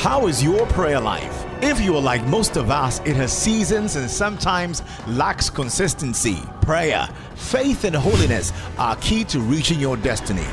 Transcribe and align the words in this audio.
How 0.00 0.28
is 0.28 0.42
your 0.42 0.64
prayer 0.68 0.98
life? 0.98 1.44
If 1.60 1.78
you 1.78 1.94
are 1.94 2.00
like 2.00 2.24
most 2.24 2.56
of 2.56 2.70
us, 2.70 3.00
it 3.00 3.16
has 3.16 3.30
seasons 3.30 3.96
and 3.96 4.10
sometimes 4.10 4.82
lacks 5.06 5.50
consistency. 5.50 6.38
Prayer, 6.62 7.06
faith, 7.34 7.84
and 7.84 7.94
holiness 7.94 8.50
are 8.78 8.96
key 8.96 9.24
to 9.24 9.40
reaching 9.40 9.78
your 9.78 9.98
destiny. 9.98 10.46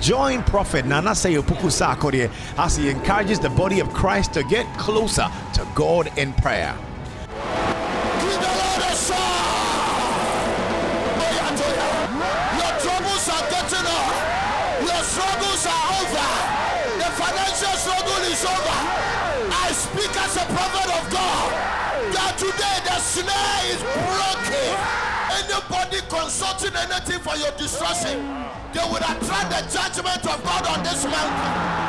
Join 0.00 0.42
Prophet 0.44 0.86
Nanasei 0.86 1.38
Opoku 1.38 2.30
as 2.56 2.76
he 2.78 2.88
encourages 2.88 3.38
the 3.38 3.50
body 3.50 3.80
of 3.80 3.92
Christ 3.92 4.32
to 4.32 4.42
get 4.44 4.64
closer 4.78 5.28
to 5.52 5.68
God 5.74 6.10
in 6.16 6.32
prayer. 6.32 6.74
Speak 20.34 20.42
a 20.42 20.52
prophet 20.52 20.90
of 20.98 21.06
God 21.12 21.52
that 22.10 22.34
today 22.36 22.78
the 22.82 22.98
snare 22.98 23.70
is 23.70 23.78
broken. 24.10 24.74
Anybody 25.30 26.02
consulting 26.10 26.74
anything 26.74 27.20
for 27.20 27.36
your 27.36 27.52
destruction, 27.52 28.18
they 28.74 28.82
will 28.90 28.98
attract 28.98 29.50
the 29.54 29.62
judgment 29.70 30.26
of 30.26 30.42
God 30.42 30.66
on 30.66 30.82
this 30.82 31.04
mountain. 31.04 31.84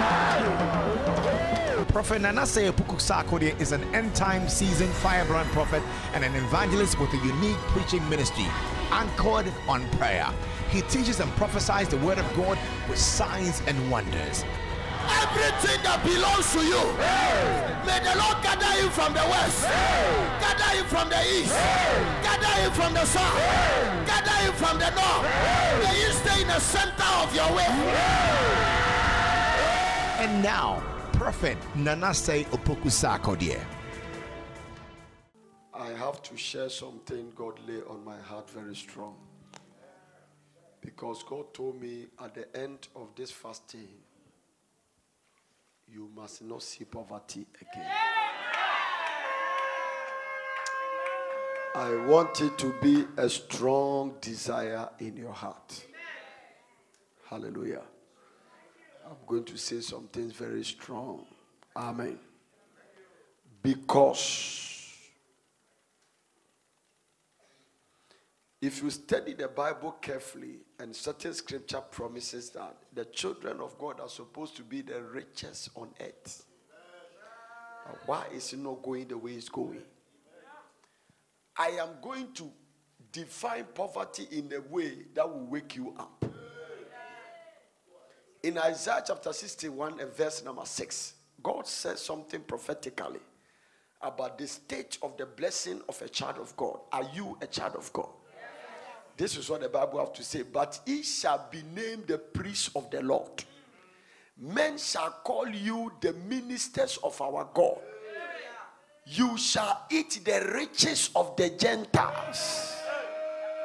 Prophet 1.87 2.21
Nanasei 2.21 2.69
Opoku 2.71 2.99
Sarkodie 3.01 3.59
is 3.59 3.71
an 3.71 3.83
end 3.95 4.13
time 4.13 4.47
seasoned 4.47 4.93
firebrand 4.93 5.49
prophet 5.49 5.81
and 6.13 6.23
an 6.23 6.35
evangelist 6.35 6.99
with 6.99 7.11
a 7.13 7.17
unique 7.25 7.57
preaching 7.73 8.07
ministry 8.09 8.45
anchored 8.91 9.51
on 9.67 9.89
prayer. 9.97 10.29
He 10.69 10.81
teaches 10.83 11.19
and 11.19 11.31
prophesies 11.31 11.87
the 11.89 11.97
word 11.97 12.19
of 12.19 12.35
God 12.35 12.59
with 12.89 12.99
signs 12.99 13.63
and 13.65 13.89
wonders. 13.89 14.43
Everything 15.05 15.79
that 15.83 16.01
belongs 16.03 16.51
to 16.53 16.61
you, 16.65 16.83
may 17.85 17.99
the 18.01 18.15
Lord 18.17 18.37
gather 18.41 18.73
you 18.81 18.89
from 18.89 19.13
the 19.13 19.25
west, 19.29 19.63
gather 20.41 20.71
you 20.77 20.83
from 20.85 21.09
the 21.09 21.21
east, 21.37 21.53
gather 22.25 22.55
you 22.63 22.71
from 22.71 22.93
the 22.93 23.05
south, 23.05 23.37
gather 24.05 24.37
you 24.45 24.51
from 24.53 24.79
the 24.79 24.89
north. 24.91 25.25
May 25.83 25.95
you 26.01 26.11
stay 26.13 26.41
in 26.41 26.47
the 26.47 26.59
center 26.59 27.11
of 27.21 27.33
your 27.35 27.49
way. 27.55 27.69
And 30.23 30.41
now, 30.41 30.81
Prophet 31.13 31.57
Nanasei 31.75 32.45
Opoku 32.47 32.89
Sarkodie. 32.89 33.59
I 35.73 35.89
have 35.89 36.21
to 36.23 36.37
share 36.37 36.69
something 36.69 37.31
God 37.35 37.59
lay 37.67 37.81
on 37.81 38.03
my 38.03 38.17
heart 38.17 38.49
very 38.49 38.75
strong. 38.75 39.15
Because 40.81 41.23
God 41.23 41.53
told 41.53 41.81
me 41.81 42.07
at 42.23 42.33
the 42.33 42.47
end 42.57 42.87
of 42.95 43.09
this 43.15 43.31
fasting, 43.31 43.89
you 45.95 46.09
must 46.13 46.43
not 46.43 46.61
see 46.61 46.83
poverty 46.83 47.45
again. 47.61 47.89
I 51.73 51.95
want 52.05 52.41
it 52.41 52.57
to 52.57 52.75
be 52.81 53.05
a 53.15 53.29
strong 53.29 54.15
desire 54.19 54.89
in 54.99 55.15
your 55.15 55.31
heart. 55.31 55.85
Hallelujah. 57.29 57.83
I'm 59.05 59.15
going 59.25 59.45
to 59.45 59.57
say 59.57 59.79
something 59.79 60.31
very 60.31 60.65
strong. 60.65 61.25
Amen. 61.77 62.19
Because 63.63 64.74
if 68.61 68.81
you 68.81 68.89
study 68.89 69.33
the 69.33 69.47
Bible 69.47 69.91
carefully, 70.01 70.59
and 70.79 70.95
certain 70.95 71.33
scripture 71.33 71.81
promises 71.81 72.49
that 72.51 72.75
the 72.93 73.05
children 73.05 73.59
of 73.59 73.77
God 73.77 73.99
are 73.99 74.09
supposed 74.09 74.55
to 74.57 74.63
be 74.63 74.81
the 74.81 75.01
richest 75.01 75.69
on 75.75 75.89
earth. 76.01 76.45
Uh, 77.87 77.93
why 78.05 78.25
is 78.33 78.51
it 78.53 78.59
not 78.59 78.81
going 78.81 79.07
the 79.07 79.17
way 79.17 79.33
it's 79.33 79.49
going? 79.49 79.81
I 81.57 81.67
am 81.69 81.89
going 82.01 82.33
to 82.33 82.51
define 83.11 83.65
poverty 83.73 84.27
in 84.31 84.51
a 84.53 84.61
way 84.73 84.93
that 85.13 85.29
will 85.29 85.45
wake 85.45 85.75
you 85.75 85.93
up. 85.97 86.25
In 88.43 88.57
Isaiah 88.57 89.03
chapter 89.05 89.31
61 89.31 89.99
and 89.99 90.11
verse 90.13 90.43
number 90.43 90.65
6, 90.65 91.13
God 91.41 91.65
says 91.65 92.01
something 92.01 92.41
prophetically 92.41 93.21
about 94.01 94.37
the 94.37 94.47
state 94.47 94.97
of 95.01 95.17
the 95.17 95.25
blessing 95.25 95.81
of 95.87 96.01
a 96.01 96.09
child 96.09 96.37
of 96.37 96.55
God. 96.55 96.79
Are 96.91 97.07
you 97.13 97.37
a 97.41 97.47
child 97.47 97.75
of 97.75 97.91
God? 97.93 98.09
This 99.17 99.37
is 99.37 99.49
what 99.49 99.61
the 99.61 99.69
Bible 99.69 99.99
have 99.99 100.13
to 100.13 100.23
say. 100.23 100.41
But 100.43 100.79
he 100.85 101.03
shall 101.03 101.47
be 101.49 101.63
named 101.73 102.07
the 102.07 102.17
priest 102.17 102.71
of 102.75 102.89
the 102.91 103.01
Lord. 103.01 103.43
Men 104.37 104.77
shall 104.77 105.11
call 105.23 105.47
you 105.47 105.91
the 106.01 106.13
ministers 106.27 106.97
of 107.03 107.19
our 107.21 107.47
God. 107.53 107.77
You 109.05 109.37
shall 109.37 109.83
eat 109.89 110.19
the 110.25 110.51
riches 110.53 111.11
of 111.15 111.35
the 111.37 111.51
Gentiles. 111.51 112.73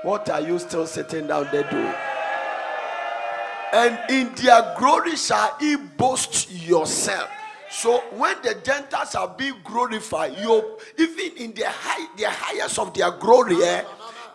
What 0.02 0.30
are 0.30 0.40
you 0.40 0.58
still 0.58 0.86
sitting 0.86 1.26
down 1.26 1.48
there 1.50 1.68
doing? 1.68 1.94
And 3.72 3.98
in 4.10 4.34
their 4.34 4.74
glory 4.78 5.16
shall 5.16 5.56
he 5.58 5.76
boast 5.76 6.50
yourself. 6.50 7.28
So 7.70 8.00
when 8.16 8.36
the 8.42 8.56
Gentiles 8.64 9.14
are 9.14 9.28
being 9.28 9.54
glorified, 9.62 10.36
you 10.38 10.78
even 10.98 11.36
in 11.36 11.52
the 11.54 11.68
high, 11.68 12.08
the 12.16 12.28
highest 12.28 12.78
of 12.78 12.92
their 12.94 13.12
glory, 13.12 13.62
eh, 13.62 13.82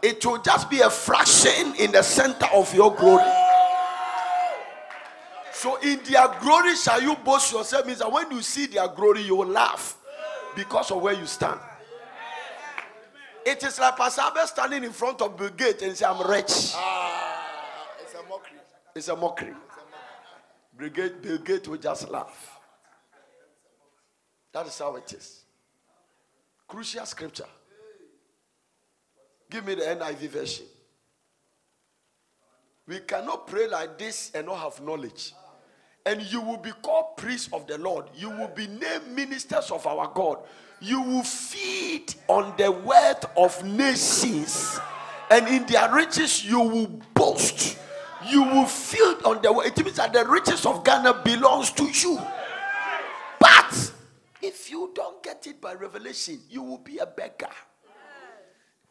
it 0.02 0.26
will 0.26 0.42
just 0.42 0.70
be 0.70 0.82
a 0.82 0.90
fraction 0.90 1.76
in 1.76 1.92
the 1.92 2.04
center 2.04 2.48
of 2.54 2.74
your 2.74 2.94
glory. 2.96 3.24
So 5.54 5.78
in 5.78 6.00
their 6.04 6.28
glory 6.42 6.76
shall 6.76 7.02
you 7.02 7.16
boast 7.16 7.52
yourself 7.52 7.86
means 7.88 8.00
that 8.00 8.12
when 8.12 8.30
you 8.30 8.42
see 8.42 8.68
their 8.68 8.88
glory, 8.88 9.22
you 9.22 9.36
will 9.38 9.48
laugh 9.48 9.98
because 10.56 10.92
of 10.92 11.02
where 11.02 11.14
you 11.14 11.26
stand. 11.26 11.60
It 13.46 13.64
is 13.64 13.80
like 13.80 13.96
Pastor 13.96 14.24
Abel 14.30 14.48
standing 14.48 14.84
in 14.84 14.92
front 14.92 15.22
of 15.22 15.38
Bill 15.38 15.50
Gates 15.50 15.84
and 15.84 15.96
say, 15.96 16.06
I'm 16.06 16.28
rich. 16.28 16.74
Ah, 16.74 17.46
it's 18.02 18.14
a 18.16 18.24
mockery. 18.28 18.58
It's 18.96 19.08
a 19.08 19.16
mockery. 19.16 19.54
Bill 20.78 20.90
Gates, 20.90 21.16
Bill 21.22 21.38
Gates 21.38 21.68
will 21.68 21.78
just 21.78 22.10
laugh. 22.10 22.60
That 24.52 24.68
is 24.68 24.78
how 24.78 24.96
it 24.96 25.14
is. 25.14 25.44
Crucial 26.68 27.06
scripture. 27.06 27.46
Give 29.50 29.66
me 29.66 29.76
the 29.76 29.84
NIV 29.84 30.30
version. 30.30 30.66
We 32.88 33.00
cannot 33.00 33.48
pray 33.48 33.68
like 33.68 33.98
this 33.98 34.32
and 34.34 34.48
not 34.48 34.60
have 34.60 34.82
knowledge. 34.82 35.34
And 36.06 36.22
you 36.22 36.40
will 36.42 36.58
be 36.58 36.72
called 36.84 37.18
priests 37.18 37.50
of 37.52 37.66
the 37.66 37.80
Lord. 37.80 38.06
You 38.16 38.30
will 38.30 38.50
be 38.50 38.68
named 38.68 39.08
ministers 39.16 39.72
of 39.72 39.88
our 39.88 40.12
God. 40.14 40.40
You 40.80 41.02
will 41.02 41.24
feed 41.24 42.14
on 42.28 42.54
the 42.58 42.72
wealth 42.72 43.26
of 43.36 43.64
nations. 43.64 44.80
And 45.32 45.48
in 45.48 45.66
their 45.66 45.92
riches, 45.92 46.46
you 46.46 46.60
will 46.60 47.02
boast. 47.16 47.80
You 48.28 48.44
will 48.44 48.66
feed 48.66 49.24
on 49.26 49.42
the 49.42 49.52
wealth. 49.52 49.66
It 49.66 49.84
means 49.84 49.98
that 49.98 50.14
the 50.14 50.26
riches 50.28 50.66
of 50.68 50.84
Ghana 50.84 51.22
belongs 51.24 51.72
to 51.72 51.86
you. 51.86 52.20
But 53.40 53.92
if 54.44 54.70
you 54.70 54.92
don't 54.94 55.24
get 55.24 55.48
it 55.48 55.60
by 55.60 55.74
revelation, 55.74 56.40
you 56.50 56.62
will 56.62 56.78
be 56.78 57.00
a 57.00 57.08
beggar. 57.08 57.50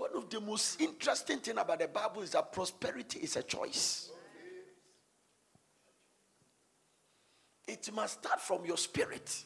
One 0.04 0.22
of 0.22 0.28
the 0.28 0.38
most 0.38 0.78
interesting 0.82 1.38
thing 1.38 1.56
about 1.56 1.78
the 1.78 1.88
Bible 1.88 2.20
is 2.20 2.32
that 2.32 2.52
prosperity 2.52 3.20
is 3.20 3.36
a 3.36 3.42
choice. 3.42 4.10
It 7.66 7.88
must 7.94 8.22
start 8.22 8.38
from 8.38 8.66
your 8.66 8.76
spirit. 8.76 9.44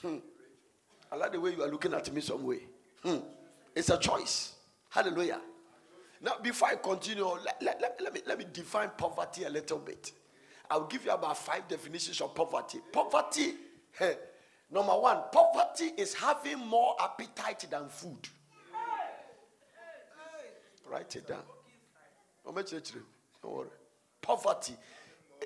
Hmm. 0.00 0.18
I 1.10 1.16
like 1.16 1.32
the 1.32 1.40
way 1.40 1.54
you 1.54 1.64
are 1.64 1.68
looking 1.68 1.92
at 1.92 2.12
me 2.12 2.20
some 2.20 2.44
way. 2.44 2.60
Hmm. 3.02 3.16
It's 3.74 3.90
a 3.90 3.98
choice. 3.98 4.54
Hallelujah. 4.90 5.40
Now, 6.20 6.34
before 6.40 6.68
I 6.68 6.76
continue, 6.76 7.24
let, 7.24 7.60
let, 7.60 7.80
let, 7.80 8.00
let 8.00 8.14
me, 8.14 8.20
let 8.26 8.38
me 8.38 8.46
define 8.52 8.90
poverty 8.96 9.42
a 9.42 9.50
little 9.50 9.78
bit. 9.78 10.12
I'll 10.70 10.86
give 10.86 11.04
you 11.04 11.10
about 11.10 11.36
five 11.36 11.66
definitions 11.66 12.20
of 12.20 12.32
poverty. 12.32 12.78
Poverty, 12.92 13.54
number 14.70 14.92
one, 14.92 15.18
poverty 15.32 15.92
is 15.96 16.14
having 16.14 16.58
more 16.58 16.96
appetite 17.00 17.66
than 17.70 17.88
food. 17.88 18.28
Write 20.90 21.16
it 21.16 21.26
down. 21.26 21.42
Don't 23.42 23.52
worry. 23.54 23.68
Poverty. 24.22 24.74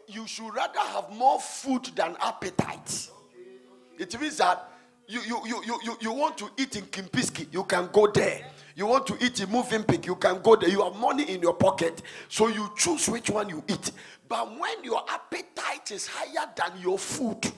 You 0.06 0.26
should 0.26 0.54
rather 0.54 0.80
have 0.80 1.10
more 1.10 1.40
food 1.40 1.86
than 1.96 2.16
appetite. 2.20 3.10
It 3.98 4.20
means 4.20 4.36
that 4.38 4.70
you, 5.08 5.20
you, 5.22 5.40
you, 5.44 5.62
you, 5.66 5.80
you, 5.84 5.96
you 6.00 6.12
want 6.12 6.38
to 6.38 6.48
eat 6.56 6.76
in 6.76 6.84
Kempinski, 6.84 7.52
you 7.52 7.64
can 7.64 7.88
go 7.92 8.06
there. 8.06 8.42
You 8.76 8.86
want 8.86 9.06
to 9.08 9.16
eat 9.20 9.40
in 9.40 9.48
Movenpick, 9.48 10.06
you 10.06 10.14
can 10.14 10.40
go 10.40 10.54
there. 10.56 10.68
You 10.70 10.82
have 10.84 10.94
money 10.94 11.24
in 11.24 11.42
your 11.42 11.54
pocket, 11.54 12.00
so 12.28 12.46
you 12.46 12.70
choose 12.76 13.08
which 13.08 13.28
one 13.28 13.48
you 13.48 13.62
eat. 13.68 13.90
But 14.28 14.58
when 14.58 14.84
your 14.84 15.02
appetite 15.08 15.90
is 15.90 16.06
higher 16.06 16.48
than 16.56 16.80
your 16.80 16.96
food, 16.98 17.50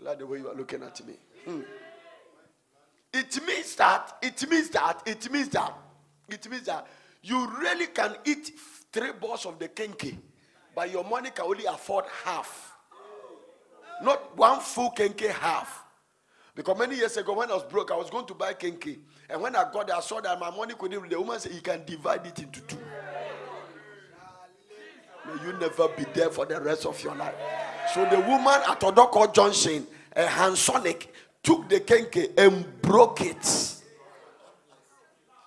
I 0.00 0.04
like 0.08 0.18
the 0.18 0.26
way 0.26 0.38
you 0.38 0.48
are 0.48 0.54
looking 0.54 0.82
at 0.82 1.06
me. 1.06 1.14
Hmm. 1.44 1.60
It 3.12 3.44
means 3.46 3.74
that, 3.76 4.16
it 4.22 4.48
means 4.48 4.70
that, 4.70 5.02
it 5.04 5.30
means 5.30 5.48
that, 5.48 5.74
it 6.28 6.50
means 6.50 6.64
that 6.66 6.86
you 7.22 7.50
really 7.58 7.86
can 7.86 8.16
eat 8.24 8.52
three 8.92 9.12
balls 9.12 9.46
of 9.46 9.58
the 9.58 9.68
kenkey, 9.68 10.16
but 10.74 10.90
your 10.90 11.04
money 11.04 11.30
can 11.30 11.44
only 11.44 11.66
afford 11.66 12.04
half. 12.24 12.72
Not 14.02 14.36
one 14.36 14.60
full 14.60 14.90
kenkey 14.92 15.30
half. 15.30 15.84
Because 16.54 16.78
many 16.78 16.96
years 16.96 17.16
ago, 17.16 17.34
when 17.34 17.50
I 17.50 17.54
was 17.54 17.64
broke, 17.64 17.90
I 17.90 17.96
was 17.96 18.10
going 18.10 18.26
to 18.26 18.34
buy 18.34 18.54
kenkey. 18.54 18.98
And 19.28 19.40
when 19.42 19.54
I 19.54 19.70
got 19.72 19.86
there, 19.86 19.96
I 19.96 20.00
saw 20.00 20.20
that 20.20 20.38
my 20.38 20.50
money 20.50 20.74
couldn't. 20.78 21.08
The 21.08 21.20
woman 21.20 21.38
said, 21.38 21.52
You 21.52 21.60
can 21.60 21.84
divide 21.84 22.26
it 22.26 22.38
into 22.38 22.60
two. 22.62 22.78
May 25.26 25.44
you 25.44 25.52
never 25.58 25.88
be 25.88 26.04
there 26.14 26.30
for 26.30 26.46
the 26.46 26.60
rest 26.60 26.86
of 26.86 27.02
your 27.02 27.14
life. 27.14 27.34
So 27.92 28.04
the 28.04 28.20
woman 28.20 28.60
at 28.68 28.80
Odorkor 28.80 29.34
Junction, 29.34 29.86
a 30.14 30.24
Hansonic, 30.24 31.08
took 31.42 31.68
the 31.68 31.80
kenkey 31.80 32.30
and 32.38 32.80
broke 32.82 33.20
it 33.22 33.76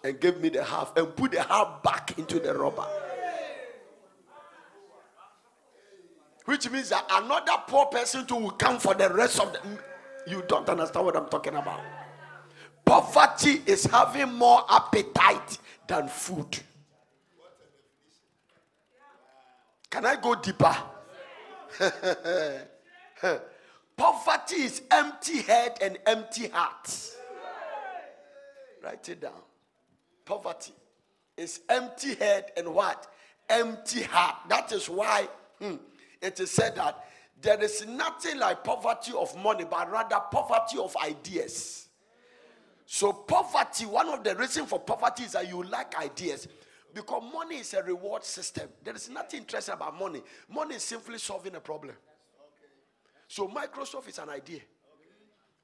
and 0.04 0.20
gave 0.20 0.40
me 0.42 0.50
the 0.50 0.64
half 0.64 0.96
and 0.98 1.16
put 1.16 1.32
the 1.32 1.42
half 1.42 1.82
back 1.84 2.18
into 2.18 2.40
the 2.40 2.54
rubber. 2.54 2.86
Which 6.46 6.70
means 6.70 6.90
that 6.90 7.06
another 7.10 7.54
poor 7.68 7.86
person 7.86 8.26
too 8.26 8.36
will 8.36 8.52
come 8.52 8.78
for 8.78 8.94
the 8.94 9.10
rest 9.14 9.40
of 9.40 9.54
the. 9.54 9.60
Mm, 9.60 9.80
you 10.28 10.44
don't 10.48 10.68
understand 10.68 11.06
what 11.06 11.16
I'm 11.16 11.30
talking 11.30 11.56
about. 11.56 11.80
Poverty 12.86 13.62
is 13.66 13.86
having 13.86 14.34
more 14.34 14.66
appetite 14.70 15.58
than 15.88 16.10
food. 16.10 16.60
Can 19.90 20.06
I 20.06 20.18
go 20.18 20.36
deeper? 20.36 20.76
Poverty 23.98 24.56
is 24.56 24.82
empty 24.92 25.42
head 25.42 25.78
and 25.82 25.98
empty 26.06 26.48
heart. 26.48 27.12
Write 28.84 29.08
it 29.10 29.22
down. 29.22 29.32
Poverty 30.26 30.74
is 31.38 31.62
empty 31.70 32.16
head 32.16 32.52
and 32.58 32.74
what? 32.74 33.08
Empty 33.50 34.04
heart. 34.04 34.36
That 34.50 34.72
is 34.72 34.90
why 34.90 35.28
hmm, 35.60 35.76
it 36.22 36.40
is 36.40 36.52
said 36.52 36.76
that 36.76 37.06
there 37.42 37.62
is 37.62 37.86
nothing 37.86 38.40
like 38.40 38.64
poverty 38.64 39.12
of 39.18 39.36
money, 39.38 39.66
but 39.70 39.92
rather 39.92 40.20
poverty 40.32 40.78
of 40.80 40.96
ideas. 41.04 41.90
So, 42.86 43.12
poverty, 43.12 43.86
one 43.86 44.08
of 44.10 44.24
the 44.24 44.36
reasons 44.36 44.70
for 44.70 44.80
poverty 44.80 45.24
is 45.24 45.34
that 45.34 45.48
you 45.50 45.64
lack 45.64 45.96
ideas. 46.00 46.48
Because 46.94 47.24
money 47.34 47.58
is 47.58 47.74
a 47.74 47.82
reward 47.82 48.24
system. 48.24 48.70
There 48.84 48.96
is 48.96 49.10
nothing 49.10 49.42
interesting 49.42 49.74
about 49.74 49.98
money. 49.98 50.22
Money 50.50 50.76
is 50.76 50.84
simply 50.84 51.18
solving 51.18 51.56
a 51.56 51.60
problem. 51.60 51.96
So, 53.28 53.48
Microsoft 53.48 54.10
is 54.10 54.20
an 54.20 54.30
idea, 54.30 54.60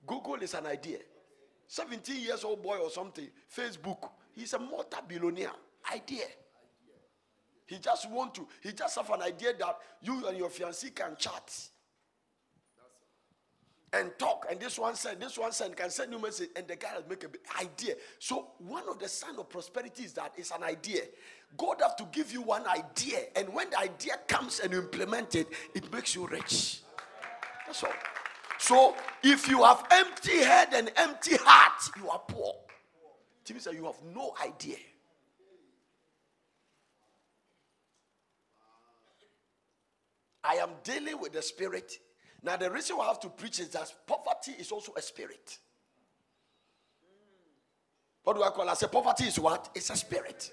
Google 0.07 0.41
is 0.41 0.53
an 0.55 0.65
idea. 0.65 0.97
17 1.67 2.19
years 2.19 2.43
old 2.43 2.63
boy 2.63 2.77
or 2.77 2.89
something, 2.89 3.27
Facebook, 3.55 4.09
he's 4.33 4.53
a 4.53 4.59
multi-billionaire. 4.59 5.51
Idea. 5.93 6.25
He 7.67 7.77
just 7.77 8.09
want 8.09 8.33
to, 8.33 8.47
he 8.63 8.71
just 8.71 8.95
have 8.95 9.11
an 9.11 9.21
idea 9.21 9.53
that 9.59 9.77
you 10.01 10.27
and 10.27 10.35
your 10.35 10.49
fiancé 10.49 10.93
can 10.95 11.15
chat 11.15 11.69
and 13.94 14.12
talk. 14.18 14.45
And 14.50 14.59
this 14.59 14.77
one 14.77 14.95
said, 14.95 15.19
this 15.19 15.38
one 15.38 15.51
said, 15.51 15.75
can 15.75 15.89
send 15.89 16.12
you 16.12 16.19
message, 16.19 16.50
and 16.56 16.68
the 16.68 16.75
guy 16.75 16.95
will 16.95 17.09
make 17.09 17.24
an 17.24 17.31
idea. 17.59 17.95
So 18.19 18.50
one 18.59 18.88
of 18.89 19.00
the 19.00 19.07
sign 19.07 19.38
of 19.38 19.50
prosperity 19.50 20.03
is 20.03 20.13
that 20.13 20.33
it's 20.38 20.51
an 20.51 20.63
idea. 20.63 21.01
God 21.57 21.77
have 21.81 21.95
to 21.97 22.07
give 22.12 22.31
you 22.31 22.41
one 22.41 22.68
idea, 22.68 23.19
and 23.36 23.53
when 23.53 23.69
the 23.69 23.80
idea 23.80 24.13
comes 24.27 24.59
and 24.59 24.71
you 24.71 24.80
implement 24.80 25.36
it, 25.36 25.47
it 25.74 25.91
makes 25.91 26.15
you 26.15 26.27
rich. 26.27 26.81
That's 27.65 27.83
all. 27.83 27.94
So 28.59 28.95
if 29.24 29.47
you 29.47 29.63
have 29.63 29.86
empty 29.89 30.38
head 30.38 30.69
and 30.74 30.91
empty 30.95 31.38
heart, 31.38 31.81
you 31.97 32.09
are 32.09 32.19
poor. 32.19 32.53
It 33.50 33.63
that 33.63 33.74
you 33.74 33.86
have 33.86 34.00
no 34.13 34.36
idea. 34.45 34.75
I 40.44 40.56
am 40.56 40.69
dealing 40.83 41.19
with 41.19 41.33
the 41.33 41.41
spirit. 41.41 41.97
Now, 42.41 42.56
the 42.56 42.71
reason 42.71 42.97
we 42.97 43.03
have 43.03 43.19
to 43.21 43.30
preach 43.30 43.59
is 43.59 43.69
that 43.69 43.94
poverty 44.07 44.53
is 44.59 44.71
also 44.71 44.94
a 44.95 45.01
spirit. 45.01 45.57
What 48.24 48.36
do 48.36 48.44
I 48.44 48.50
call 48.50 48.68
it? 48.68 48.71
I 48.71 48.74
say 48.75 48.88
poverty 48.88 49.25
is 49.25 49.39
what? 49.39 49.69
It's 49.75 49.89
a 49.89 49.95
spirit. 49.95 50.51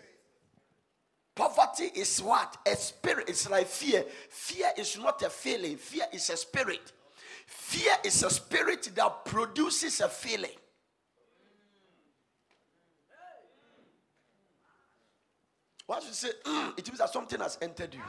Poverty 1.35 1.91
is 1.94 2.23
what? 2.23 2.56
A 2.67 2.75
spirit. 2.75 3.29
It's 3.29 3.49
like 3.49 3.67
fear. 3.67 4.05
Fear 4.31 4.69
is 4.79 4.99
not 4.99 5.23
a 5.23 5.31
feeling, 5.31 5.77
fear 5.77 6.05
is 6.12 6.31
a 6.31 6.37
spirit. 6.37 6.93
Fear 7.47 7.93
is 8.05 8.23
a 8.23 8.31
spirit 8.31 8.91
that 8.94 9.25
produces 9.25 10.00
a 10.00 10.09
feeling. 10.09 10.50
Once 15.87 16.06
you 16.06 16.12
say, 16.15 16.29
mm, 16.44 16.77
it 16.77 16.87
means 16.88 16.99
that 16.99 17.12
something 17.12 17.38
has 17.38 17.59
entered 17.62 17.94
you. 17.94 18.00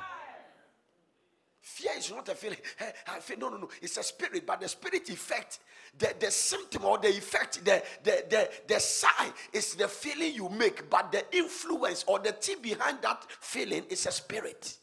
Fear 1.67 1.91
is 1.97 2.11
not 2.11 2.29
a 2.29 2.33
feeling. 2.33 2.57
I 3.07 3.19
feel 3.19 3.37
no, 3.37 3.49
no, 3.49 3.57
no. 3.57 3.69
It's 3.81 3.97
a 3.97 4.03
spirit, 4.03 4.47
but 4.47 4.61
the 4.61 4.69
spirit 4.69 5.09
effect, 5.09 5.59
the, 5.97 6.15
the 6.17 6.31
symptom 6.31 6.85
or 6.85 6.97
the 6.97 7.09
effect, 7.09 7.63
the, 7.63 7.83
the, 8.03 8.23
the, 8.29 8.49
the 8.67 8.79
sign 8.79 9.33
is 9.51 9.75
the 9.75 9.87
feeling 9.89 10.33
you 10.33 10.47
make, 10.47 10.89
but 10.89 11.11
the 11.11 11.25
influence 11.35 12.05
or 12.07 12.19
the 12.19 12.31
thing 12.31 12.61
behind 12.61 12.99
that 13.01 13.21
feeling 13.41 13.83
is 13.89 14.05
a 14.05 14.11
spirit. 14.11 14.77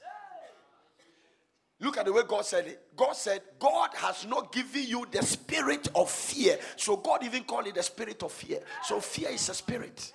Look 1.80 1.96
at 1.96 2.04
the 2.04 2.12
way 2.12 2.22
God 2.28 2.44
said 2.44 2.66
it. 2.66 2.82
God 2.94 3.14
said, 3.16 3.40
God 3.58 3.90
has 3.94 4.26
not 4.26 4.52
given 4.52 4.84
you 4.86 5.06
the 5.10 5.22
spirit 5.22 5.88
of 5.94 6.10
fear. 6.10 6.58
So 6.76 6.98
God 6.98 7.24
even 7.24 7.44
called 7.44 7.66
it 7.66 7.76
the 7.76 7.82
spirit 7.82 8.22
of 8.22 8.30
fear. 8.30 8.60
So 8.84 9.00
fear 9.00 9.30
is 9.30 9.48
a 9.48 9.54
spirit. 9.54 10.12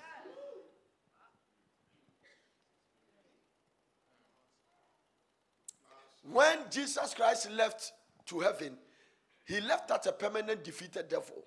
When 6.32 6.60
Jesus 6.70 7.14
Christ 7.14 7.52
left 7.52 7.94
to 8.28 8.40
heaven, 8.40 8.78
he 9.46 9.60
left 9.62 9.90
as 9.92 10.06
a 10.06 10.12
permanent 10.12 10.64
defeated 10.64 11.10
devil. 11.10 11.44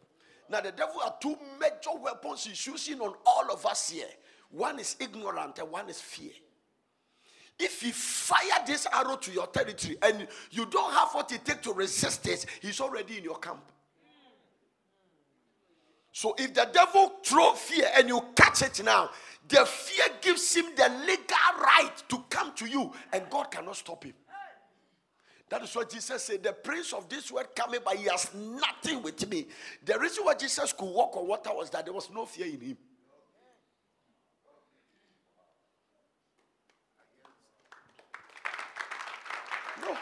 Now, 0.51 0.61
the 0.61 0.73
devil 0.73 1.01
had 1.01 1.21
two 1.21 1.37
major 1.61 1.97
weapons 1.99 2.45
he's 2.45 2.67
using 2.67 3.01
on 3.01 3.15
all 3.25 3.51
of 3.53 3.65
us 3.65 3.91
here 3.91 4.09
one 4.51 4.79
is 4.79 4.97
ignorant 5.01 5.59
and 5.59 5.71
one 5.71 5.89
is 5.89 5.99
fear. 5.99 6.33
If 7.59 7.81
he 7.81 7.91
fire 7.91 8.63
this 8.67 8.87
arrow 8.93 9.17
to 9.17 9.33
your 9.33 9.47
territory 9.47 9.97
and 10.03 10.29
you 10.51 10.67
don't 10.67 10.93
have 10.93 11.09
what 11.13 11.33
it 11.33 11.45
takes 11.45 11.63
to 11.63 11.73
resist 11.73 12.27
it, 12.29 12.45
he's 12.61 12.81
already 12.81 13.19
in 13.19 13.25
your 13.25 13.39
camp. 13.39 13.63
So 16.13 16.35
if 16.39 16.53
the 16.53 16.69
devil 16.71 17.13
throw 17.25 17.55
fear 17.55 17.89
and 17.97 18.09
you 18.09 18.21
catch 18.37 18.61
it 18.61 18.85
now, 18.85 19.09
the 19.49 19.65
fear 19.65 20.05
gives 20.21 20.55
him 20.55 20.67
the 20.77 20.89
legal 21.07 21.37
right 21.63 21.93
to 22.09 22.23
come 22.29 22.53
to 22.57 22.67
you, 22.67 22.93
and 23.13 23.23
God 23.31 23.51
cannot 23.51 23.77
stop 23.77 24.05
him. 24.05 24.15
That 25.53 25.65
is 25.65 25.77
what 25.77 25.91
Jesus 25.91 26.23
said. 26.23 26.43
The 26.43 26.55
prince 26.55 26.95
of 26.95 27.11
this 27.11 27.31
world 27.31 27.55
coming, 27.55 27.81
but 27.85 27.97
he 27.97 28.05
has 28.05 28.33
nothing 28.35 29.03
with 29.03 29.29
me. 29.29 29.47
The 29.85 29.99
reason 29.99 30.25
why 30.25 30.33
Jesus 30.33 30.73
could 30.73 30.87
walk 30.87 31.15
on 31.15 31.29
water 31.29 31.51
was 31.53 31.69
that 31.69 31.85
there 31.85 31.93
was 31.93 32.09
no 32.11 32.25
fear 32.25 32.47
in 32.47 32.59
him. 32.59 32.77
No. 39.83 39.95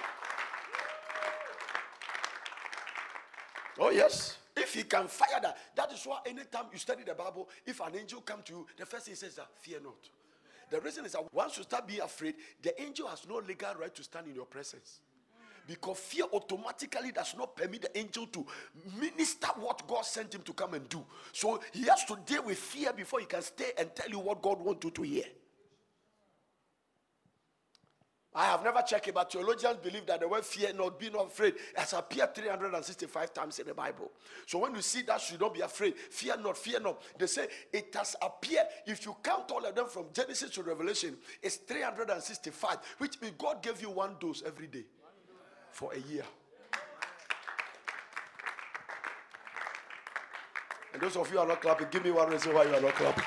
Oh, 3.80 3.90
yes. 3.90 4.36
If 4.56 4.74
he 4.74 4.84
can 4.84 5.08
fire 5.08 5.40
that, 5.42 5.58
that 5.74 5.92
is 5.92 6.04
why 6.04 6.20
anytime 6.26 6.66
you 6.72 6.78
study 6.78 7.02
the 7.04 7.14
Bible, 7.14 7.48
if 7.66 7.80
an 7.80 7.96
angel 7.98 8.20
come 8.20 8.42
to 8.44 8.52
you, 8.52 8.66
the 8.76 8.86
first 8.86 9.06
thing 9.06 9.14
he 9.14 9.16
says 9.16 9.34
that 9.34 9.48
fear 9.58 9.80
not. 9.82 10.08
The 10.70 10.80
reason 10.80 11.04
is 11.06 11.12
that 11.14 11.24
once 11.34 11.56
you 11.56 11.64
start 11.64 11.88
being 11.88 12.02
afraid, 12.02 12.36
the 12.62 12.80
angel 12.80 13.08
has 13.08 13.26
no 13.28 13.38
legal 13.38 13.74
right 13.80 13.92
to 13.92 14.04
stand 14.04 14.28
in 14.28 14.36
your 14.36 14.46
presence. 14.46 15.00
Because 15.66 15.98
fear 15.98 16.24
automatically 16.32 17.12
does 17.12 17.34
not 17.36 17.56
permit 17.56 17.82
the 17.82 17.98
angel 17.98 18.26
to 18.26 18.46
minister 18.98 19.48
what 19.56 19.86
God 19.86 20.04
sent 20.04 20.34
him 20.34 20.42
to 20.42 20.52
come 20.52 20.74
and 20.74 20.88
do. 20.88 21.04
So 21.32 21.60
he 21.72 21.82
has 21.84 22.04
to 22.06 22.18
deal 22.26 22.44
with 22.44 22.58
fear 22.58 22.92
before 22.92 23.20
he 23.20 23.26
can 23.26 23.42
stay 23.42 23.72
and 23.78 23.94
tell 23.94 24.10
you 24.10 24.18
what 24.18 24.42
God 24.42 24.60
wants 24.60 24.84
you 24.84 24.90
to 24.90 25.02
hear. 25.02 25.24
I 28.32 28.46
have 28.46 28.62
never 28.62 28.80
checked 28.82 29.08
it, 29.08 29.14
but 29.14 29.32
theologians 29.32 29.78
believe 29.82 30.06
that 30.06 30.20
the 30.20 30.28
word 30.28 30.44
fear, 30.44 30.72
not 30.72 31.00
being 31.00 31.16
afraid, 31.16 31.54
has 31.74 31.92
appeared 31.94 32.32
365 32.32 33.34
times 33.34 33.58
in 33.58 33.66
the 33.66 33.74
Bible. 33.74 34.12
So 34.46 34.60
when 34.60 34.74
you 34.74 34.82
see 34.82 35.02
that, 35.02 35.28
you 35.32 35.36
don't 35.36 35.52
be 35.52 35.62
afraid. 35.62 35.96
Fear 35.96 36.36
not, 36.36 36.56
fear 36.56 36.78
not. 36.78 37.02
They 37.18 37.26
say 37.26 37.48
it 37.72 37.92
has 37.96 38.14
appeared. 38.22 38.66
If 38.86 39.04
you 39.04 39.16
count 39.20 39.50
all 39.50 39.64
of 39.64 39.74
them 39.74 39.88
from 39.88 40.06
Genesis 40.12 40.50
to 40.50 40.62
Revelation, 40.62 41.16
it's 41.42 41.56
365, 41.56 42.78
which 42.98 43.20
means 43.20 43.34
God 43.36 43.62
gave 43.64 43.82
you 43.82 43.90
one 43.90 44.14
dose 44.20 44.44
every 44.46 44.68
day 44.68 44.84
for 45.72 45.92
a 45.92 45.98
year. 45.98 46.24
And 50.92 51.00
those 51.00 51.16
of 51.16 51.32
you 51.32 51.38
are 51.38 51.46
not 51.46 51.60
clapping, 51.62 51.86
give 51.90 52.04
me 52.04 52.10
one 52.10 52.30
reason 52.30 52.54
why 52.54 52.64
you 52.64 52.74
are 52.74 52.80
not 52.80 52.94
clapping. 52.94 53.24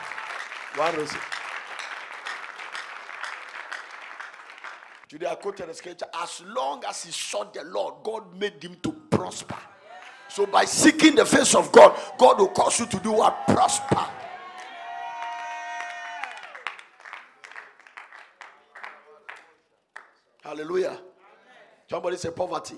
One 0.76 0.96
reason. 0.96 1.20
Today 5.08 5.28
I 5.28 5.36
quoted 5.36 5.70
the 5.70 5.74
scripture 5.74 6.08
as 6.22 6.42
long 6.48 6.84
as 6.90 7.04
he 7.04 7.12
sought 7.12 7.54
the 7.54 7.64
Lord, 7.64 7.96
God 8.04 8.36
made 8.38 8.64
him 8.64 8.76
to 8.82 8.92
prosper. 9.12 9.58
So 10.28 10.48
by 10.48 10.66
seeking 10.66 11.14
the 11.16 11.26
face 11.26 11.54
of 11.54 11.72
God, 11.72 11.96
God 12.18 12.40
will 12.40 12.48
cause 12.48 12.80
you 12.80 12.88
to 12.88 13.00
do 13.00 13.12
what? 13.12 13.46
Prosper. 13.48 14.06
Hallelujah. 20.44 20.98
Somebody 21.94 22.18
say 22.18 22.32
poverty. 22.32 22.78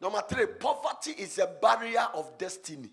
Number 0.00 0.20
three, 0.28 0.46
poverty 0.58 1.12
is 1.12 1.38
a 1.38 1.46
barrier 1.46 2.04
of 2.14 2.36
destiny. 2.36 2.90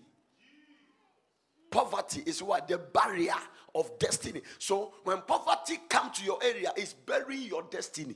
Poverty 1.68 2.22
is 2.24 2.44
what? 2.44 2.68
The 2.68 2.78
barrier 2.78 3.34
of 3.74 3.98
destiny. 3.98 4.40
So 4.60 4.94
when 5.02 5.22
poverty 5.22 5.80
come 5.88 6.12
to 6.12 6.24
your 6.24 6.38
area, 6.44 6.70
it's 6.76 6.92
burying 6.92 7.48
your 7.48 7.64
destiny. 7.64 8.14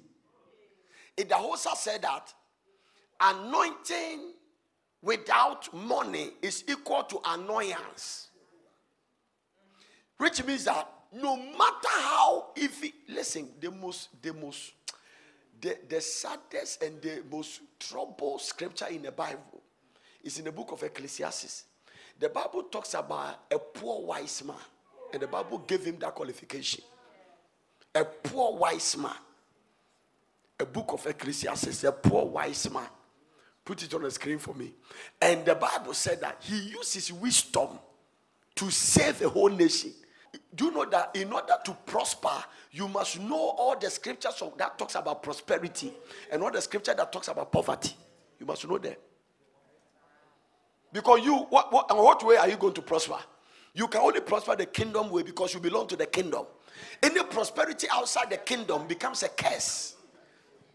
Idahosa 1.16 1.74
said 1.74 2.02
that 2.02 2.32
anointing 3.20 4.30
without 5.02 5.74
money 5.74 6.30
is 6.42 6.62
equal 6.68 7.02
to 7.02 7.18
annoyance. 7.26 8.28
Which 10.16 10.44
means 10.44 10.66
that 10.66 10.88
no 11.12 11.36
matter 11.36 11.88
how 11.88 12.50
if 12.54 12.84
listen, 13.08 13.48
the 13.58 13.72
most 13.72 14.10
the 14.22 14.32
most 14.32 14.74
the, 15.62 15.78
the 15.88 16.00
saddest 16.00 16.82
and 16.82 17.00
the 17.00 17.22
most 17.30 17.60
troubled 17.78 18.42
scripture 18.42 18.88
in 18.90 19.02
the 19.02 19.12
Bible 19.12 19.62
is 20.22 20.38
in 20.38 20.44
the 20.44 20.52
book 20.52 20.72
of 20.72 20.82
Ecclesiastes. 20.82 21.64
The 22.18 22.28
Bible 22.28 22.64
talks 22.64 22.94
about 22.94 23.44
a 23.50 23.58
poor 23.58 24.04
wise 24.06 24.42
man, 24.44 24.56
and 25.12 25.22
the 25.22 25.28
Bible 25.28 25.58
gave 25.58 25.84
him 25.84 25.98
that 26.00 26.14
qualification. 26.14 26.82
A 27.94 28.04
poor 28.04 28.58
wise 28.58 28.96
man. 28.96 29.14
A 30.58 30.66
book 30.66 30.92
of 30.92 31.06
Ecclesiastes, 31.06 31.84
a 31.84 31.92
poor 31.92 32.26
wise 32.26 32.70
man. 32.70 32.88
Put 33.64 33.84
it 33.84 33.94
on 33.94 34.02
the 34.02 34.10
screen 34.10 34.38
for 34.38 34.54
me. 34.54 34.72
And 35.20 35.44
the 35.44 35.54
Bible 35.54 35.94
said 35.94 36.20
that 36.20 36.38
he 36.40 36.70
used 36.70 36.94
his 36.94 37.12
wisdom 37.12 37.78
to 38.56 38.70
save 38.70 39.22
a 39.22 39.28
whole 39.28 39.48
nation. 39.48 39.92
Do 40.54 40.66
you 40.66 40.70
know 40.70 40.84
that 40.86 41.14
in 41.14 41.32
order 41.32 41.54
to 41.64 41.72
prosper, 41.86 42.44
you 42.70 42.88
must 42.88 43.20
know 43.20 43.54
all 43.58 43.78
the 43.78 43.90
scriptures 43.90 44.42
that 44.56 44.78
talks 44.78 44.94
about 44.94 45.22
prosperity 45.22 45.92
and 46.30 46.42
all 46.42 46.50
the 46.50 46.60
scripture 46.60 46.94
that 46.94 47.12
talks 47.12 47.28
about 47.28 47.52
poverty. 47.52 47.94
You 48.38 48.46
must 48.46 48.66
know 48.66 48.78
them. 48.78 48.94
Because 50.92 51.24
you, 51.24 51.36
what, 51.36 51.72
what, 51.72 51.94
what 51.96 52.24
way 52.24 52.36
are 52.36 52.48
you 52.48 52.56
going 52.56 52.74
to 52.74 52.82
prosper? 52.82 53.18
You 53.74 53.88
can 53.88 54.02
only 54.02 54.20
prosper 54.20 54.56
the 54.56 54.66
kingdom 54.66 55.10
way 55.10 55.22
because 55.22 55.54
you 55.54 55.60
belong 55.60 55.86
to 55.88 55.96
the 55.96 56.06
kingdom. 56.06 56.44
Any 57.02 57.22
prosperity 57.24 57.86
outside 57.90 58.30
the 58.30 58.36
kingdom 58.36 58.86
becomes 58.86 59.22
a 59.22 59.28
curse. 59.28 59.96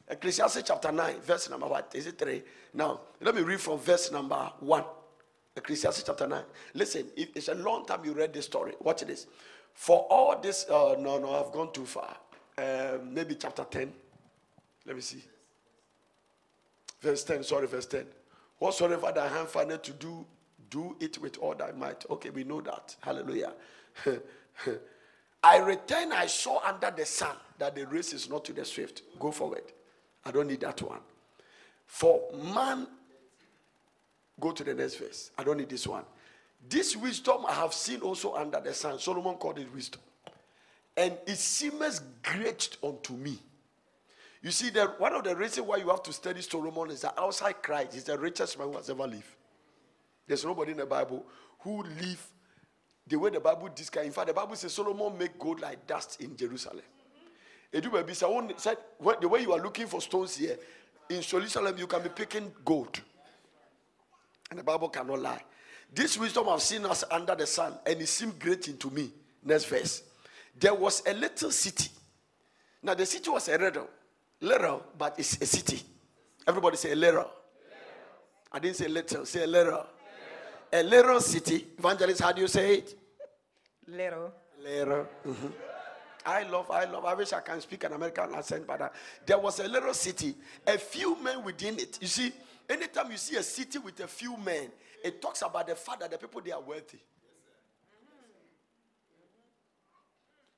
Ecclesiastes 0.08 0.64
chapter 0.66 0.92
9, 0.92 1.20
verse 1.22 1.50
number 1.50 1.68
what? 1.68 1.92
Is 1.94 2.08
it 2.08 2.18
3? 2.18 2.42
Now, 2.74 3.02
let 3.22 3.36
me 3.36 3.42
read 3.42 3.60
from 3.60 3.78
verse 3.80 4.12
number 4.12 4.52
1. 4.60 4.84
Ecclesiastes 5.58 6.04
chapter 6.04 6.28
9. 6.28 6.44
Listen, 6.76 7.08
it's 7.16 7.48
a 7.48 7.56
long 7.56 7.86
time 7.86 8.06
you 8.06 8.14
read 8.14 8.32
this 8.32 8.46
story. 8.46 8.74
Watch 8.80 9.02
this. 9.02 9.28
For 9.74 10.08
all 10.10 10.40
this, 10.40 10.66
uh, 10.70 10.96
no, 11.00 11.18
no, 11.18 11.34
I've 11.34 11.52
gone 11.52 11.74
too 11.74 11.86
far. 11.86 12.16
Um, 12.58 13.14
maybe 13.14 13.36
chapter 13.36 13.64
10. 13.64 13.92
Let 14.86 14.96
me 14.96 15.02
see. 15.02 15.24
Verse 17.02 17.24
10, 17.24 17.44
sorry, 17.44 17.68
verse 17.68 17.86
10. 17.86 18.06
Whatsoever 18.60 19.12
thy 19.14 19.28
hand 19.28 19.48
findeth 19.48 19.84
to 19.84 19.92
do, 19.92 20.26
do 20.70 20.96
it 21.00 21.18
with 21.20 21.38
all 21.40 21.54
thy 21.54 21.72
might. 21.72 22.06
Okay, 22.10 22.30
we 22.30 22.44
know 22.44 22.62
that. 22.62 22.96
Hallelujah. 23.02 23.54
I 25.44 25.58
return, 25.58 26.12
I 26.12 26.26
saw 26.28 26.60
under 26.68 26.92
the 26.96 27.06
sun 27.06 27.36
that 27.60 27.76
the 27.76 27.86
race 27.86 28.14
is 28.14 28.30
not 28.30 28.46
to 28.46 28.54
the 28.54 28.66
swift. 28.66 29.04
Go 29.20 29.32
forward. 29.32 29.64
I 30.26 30.32
don't 30.32 30.48
need 30.48 30.62
that 30.62 30.82
one. 30.82 31.00
For 31.86 32.22
man, 32.54 32.88
go 34.40 34.52
to 34.52 34.64
the 34.64 34.74
next 34.74 34.96
verse. 34.96 35.32
I 35.38 35.44
don't 35.44 35.58
need 35.58 35.70
this 35.70 35.88
one. 35.88 36.04
This 36.70 36.96
wisdom 36.96 37.46
I 37.48 37.54
have 37.54 37.74
seen 37.74 38.02
also 38.02 38.36
under 38.36 38.60
the 38.60 38.74
sun. 38.74 39.00
Solomon 39.00 39.36
called 39.36 39.60
it 39.60 39.74
wisdom. 39.74 40.02
And 40.96 41.18
it 41.26 41.38
seems 41.38 42.02
great 42.24 42.78
unto 42.84 43.14
me. 43.14 43.40
You 44.42 44.52
see, 44.52 44.70
that 44.72 45.00
one 45.00 45.14
of 45.14 45.24
the 45.24 45.36
reasons 45.36 45.68
why 45.68 45.78
you 45.78 45.90
have 45.90 46.04
to 46.04 46.14
study 46.14 46.42
Solomon 46.42 46.92
is 46.92 47.02
that 47.02 47.14
outside 47.18 47.62
Christ, 47.62 47.94
he's 47.94 48.04
the 48.04 48.18
richest 48.18 48.58
man 48.58 48.68
who 48.70 48.78
has 48.78 48.90
ever 48.90 49.06
lived. 49.08 49.26
There's 50.28 50.46
nobody 50.46 50.72
in 50.72 50.78
the 50.78 50.86
Bible 50.86 51.26
who 51.60 51.84
live 51.84 52.26
the 53.08 53.18
way 53.18 53.30
the 53.30 53.40
Bible 53.40 53.70
describes. 53.74 54.08
In 54.08 54.14
fact, 54.14 54.28
the 54.28 54.34
Bible 54.34 54.56
says 54.56 54.74
Solomon 54.74 55.18
make 55.18 55.40
gold 55.40 55.62
like 55.62 55.88
dust 55.88 56.22
in 56.22 56.36
Jerusalem. 56.36 56.84
Baby 57.72 58.14
said 58.14 58.78
the 59.22 59.28
way 59.28 59.42
you 59.42 59.54
are 59.54 59.62
looking 59.62 59.88
for 59.88 60.02
stones 60.02 60.38
here 60.38 60.58
in 61.10 61.22
Jerusalem, 61.22 61.78
you 61.78 61.88
can 61.88 62.02
be 62.02 62.10
picking 62.10 62.52
gold, 62.66 63.02
and 64.50 64.60
the 64.60 64.64
Bible 64.64 64.90
cannot 64.90 65.20
lie. 65.20 65.44
This 65.94 66.18
wisdom 66.18 66.50
I've 66.50 66.62
seen 66.62 66.86
us 66.86 67.04
under 67.10 67.36
the 67.36 67.48
sun, 67.48 67.74
and 67.86 68.02
it 68.02 68.08
seemed 68.08 68.40
great 68.40 68.68
into 68.68 68.90
me. 68.90 69.10
Next 69.44 69.66
verse. 69.66 70.04
There 70.60 70.74
was 70.74 71.04
a 71.06 71.14
little 71.14 71.52
city. 71.52 71.90
Now 72.84 72.94
the 72.94 73.06
city 73.06 73.30
was 73.30 73.48
a 73.50 73.58
little, 73.58 73.88
little, 74.42 74.84
but 74.98 75.16
it's 75.18 75.42
a 75.42 75.46
city. 75.46 75.82
Everybody 76.48 76.78
say 76.78 76.92
a 76.92 76.96
little. 76.96 77.20
little. 77.22 77.32
I 78.52 78.60
didn't 78.60 78.78
say 78.78 78.88
little. 78.88 79.26
Say 79.26 79.44
a 79.44 79.48
little. 79.48 79.72
little. 79.74 79.88
A 80.74 80.84
little 80.84 81.22
city. 81.22 81.68
Evangelist, 81.78 82.22
how 82.22 82.32
do 82.32 82.42
you 82.42 82.48
say 82.48 82.76
it? 82.76 82.96
Little. 83.88 84.32
Little. 84.64 85.08
Mm-hmm. 85.26 85.48
I 86.26 86.44
love, 86.44 86.70
I 86.70 86.84
love, 86.84 87.06
I 87.06 87.14
wish 87.14 87.32
I 87.32 87.40
can 87.40 87.62
speak 87.62 87.86
an 87.86 87.94
American 87.94 88.36
accent, 88.36 88.68
but 88.68 88.82
uh, 88.82 88.90
there 89.26 89.38
was 89.38 89.62
a 89.62 89.68
little 89.68 89.94
city, 89.94 90.36
a 90.68 90.78
few 90.78 91.16
men 91.24 91.42
within 91.42 91.80
it. 91.80 91.98
You 92.02 92.08
see, 92.08 92.34
anytime 92.70 93.12
you 93.12 93.18
see 93.18 93.36
a 93.38 93.44
city 93.44 93.80
with 93.80 94.00
a 94.00 94.08
few 94.08 94.38
men, 94.38 94.70
it 95.04 95.22
talks 95.22 95.42
about 95.42 95.68
the 95.68 95.76
fact 95.76 96.02
that 96.02 96.12
the 96.12 96.18
people 96.18 96.42
they 96.42 96.52
are 96.52 96.62
wealthy. 96.62 97.00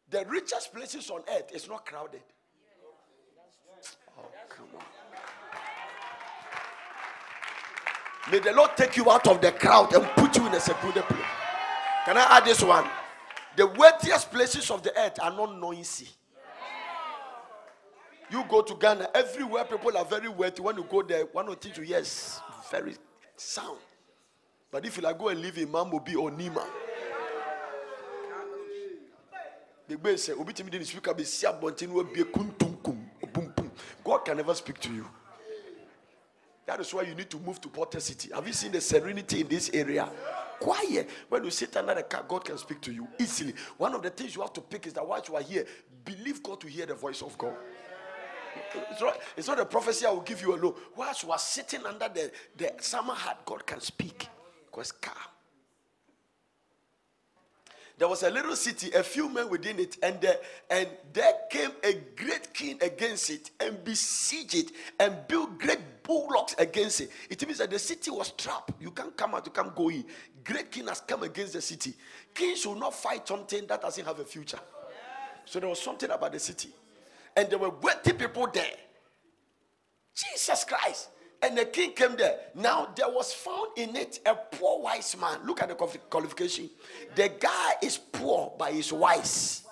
The 0.10 0.25
richest 0.25 0.74
places 0.74 1.10
on 1.12 1.22
earth 1.32 1.51
is 1.54 1.68
not 1.68 1.86
crowded. 1.86 2.22
Oh, 4.18 4.25
come 4.50 4.68
on. 4.75 4.84
May 8.32 8.39
the 8.39 8.54
Lord 8.54 8.72
take 8.75 8.98
you 8.98 9.10
out 9.10 9.28
of 9.28 9.42
the 9.42 9.51
crowd 9.51 9.94
and 9.94 10.06
put 10.16 10.36
you 10.38 10.46
in 10.48 10.54
a 10.54 10.60
secluded 10.60 11.04
place. 11.04 11.22
Can 12.06 12.18
I 12.18 12.38
add 12.38 12.46
this 12.46 12.63
one? 12.63 12.88
The 13.56 13.68
wealthiest 13.68 14.32
places 14.32 14.72
of 14.72 14.84
the 14.84 14.98
earth 15.00 15.20
are 15.22 15.32
not 15.32 15.60
noisy. 15.60 16.08
You 18.31 18.43
go 18.48 18.62
to 18.62 18.75
Ghana, 18.75 19.09
everywhere 19.15 19.65
people 19.65 19.98
are 19.98 20.05
very 20.05 20.29
wealthy. 20.29 20.62
When 20.62 20.77
you 20.77 20.83
go 20.83 21.01
there, 21.01 21.25
one 21.25 21.48
or 21.50 21.55
two 21.55 21.83
yes, 21.83 22.39
very 22.69 22.95
sound. 23.36 23.79
But 24.71 24.86
if 24.86 24.98
you 24.98 25.03
like 25.03 25.17
go 25.17 25.29
and 25.29 25.41
live 25.41 25.57
in 25.57 25.67
Mamobi 25.67 26.15
or 26.15 26.29
Nima, 26.29 26.63
the 29.88 29.98
guy 29.98 30.15
say, 30.17 30.33
"Obi 30.33 30.53
timi 30.53 30.69
di 30.69 30.83
speaker 30.83 31.13
be 31.15 31.24
si 31.24 31.48
abontin 31.48 31.89
wo 31.89 32.03
be 32.03 32.24
kuntum 32.24 32.83
kum 32.83 33.09
boom 33.33 33.53
boom." 33.55 33.71
God 34.03 34.19
can 34.19 34.38
never 34.38 34.53
speak 34.53 34.79
to 34.81 34.93
you. 34.93 35.07
That 36.67 36.79
is 36.81 36.93
why 36.93 37.01
you 37.01 37.15
need 37.15 37.31
to 37.31 37.39
move 37.39 37.59
to 37.62 37.67
Porter 37.67 38.00
City. 38.00 38.29
Have 38.31 38.45
you 38.45 38.53
seen 38.53 38.71
the 38.71 38.79
serenity 38.79 39.41
in 39.41 39.48
this 39.48 39.71
area? 39.74 40.07
Quiet. 40.59 41.09
When 41.27 41.43
you 41.43 41.50
sit 41.50 41.75
under 41.75 41.95
the 41.95 42.03
car, 42.03 42.24
God 42.27 42.45
can 42.45 42.59
speak 42.59 42.79
to 42.81 42.93
you 42.93 43.07
easily. 43.17 43.55
One 43.77 43.95
of 43.95 44.03
the 44.03 44.12
things 44.12 44.36
you 44.36 44.41
have 44.41 44.53
to 44.53 44.62
pick 44.62 44.86
is 44.86 44.93
that 44.93 45.07
while 45.07 45.24
you 45.27 45.36
are 45.36 45.41
here, 45.41 45.65
believe 46.05 46.43
God 46.43 46.62
to 46.62 46.67
hear 46.67 46.86
the 46.86 46.93
voice 46.93 47.24
of 47.24 47.36
God. 47.39 47.55
It's 48.91 49.01
not, 49.01 49.20
it's 49.38 49.48
not 49.48 49.60
a 49.60 49.65
prophecy 49.65 50.06
I 50.06 50.12
will 50.12 50.22
give 50.22 50.41
you 50.41 50.56
alone. 50.56 50.75
Whilst 50.96 51.24
you 51.24 51.32
are 51.32 51.39
sitting 51.39 51.86
under 51.86 52.10
the, 52.10 52.32
the 52.58 52.74
summer 52.79 53.13
hat, 53.13 53.39
God 53.46 53.65
can 53.65 53.79
speak. 53.79 54.27
Because 54.65 54.91
calm. 54.91 55.15
There 58.00 58.08
was 58.08 58.24
a 58.24 58.29
little 58.29 58.56
city, 58.56 58.91
a 58.94 59.03
few 59.03 59.27
men 59.27 59.50
within 59.50 59.77
it, 59.77 59.98
and 60.01 60.22
there, 60.22 60.38
and 60.70 60.88
there 61.12 61.34
came 61.50 61.72
a 61.84 61.94
great 62.15 62.53
king 62.53 62.77
against 62.82 63.29
it 63.29 63.51
and 63.60 63.84
besieged 63.84 64.56
it 64.56 64.72
and 65.01 65.18
built 65.27 65.60
great 65.60 65.82
bullocks 66.03 66.56
against 66.58 67.01
it. 67.01 67.12
It 67.29 67.46
means 67.46 67.58
that 67.58 67.70
the 67.70 67.77
city 67.77 68.10
was 68.10 68.32
trapped. 68.32 68.72
You 68.79 68.91
can't 68.91 69.15
come 69.18 69.36
out, 69.36 69.46
you 69.46 69.51
can't 69.51 69.75
go 69.75 69.89
in. 69.89 70.06
Great 70.46 70.72
king 70.72 70.88
has 70.88 71.01
come 71.01 71.24
against 71.24 71.51
the 71.51 71.62
city. 71.62 71.94
Kings 72.34 72.62
should 72.62 72.77
not 72.77 72.94
fight 72.94 73.27
something 73.27 73.68
that 73.68 73.82
doesn't 73.82 74.06
have 74.06 74.18
a 74.18 74.24
future. 74.24 74.60
So 75.44 75.60
there 75.60 75.68
was 75.68 75.82
something 75.82 76.10
about 76.10 76.32
the 76.32 76.39
city. 76.39 76.70
And 77.39 77.50
there 77.50 77.58
were 77.58 77.69
wealthy 77.69 78.12
people 78.12 78.48
there. 78.48 78.75
Jesus 80.13 80.65
Christ. 80.65 81.08
And 81.41 81.58
the 81.58 81.63
king 81.63 81.93
came 81.93 82.17
there. 82.17 82.38
Now 82.53 82.89
there 82.93 83.08
was 83.08 83.31
found 83.31 83.77
in 83.77 83.96
it 83.96 84.19
a 84.25 84.36
poor 84.36 84.81
wise 84.81 85.15
man. 85.15 85.39
Look 85.46 85.62
at 85.62 85.69
the 85.69 85.75
qualification. 85.75 86.69
The 87.15 87.31
guy 87.39 87.75
is 87.81 87.98
poor, 87.98 88.51
but 88.60 88.74
he's 88.74 88.91
wise. 88.91 89.63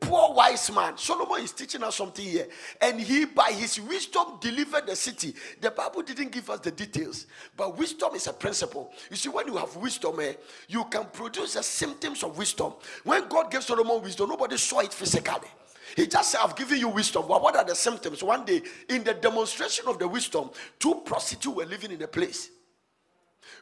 Poor 0.00 0.34
wise 0.34 0.68
man. 0.72 0.98
Solomon 0.98 1.44
is 1.44 1.52
teaching 1.52 1.84
us 1.84 1.94
something 1.94 2.24
here. 2.24 2.48
And 2.80 3.00
he, 3.00 3.24
by 3.24 3.52
his 3.52 3.80
wisdom, 3.80 4.38
delivered 4.40 4.88
the 4.88 4.96
city. 4.96 5.32
The 5.60 5.70
Bible 5.70 6.02
didn't 6.02 6.32
give 6.32 6.50
us 6.50 6.58
the 6.58 6.72
details, 6.72 7.26
but 7.56 7.78
wisdom 7.78 8.16
is 8.16 8.26
a 8.26 8.32
principle. 8.32 8.90
You 9.10 9.16
see, 9.16 9.28
when 9.28 9.46
you 9.46 9.56
have 9.58 9.76
wisdom, 9.76 10.18
eh, 10.18 10.32
you 10.66 10.84
can 10.86 11.04
produce 11.04 11.54
the 11.54 11.62
symptoms 11.62 12.24
of 12.24 12.36
wisdom. 12.36 12.72
When 13.04 13.28
God 13.28 13.52
gave 13.52 13.62
Solomon 13.62 14.02
wisdom, 14.02 14.28
nobody 14.28 14.56
saw 14.56 14.80
it 14.80 14.92
physically. 14.92 15.48
He 15.94 16.06
just 16.06 16.32
said, 16.32 16.40
I've 16.42 16.56
given 16.56 16.78
you 16.78 16.88
wisdom. 16.88 17.22
What 17.24 17.56
are 17.56 17.64
the 17.64 17.74
symptoms? 17.74 18.22
One 18.22 18.44
day, 18.44 18.62
in 18.88 19.04
the 19.04 19.14
demonstration 19.14 19.86
of 19.86 19.98
the 19.98 20.08
wisdom, 20.08 20.50
two 20.78 21.02
prostitutes 21.04 21.54
were 21.54 21.64
living 21.64 21.92
in 21.92 22.02
a 22.02 22.08
place. 22.08 22.50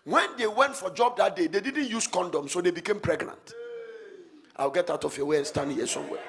When 0.05 0.37
they 0.37 0.47
went 0.47 0.75
for 0.75 0.91
job 0.91 1.17
that 1.19 1.37
day, 1.37 1.47
they 1.47 1.61
didn't 1.61 1.89
use 1.89 2.09
condoms, 2.09 2.51
so 2.51 2.61
they 2.61 2.71
became 2.71 3.01
pregnant. 3.01 3.55
I'll 4.57 4.71
get 4.71 4.91
out 4.91 5.05
of 5.05 5.17
your 5.17 5.27
way 5.27 5.39
and 5.39 5.47
stand 5.47 5.73
here 5.73 5.87
somewhere. 5.87 6.21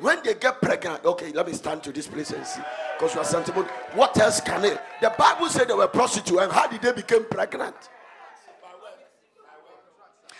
when 0.00 0.22
they 0.22 0.34
get 0.34 0.60
pregnant, 0.60 1.04
okay, 1.04 1.32
let 1.32 1.46
me 1.46 1.52
stand 1.52 1.82
to 1.84 1.92
this 1.92 2.06
place 2.06 2.30
and 2.30 2.46
see. 2.46 2.60
Because 2.98 3.14
you 3.14 3.20
are 3.20 3.24
sentimental. 3.24 3.70
What 3.94 4.18
else 4.18 4.40
can 4.40 4.64
it? 4.64 4.80
The 5.00 5.12
Bible 5.16 5.48
said 5.48 5.68
they 5.68 5.74
were 5.74 5.88
prostitutes, 5.88 6.40
and 6.40 6.52
how 6.52 6.66
did 6.66 6.82
they 6.82 6.92
become 6.92 7.24
pregnant? 7.26 7.76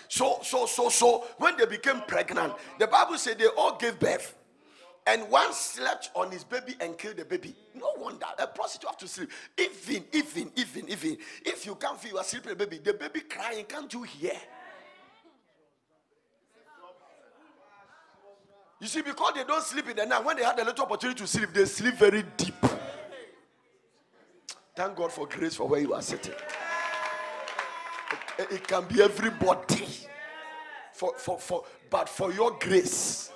So, 0.08 0.38
so, 0.42 0.66
so, 0.66 0.88
so, 0.88 1.26
when 1.38 1.56
they 1.56 1.66
became 1.66 2.00
pregnant, 2.06 2.54
the 2.78 2.86
Bible 2.86 3.18
said 3.18 3.38
they 3.38 3.46
all 3.46 3.76
gave 3.76 3.98
birth. 3.98 4.35
And 5.06 5.30
one 5.30 5.52
slept 5.52 6.10
on 6.14 6.32
his 6.32 6.42
baby 6.42 6.74
and 6.80 6.98
killed 6.98 7.16
the 7.16 7.24
baby. 7.24 7.54
No 7.74 7.92
wonder 7.96 8.26
a 8.38 8.46
prostitute 8.48 8.90
have 8.90 8.98
to 8.98 9.08
sleep. 9.08 9.30
Even, 9.56 10.04
even, 10.12 10.50
even, 10.56 10.88
even 10.88 11.16
if 11.44 11.64
you 11.64 11.76
can't 11.76 12.00
feel 12.00 12.12
you 12.12 12.18
are 12.18 12.24
sleeping, 12.24 12.56
baby, 12.56 12.78
the 12.78 12.92
baby 12.92 13.20
crying, 13.20 13.64
can't 13.66 13.92
you 13.92 14.02
hear? 14.02 14.32
You 18.80 18.88
see, 18.88 19.00
because 19.00 19.32
they 19.34 19.44
don't 19.44 19.62
sleep 19.62 19.88
in 19.88 19.96
the 19.96 20.04
night, 20.04 20.24
when 20.24 20.36
they 20.36 20.44
had 20.44 20.58
a 20.58 20.64
little 20.64 20.84
opportunity 20.84 21.20
to 21.20 21.26
sleep, 21.26 21.50
they 21.54 21.64
sleep 21.64 21.94
very 21.94 22.24
deep. 22.36 22.54
Thank 24.74 24.96
God 24.96 25.12
for 25.12 25.26
grace 25.26 25.54
for 25.54 25.66
where 25.66 25.80
you 25.80 25.94
are 25.94 26.02
sitting. 26.02 26.34
It, 28.38 28.52
it 28.52 28.68
can 28.68 28.84
be 28.84 29.02
everybody. 29.02 29.86
For, 30.92 31.14
for, 31.16 31.38
for, 31.38 31.64
but 31.88 32.08
for 32.08 32.32
your 32.32 32.56
grace. 32.58 33.30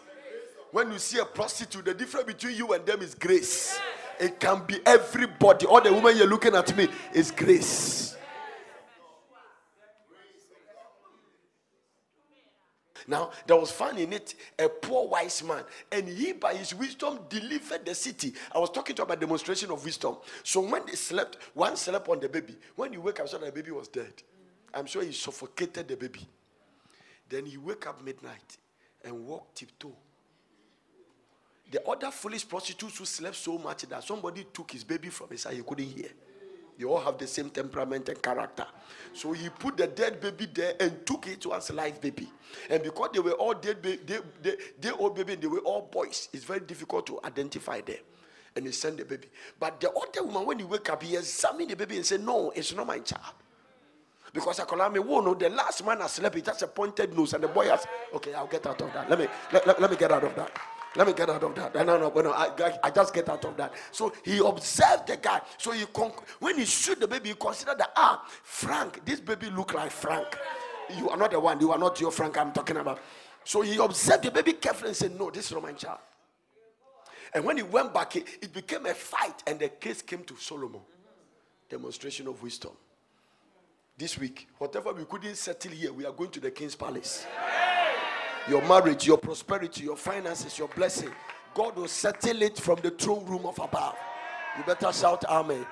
When 0.73 0.93
you 0.93 0.99
see 0.99 1.19
a 1.19 1.25
prostitute, 1.25 1.85
the 1.85 1.95
difference 1.95 2.27
between 2.27 2.57
you 2.57 2.73
and 2.73 2.87
them 2.87 3.03
is 3.03 3.15
grace. 3.15 3.79
It 4.21 4.39
can 4.39 4.65
be 4.67 4.79
everybody. 4.87 5.67
All 5.67 5.81
the 5.81 5.93
women 5.93 6.17
you're 6.17 6.29
looking 6.29 6.55
at 6.55 6.77
me 6.77 6.89
is 7.15 7.31
grace. 7.31 8.17
Now, 13.09 13.33
there 13.45 13.57
was 13.57 13.73
fun 13.73 13.99
in 13.99 14.13
it, 14.13 14.35
a 14.57 14.69
poor 14.69 15.09
wise 15.09 15.43
man, 15.43 15.65
and 15.91 16.07
he, 16.07 16.33
by 16.33 16.55
his 16.55 16.73
wisdom, 16.73 17.19
delivered 17.29 17.85
the 17.85 17.95
city. 17.95 18.33
I 18.55 18.59
was 18.61 18.71
talking 18.71 18.95
to 18.97 19.03
about 19.03 19.19
demonstration 19.19 19.71
of 19.73 19.85
wisdom. 19.85 20.19
So 20.45 20.61
when 20.61 20.87
they 20.87 20.95
slept, 20.95 21.39
one 21.55 21.77
slept 21.77 22.09
on 22.09 22.21
the 22.21 22.29
baby. 22.29 22.57
When 22.77 22.93
you 22.93 23.01
woke 23.01 23.19
up, 23.19 23.29
saw 23.29 23.39
the 23.39 23.51
baby 23.51 23.73
was 23.73 23.89
dead. 23.89 24.13
I'm 24.73 24.87
sure 24.87 25.03
he 25.03 25.11
suffocated 25.11 25.89
the 25.89 25.97
baby. 25.97 26.21
Then 27.29 27.47
he 27.47 27.57
woke 27.57 27.89
up 27.89 28.05
midnight 28.05 28.59
and 29.05 29.27
walked 29.27 29.57
tiptoe. 29.57 29.97
The 31.71 31.87
other 31.89 32.11
foolish 32.11 32.49
prostitutes 32.49 32.99
who 32.99 33.05
slept 33.05 33.37
so 33.37 33.57
much 33.57 33.83
that 33.83 34.03
somebody 34.03 34.45
took 34.53 34.73
his 34.73 34.83
baby 34.83 35.09
from 35.09 35.29
his 35.31 35.43
side, 35.43 35.55
he 35.55 35.63
couldn't 35.63 35.87
hear. 35.87 36.09
They 36.77 36.85
all 36.87 37.01
have 37.01 37.19
the 37.19 37.27
same 37.27 37.51
temperament 37.51 38.09
and 38.09 38.21
character. 38.23 38.67
So 39.13 39.33
he 39.33 39.51
put 39.51 39.77
the 39.77 39.87
dead 39.87 40.21
baby 40.21 40.49
there 40.53 40.75
and 40.81 41.05
took 41.07 41.29
it 41.29 41.41
to 41.43 41.53
as 41.53 41.71
live 41.71 42.01
baby. 42.01 42.29
And 42.71 42.83
because 42.83 43.11
they 43.13 43.21
were 43.21 43.33
all 43.33 43.53
dead, 43.53 43.83
they, 43.83 43.97
they, 43.97 44.19
they, 44.43 44.57
they 44.81 44.91
all 44.91 45.11
baby, 45.11 45.35
and 45.35 45.43
they 45.43 45.47
were 45.47 45.59
all 45.59 45.83
boys. 45.83 46.29
It's 46.33 46.45
very 46.45 46.61
difficult 46.61 47.07
to 47.09 47.21
identify 47.23 47.83
them. 47.83 47.99
And 48.57 48.65
he 48.67 48.73
sent 48.73 48.97
the 48.97 49.05
baby. 49.05 49.29
But 49.59 49.79
the 49.79 49.91
other 49.91 50.25
woman, 50.25 50.47
when 50.47 50.59
he 50.59 50.65
wake 50.65 50.89
up, 50.91 51.03
he 51.03 51.17
examined 51.17 51.71
the 51.71 51.77
baby 51.77 51.97
and 51.97 52.07
said, 52.07 52.25
No, 52.25 52.51
it's 52.57 52.75
not 52.75 52.87
my 52.87 52.99
child. 53.01 53.35
Because 54.33 54.61
I 54.61 54.65
call 54.65 54.89
me, 54.91 55.01
whoa, 55.01 55.21
no, 55.21 55.35
the 55.35 55.51
last 55.51 55.85
man 55.85 56.01
has 56.01 56.13
slept, 56.13 56.35
he 56.37 56.43
has 56.47 56.63
a 56.63 56.69
pointed 56.69 57.17
nose, 57.17 57.35
and 57.35 57.43
the 57.43 57.49
boy 57.49 57.69
has, 57.69 57.85
okay, 58.15 58.33
I'll 58.33 58.47
get 58.47 58.65
out 58.67 58.81
of 58.81 58.93
that. 58.93 59.11
Let 59.11 59.19
me, 59.19 59.27
let, 59.53 59.67
let, 59.67 59.81
let 59.81 59.91
me 59.91 59.97
get 59.97 60.13
out 60.13 60.23
of 60.23 60.35
that. 60.37 60.53
Let 60.97 61.07
me 61.07 61.13
get 61.13 61.31
out 61.31 61.43
of 61.45 61.55
that. 61.55 61.75
No, 61.75 61.85
no, 61.85 62.09
no, 62.09 62.33
I, 62.33 62.51
I 62.83 62.91
just 62.91 63.15
get 63.15 63.29
out 63.29 63.45
of 63.45 63.57
that. 63.57 63.73
So 63.93 64.13
he 64.25 64.39
observed 64.39 65.07
the 65.07 65.17
guy. 65.17 65.41
So 65.57 65.71
he 65.71 65.85
conc- 65.85 66.21
when 66.41 66.59
he 66.59 66.65
shoot 66.65 66.99
the 66.99 67.07
baby, 67.07 67.29
he 67.29 67.35
considered 67.37 67.79
that 67.79 67.93
ah, 67.97 68.27
Frank, 68.43 69.05
this 69.05 69.21
baby 69.21 69.51
look 69.51 69.73
like 69.73 69.93
Frank. 69.93 70.37
You 70.97 71.09
are 71.09 71.17
not 71.17 71.31
the 71.31 71.39
one. 71.39 71.61
You 71.61 71.71
are 71.71 71.79
not 71.79 72.01
your 72.01 72.11
Frank 72.11 72.37
I'm 72.39 72.53
talking 72.53 72.77
about. 72.77 72.99
So 73.45 73.63
he 73.63 73.77
observed 73.77 74.25
the 74.25 74.33
baby 74.33 74.55
carefully 74.55 74.89
and 74.89 74.97
said, 74.97 75.17
No, 75.17 75.31
this 75.31 75.47
is 75.47 75.53
not 75.53 75.77
child. 75.77 75.99
And 77.33 77.45
when 77.45 77.57
he 77.57 77.63
went 77.63 77.95
back, 77.95 78.17
it, 78.17 78.27
it 78.43 78.53
became 78.53 78.87
a 78.87 78.95
fight, 78.95 79.45
and 79.47 79.61
the 79.61 79.69
case 79.69 80.03
came 80.03 80.25
to 80.25 80.37
Solomon. 80.37 80.81
Demonstration 81.69 82.27
of 82.27 82.43
wisdom. 82.43 82.73
This 83.97 84.19
week, 84.19 84.49
whatever 84.59 84.93
we 84.93 85.05
couldn't 85.05 85.37
settle 85.37 85.71
here, 85.71 85.93
we 85.93 86.05
are 86.05 86.13
going 86.13 86.31
to 86.31 86.41
the 86.41 86.51
king's 86.51 86.75
palace 86.75 87.27
your 88.49 88.63
marriage, 88.63 89.07
your 89.07 89.19
prosperity, 89.19 89.85
your 89.85 89.97
finances, 89.97 90.59
your 90.59 90.69
blessing. 90.69 91.11
God 91.55 91.77
will 91.77 91.89
settle 91.89 92.43
it 92.43 92.59
from 92.59 92.79
the 92.83 92.91
throne 92.91 93.25
room 93.27 93.47
of 93.47 93.59
above. 93.59 93.97
You 94.57 94.65
better 94.65 94.93
shout 94.93 95.25
Amen. 95.27 95.67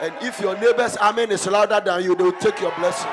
And 0.00 0.12
if 0.20 0.40
your 0.40 0.58
neighbor's 0.58 0.96
Amen 0.96 1.30
is 1.30 1.46
louder 1.46 1.80
than 1.84 2.02
you, 2.04 2.14
they 2.14 2.24
will 2.24 2.32
take 2.32 2.60
your 2.60 2.72
blessing. 2.72 3.10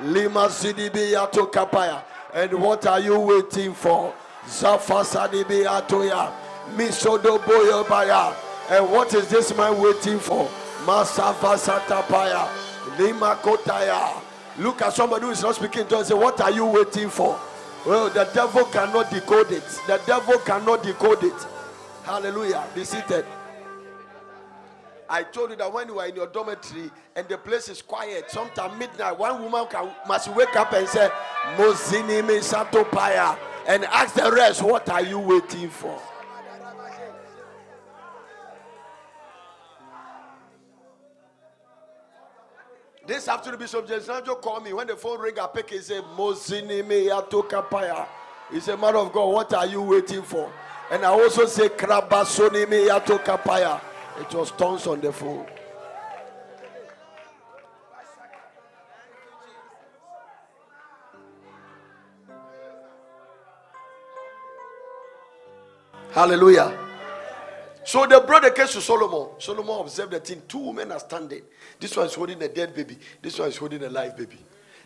Lima 0.00 0.48
Kapaya. 0.48 2.02
And 2.34 2.52
what 2.60 2.86
are 2.86 3.00
you 3.00 3.18
waiting 3.18 3.72
for? 3.72 4.12
Zafasadibiatoya. 4.46 6.32
Misodoboyobaya. 6.76 8.34
And 8.70 8.90
what 8.90 9.14
is 9.14 9.28
this 9.28 9.56
man 9.56 9.80
waiting 9.80 10.18
for? 10.18 10.48
Masafasatapaya. 10.84 12.48
Lima 12.98 13.38
Kotaya. 13.42 14.27
Look 14.58 14.82
at 14.82 14.92
somebody 14.92 15.24
who 15.24 15.30
is 15.30 15.42
not 15.42 15.54
speaking 15.54 15.86
to 15.86 15.98
us 15.98 16.08
say, 16.08 16.14
What 16.14 16.40
are 16.40 16.50
you 16.50 16.66
waiting 16.66 17.08
for? 17.08 17.38
Well, 17.86 18.10
the 18.10 18.24
devil 18.34 18.64
cannot 18.64 19.10
decode 19.10 19.52
it. 19.52 19.62
The 19.86 20.00
devil 20.04 20.38
cannot 20.38 20.82
decode 20.82 21.22
it. 21.22 21.46
Hallelujah. 22.02 22.64
Be 22.74 22.84
seated. 22.84 23.24
I 25.08 25.22
told 25.22 25.50
you 25.50 25.56
that 25.56 25.72
when 25.72 25.88
you 25.88 25.98
are 26.00 26.06
in 26.08 26.16
your 26.16 26.26
dormitory 26.26 26.90
and 27.16 27.26
the 27.28 27.38
place 27.38 27.68
is 27.68 27.80
quiet, 27.80 28.30
sometime 28.30 28.78
midnight, 28.78 29.18
one 29.18 29.42
woman 29.42 29.66
can, 29.70 29.90
must 30.06 30.28
wake 30.34 30.54
up 30.54 30.72
and 30.72 30.86
say, 30.86 31.08
Mozini 31.56 32.26
me 32.26 32.38
satopaya, 32.40 33.38
and 33.66 33.84
ask 33.86 34.14
the 34.14 34.30
rest, 34.32 34.62
What 34.62 34.88
are 34.90 35.02
you 35.02 35.18
waiting 35.20 35.70
for? 35.70 36.00
This 43.08 43.26
afternoon, 43.26 43.58
Bishop 43.58 43.88
James 43.88 44.06
Sanjo 44.06 44.38
called 44.38 44.64
me. 44.64 44.74
When 44.74 44.86
the 44.86 44.94
phone 44.94 45.18
ring, 45.18 45.38
I 45.40 45.46
pick 45.46 45.70
He 45.70 45.78
said, 45.78 46.04
Mozini 46.14 46.86
me 46.86 47.06
kapaya. 47.06 48.06
He 48.52 48.60
said, 48.60 48.78
Man 48.78 48.94
of 48.96 49.10
God, 49.14 49.32
what 49.32 49.54
are 49.54 49.64
you 49.64 49.80
waiting 49.80 50.20
for? 50.20 50.52
And 50.90 51.06
I 51.06 51.08
also 51.08 51.46
say, 51.46 51.70
Krabasoni 51.70 52.68
me 52.68 52.86
kapaya. 52.86 53.80
It 54.20 54.34
was 54.34 54.50
tons 54.50 54.86
on 54.86 55.00
the 55.00 55.10
phone. 55.10 55.46
Hallelujah. 66.10 66.87
So 67.88 68.04
the 68.04 68.52
case 68.54 68.74
to 68.74 68.82
Solomon. 68.82 69.28
Solomon 69.38 69.80
observed 69.80 70.12
the 70.12 70.20
thing. 70.20 70.42
Two 70.46 70.58
women 70.58 70.92
are 70.92 71.00
standing. 71.00 71.40
This 71.80 71.96
one 71.96 72.04
is 72.04 72.12
holding 72.14 72.42
a 72.42 72.48
dead 72.48 72.74
baby. 72.74 72.98
This 73.22 73.38
one 73.38 73.48
is 73.48 73.56
holding 73.56 73.82
a 73.82 73.88
live 73.88 74.14
baby. 74.14 74.36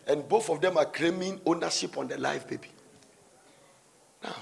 And 0.07 0.29
both 0.29 0.49
of 0.49 0.61
them 0.61 0.79
are 0.79 0.85
claiming 0.85 1.41
ownership 1.45 1.99
on 1.99 2.07
the 2.07 2.17
live 2.17 2.49
baby. 2.49 2.69
Now, 4.23 4.37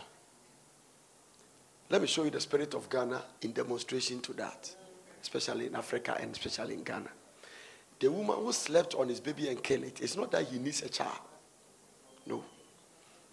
let 1.89 2.03
me 2.03 2.07
show 2.07 2.25
you 2.25 2.29
the 2.29 2.41
spirit 2.41 2.75
of 2.75 2.91
Ghana 2.91 3.23
in 3.41 3.53
demonstration 3.53 4.21
to 4.21 4.35
that, 4.35 4.71
especially 5.23 5.65
in 5.69 5.75
Africa 5.75 6.19
and 6.21 6.31
especially 6.31 6.75
in 6.75 6.83
Ghana. 6.83 7.09
The 7.99 8.11
woman 8.13 8.37
who 8.37 8.53
slept 8.53 8.95
on 8.95 9.09
his 9.09 9.21
baby 9.21 9.49
and 9.49 9.63
killed 9.63 9.85
it, 9.85 10.03
it's 10.03 10.19
not 10.19 10.31
that 10.33 10.45
he 10.45 10.59
needs 10.59 10.83
a 10.83 10.91
child. 10.91 11.17
No. 12.27 12.45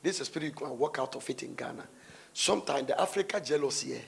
This 0.02 0.22
is 0.22 0.28
spirit 0.28 0.46
you 0.46 0.52
can 0.54 0.78
walk 0.78 1.00
out 1.02 1.18
of 1.18 1.30
it 1.30 1.44
in 1.44 1.54
Ghana. 1.54 1.86
Sometimes 2.34 2.88
the 2.88 3.02
Africa 3.02 3.42
jealousy. 3.42 3.96
Eh, 3.96 4.02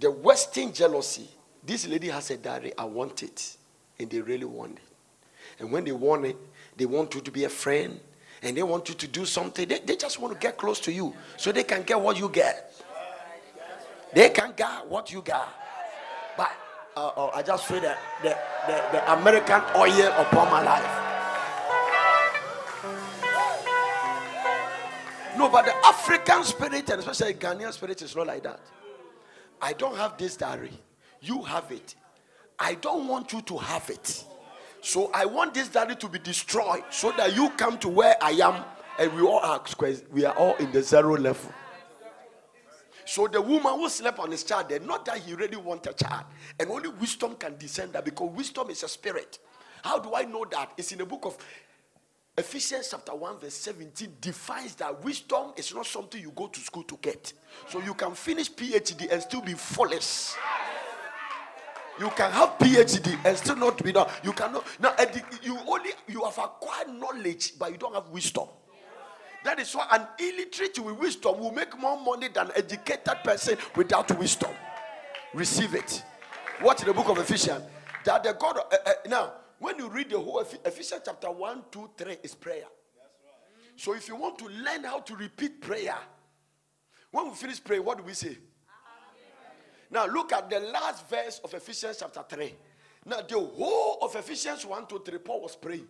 the 0.00 0.10
Western 0.10 0.72
jealousy, 0.72 1.28
this 1.62 1.86
lady 1.86 2.08
has 2.08 2.30
a 2.30 2.36
diary, 2.38 2.72
I 2.76 2.84
want 2.84 3.22
it. 3.22 3.56
And 3.98 4.08
they 4.08 4.20
really 4.20 4.46
want 4.46 4.78
it. 4.78 4.84
And 5.58 5.70
when 5.70 5.84
they 5.84 5.92
want 5.92 6.24
it, 6.24 6.36
they 6.76 6.86
want 6.86 7.14
you 7.14 7.20
to 7.20 7.30
be 7.30 7.44
a 7.44 7.48
friend 7.50 8.00
and 8.42 8.56
they 8.56 8.62
want 8.62 8.88
you 8.88 8.94
to 8.94 9.06
do 9.06 9.26
something. 9.26 9.68
They, 9.68 9.80
they 9.80 9.96
just 9.96 10.18
want 10.18 10.32
to 10.32 10.40
get 10.40 10.56
close 10.56 10.80
to 10.80 10.92
you 10.92 11.14
so 11.36 11.52
they 11.52 11.64
can 11.64 11.82
get 11.82 12.00
what 12.00 12.18
you 12.18 12.30
get. 12.30 12.72
They 14.14 14.30
can 14.30 14.54
get 14.56 14.86
what 14.88 15.12
you 15.12 15.20
got. 15.20 15.54
But 16.36 16.50
uh, 16.96 17.08
uh, 17.08 17.30
I 17.34 17.42
just 17.42 17.66
feel 17.66 17.82
that 17.82 17.98
the, 18.22 18.36
the, 18.66 18.82
the 18.92 19.12
American 19.12 19.60
oil 19.76 20.12
upon 20.16 20.50
my 20.50 20.62
life. 20.62 21.06
No, 25.36 25.48
but 25.50 25.66
the 25.66 25.74
African 25.86 26.42
spirit 26.44 26.88
and 26.88 27.00
especially 27.00 27.34
Ghanaian 27.34 27.72
spirit 27.72 28.00
is 28.00 28.16
not 28.16 28.26
like 28.26 28.42
that. 28.42 28.60
I 29.62 29.72
don't 29.72 29.96
have 29.96 30.16
this 30.16 30.36
diary. 30.36 30.72
You 31.20 31.42
have 31.42 31.70
it. 31.70 31.94
I 32.58 32.74
don't 32.74 33.08
want 33.08 33.32
you 33.32 33.42
to 33.42 33.56
have 33.58 33.88
it. 33.90 34.24
So 34.82 35.10
I 35.12 35.26
want 35.26 35.54
this 35.54 35.68
diary 35.68 35.96
to 35.96 36.08
be 36.08 36.18
destroyed 36.18 36.84
so 36.90 37.12
that 37.12 37.34
you 37.34 37.50
come 37.50 37.78
to 37.78 37.88
where 37.88 38.16
I 38.22 38.30
am 38.32 38.64
and 38.98 39.12
we 39.14 39.22
all 39.22 39.40
are. 39.40 39.62
We 40.12 40.24
are 40.24 40.34
all 40.34 40.56
in 40.56 40.72
the 40.72 40.82
zero 40.82 41.16
level. 41.16 41.52
So 43.04 43.26
the 43.26 43.42
woman 43.42 43.74
who 43.74 43.88
slept 43.88 44.18
on 44.20 44.30
his 44.30 44.44
child, 44.44 44.68
there, 44.68 44.78
not 44.78 45.04
that 45.06 45.18
he 45.18 45.34
really 45.34 45.56
want 45.56 45.86
a 45.86 45.92
child, 45.92 46.24
and 46.58 46.70
only 46.70 46.90
wisdom 46.90 47.34
can 47.34 47.56
descend 47.56 47.92
that 47.94 48.04
because 48.04 48.30
wisdom 48.30 48.70
is 48.70 48.82
a 48.84 48.88
spirit. 48.88 49.38
How 49.82 49.98
do 49.98 50.14
I 50.14 50.22
know 50.24 50.46
that? 50.50 50.72
It's 50.76 50.92
in 50.92 50.98
the 50.98 51.06
book 51.06 51.24
of 51.24 51.36
Ephesians 52.38 52.88
chapter 52.90 53.14
1, 53.14 53.40
verse 53.40 53.54
17 53.54 54.16
defines 54.20 54.74
that 54.76 55.04
wisdom 55.04 55.52
is 55.56 55.74
not 55.74 55.84
something 55.84 56.20
you 56.20 56.32
go 56.34 56.46
to 56.46 56.60
school 56.60 56.84
to 56.84 56.98
get. 57.02 57.32
So 57.68 57.80
you 57.82 57.92
can 57.94 58.14
finish 58.14 58.50
PhD 58.50 59.10
and 59.12 59.20
still 59.20 59.42
be 59.42 59.54
foolish. 59.54 60.32
You 61.98 62.08
can 62.10 62.32
have 62.32 62.56
PhD 62.58 63.18
and 63.26 63.36
still 63.36 63.56
not 63.56 63.82
be 63.82 63.92
done. 63.92 64.08
You 64.24 64.32
cannot 64.32 64.64
now 64.80 64.94
you 65.42 65.58
only 65.66 65.90
you 66.08 66.24
have 66.24 66.38
acquired 66.38 66.88
knowledge, 66.88 67.58
but 67.58 67.72
you 67.72 67.76
don't 67.76 67.94
have 67.94 68.08
wisdom. 68.08 68.48
That 69.44 69.58
is 69.58 69.74
why 69.74 69.86
an 69.90 70.06
illiterate 70.18 70.78
with 70.78 70.98
wisdom 70.98 71.38
will 71.38 71.52
make 71.52 71.78
more 71.78 72.00
money 72.00 72.28
than 72.28 72.46
an 72.46 72.52
educated 72.56 73.18
person 73.22 73.58
without 73.76 74.16
wisdom. 74.18 74.50
Receive 75.34 75.74
it. 75.74 76.02
Watch 76.62 76.82
the 76.82 76.92
book 76.94 77.08
of 77.08 77.18
Ephesians. 77.18 77.64
That 78.04 78.22
the 78.22 78.32
God. 78.32 78.58
Uh, 78.58 78.76
uh, 78.86 78.92
now, 79.06 79.32
when 79.60 79.78
you 79.78 79.88
read 79.88 80.10
the 80.10 80.18
whole 80.18 80.40
Ephesians 80.40 81.02
chapter 81.04 81.30
1, 81.30 81.62
2, 81.70 81.90
3 81.96 82.16
is 82.22 82.34
prayer. 82.34 82.64
So 83.76 83.94
if 83.94 84.08
you 84.08 84.16
want 84.16 84.38
to 84.38 84.46
learn 84.46 84.84
how 84.84 85.00
to 85.00 85.14
repeat 85.14 85.60
prayer, 85.60 85.96
when 87.10 87.28
we 87.28 87.34
finish 87.34 87.62
praying, 87.62 87.84
what 87.84 87.98
do 87.98 88.04
we 88.04 88.14
say? 88.14 88.36
Now 89.90 90.06
look 90.06 90.32
at 90.32 90.48
the 90.48 90.60
last 90.60 91.08
verse 91.08 91.40
of 91.44 91.52
Ephesians 91.52 91.98
chapter 92.00 92.24
3. 92.36 92.54
Now 93.06 93.20
the 93.20 93.38
whole 93.38 93.98
of 94.02 94.16
Ephesians 94.16 94.64
1 94.64 94.86
to 94.86 94.98
3, 94.98 95.18
Paul 95.18 95.42
was 95.42 95.56
praying. 95.56 95.86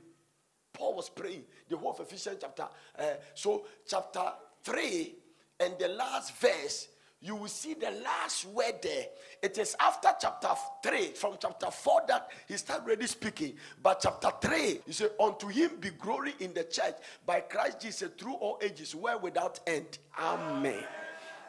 Paul 0.72 0.96
was 0.96 1.08
praying. 1.08 1.44
The 1.68 1.76
whole 1.76 1.92
of 1.92 2.00
Ephesians 2.00 2.38
chapter. 2.40 2.66
Uh, 2.98 3.04
so 3.34 3.66
chapter 3.86 4.32
3 4.64 5.14
and 5.60 5.74
the 5.78 5.88
last 5.88 6.36
verse, 6.36 6.88
you 7.22 7.36
will 7.36 7.48
see 7.48 7.74
the 7.74 7.90
last 8.02 8.46
word 8.46 8.80
there. 8.82 9.06
It 9.42 9.58
is 9.58 9.76
after 9.78 10.08
chapter 10.18 10.48
3, 10.82 11.12
from 11.12 11.36
chapter 11.38 11.70
4 11.70 12.02
that 12.08 12.30
he 12.48 12.56
started 12.56 12.86
really 12.86 13.06
speaking. 13.06 13.56
But 13.82 14.00
chapter 14.00 14.30
3, 14.40 14.80
he 14.86 14.92
said, 14.92 15.10
Unto 15.20 15.48
him 15.48 15.72
be 15.80 15.90
glory 15.90 16.34
in 16.40 16.54
the 16.54 16.64
church 16.64 16.94
by 17.26 17.40
Christ 17.40 17.80
Jesus 17.80 18.10
through 18.18 18.34
all 18.34 18.58
ages, 18.62 18.94
where 18.94 19.18
without 19.18 19.60
end. 19.66 19.98
Amen. 20.18 20.84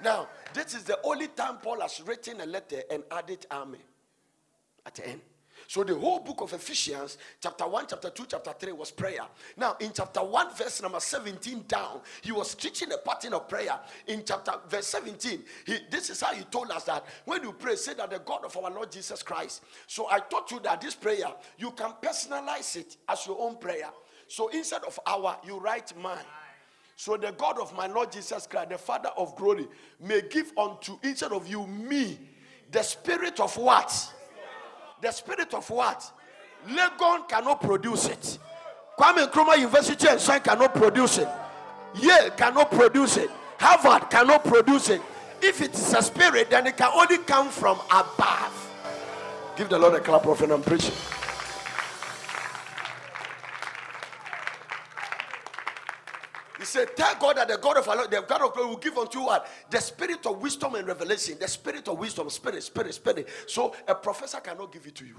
Now, 0.04 0.28
this 0.54 0.74
is 0.74 0.84
the 0.84 1.00
only 1.04 1.28
time 1.28 1.58
Paul 1.58 1.80
has 1.82 2.02
written 2.06 2.42
a 2.42 2.46
letter 2.46 2.82
and 2.90 3.04
added 3.10 3.46
amen 3.52 3.82
at 4.86 4.96
the 4.96 5.08
end. 5.08 5.22
So 5.72 5.86
the 5.86 5.96
whole 5.96 6.20
book 6.20 6.42
of 6.42 6.52
Ephesians, 6.52 7.18
chapter 7.40 7.66
1, 7.66 7.86
chapter 7.88 8.10
2, 8.10 8.26
chapter 8.28 8.52
3 8.60 8.74
was 8.74 8.92
prayer. 8.92 9.22
Now, 9.56 9.78
in 9.80 9.94
chapter 9.94 10.20
1, 10.20 10.54
verse 10.54 10.82
number 10.82 11.00
17 11.00 11.64
down, 11.66 12.02
he 12.22 12.34
was 12.34 12.56
teaching 12.56 12.92
a 12.92 12.98
pattern 12.98 13.32
of 13.32 13.48
prayer. 13.48 13.80
In 14.08 14.22
chapter 14.26 14.52
verse 14.68 14.88
17, 14.88 15.42
he, 15.66 15.78
this 15.90 16.10
is 16.10 16.20
how 16.20 16.34
he 16.34 16.44
told 16.44 16.72
us 16.72 16.84
that 16.84 17.06
when 17.24 17.42
you 17.44 17.54
pray, 17.54 17.78
say 17.78 17.94
that 17.94 18.10
the 18.10 18.20
God 18.20 18.44
of 18.44 18.58
our 18.58 18.70
Lord 18.70 18.92
Jesus 18.92 19.24
Christ. 19.24 19.64
So 19.88 20.10
I 20.12 20.20
taught 20.20 20.52
you 20.52 20.60
that 20.60 20.82
this 20.82 20.94
prayer, 20.94 21.28
you 21.58 21.72
can 21.72 21.94
personalize 22.02 22.76
it 22.76 22.98
as 23.08 23.26
your 23.26 23.40
own 23.40 23.56
prayer. 23.56 23.92
So 24.28 24.50
instead 24.50 24.84
of 24.84 25.00
our, 25.06 25.38
you 25.48 25.58
write 25.58 25.98
mine. 25.98 26.18
So 26.98 27.16
the 27.16 27.32
God 27.32 27.62
of 27.62 27.74
my 27.78 27.88
Lord 27.88 28.12
Jesus 28.12 28.46
Christ, 28.46 28.72
the 28.72 28.78
Father 28.78 29.12
of 29.16 29.38
glory, 29.38 29.70
may 30.02 30.22
give 30.30 30.52
unto 30.58 30.98
each 31.02 31.24
of 31.24 31.48
you 31.48 31.66
me 31.66 32.20
the 32.72 32.84
spirit 32.84 33.40
of 33.40 33.56
what? 33.56 34.12
The 35.02 35.12
spirit 35.12 35.54
of 35.56 35.68
what? 35.70 36.12
Legon 36.70 37.28
cannot 37.28 37.60
produce 37.60 38.08
it. 38.08 38.38
Kwame 38.98 39.28
Nkrumah 39.28 39.58
University 39.58 40.08
and 40.08 40.20
Son 40.22 40.40
cannot 40.42 40.76
produce 40.76 41.18
it. 41.18 41.28
Yale 41.96 42.30
cannot 42.32 42.70
produce 42.70 43.18
it. 43.18 43.32
Harvard 43.58 44.10
cannot 44.12 44.44
produce 44.44 44.90
it. 44.90 45.02
If 45.42 45.60
it 45.62 45.74
is 45.74 45.94
a 45.94 46.04
spirit, 46.04 46.52
then 46.52 46.68
it 46.68 46.78
can 46.78 46.92
only 46.94 47.18
come 47.18 47.50
from 47.50 47.80
above. 47.90 48.70
Give 49.58 49.68
the 49.70 49.80
Lord 49.80 49.96
a 49.96 50.00
clap 50.00 50.26
of 50.28 50.40
and 50.44 50.52
I'm 50.52 50.62
preaching. 50.62 50.94
Said, 56.72 56.96
Tell 56.96 57.16
God 57.16 57.38
that 57.38 57.48
the 57.48 57.58
God 57.58 57.78
of 57.78 57.86
the 57.86 58.24
God 58.28 58.42
of 58.42 58.54
glory 58.54 58.70
will 58.70 58.78
give 58.78 58.98
unto 58.98 59.20
you 59.20 59.26
what? 59.26 59.48
The 59.70 59.80
spirit 59.80 60.26
of 60.26 60.42
wisdom 60.42 60.76
and 60.76 60.88
revelation. 60.88 61.38
The 61.40 61.48
spirit 61.48 61.88
of 61.88 62.00
wisdom, 62.00 62.30
spirit, 62.30 62.64
spirit, 62.64 62.94
spirit. 62.94 63.30
So 63.48 63.76
a 63.88 63.96
professor 63.96 64.40
cannot 64.40 64.72
give 64.72 64.86
it 64.88 64.96
to 64.96 65.06
you. 65.06 65.18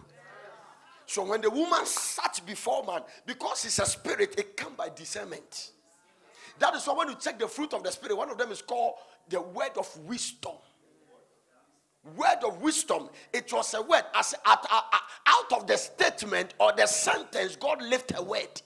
So 1.07 1.25
when 1.25 1.41
the 1.41 1.51
woman 1.51 1.85
sat 1.85 2.41
before 2.47 2.85
man, 2.85 3.03
because 3.27 3.65
it's 3.65 3.79
a 3.79 3.87
spirit, 3.87 4.35
it 4.39 4.57
comes 4.57 4.77
by 4.77 4.89
discernment. 4.89 5.73
That 6.59 6.75
is 6.75 6.87
why 6.87 6.95
when 6.95 7.09
you 7.09 7.17
check 7.17 7.39
the 7.39 7.49
fruit 7.49 7.75
of 7.75 7.83
the 7.83 7.91
spirit, 7.91 8.17
one 8.17 8.31
of 8.31 8.39
them 8.39 8.51
is 8.51 8.63
called 8.63 8.95
the 9.29 9.41
word 9.41 9.73
of 9.77 9.95
wisdom. 10.01 10.53
Word 12.17 12.45
of 12.45 12.63
wisdom. 12.63 13.09
It 13.33 13.53
was 13.53 13.75
a 13.75 13.83
word 13.83 14.05
as 14.15 14.35
out 14.47 15.53
of 15.53 15.67
the 15.67 15.77
statement 15.77 16.55
or 16.59 16.73
the 16.73 16.87
sentence, 16.87 17.57
God 17.57 17.83
lift 17.83 18.13
a 18.17 18.23
word 18.23 18.61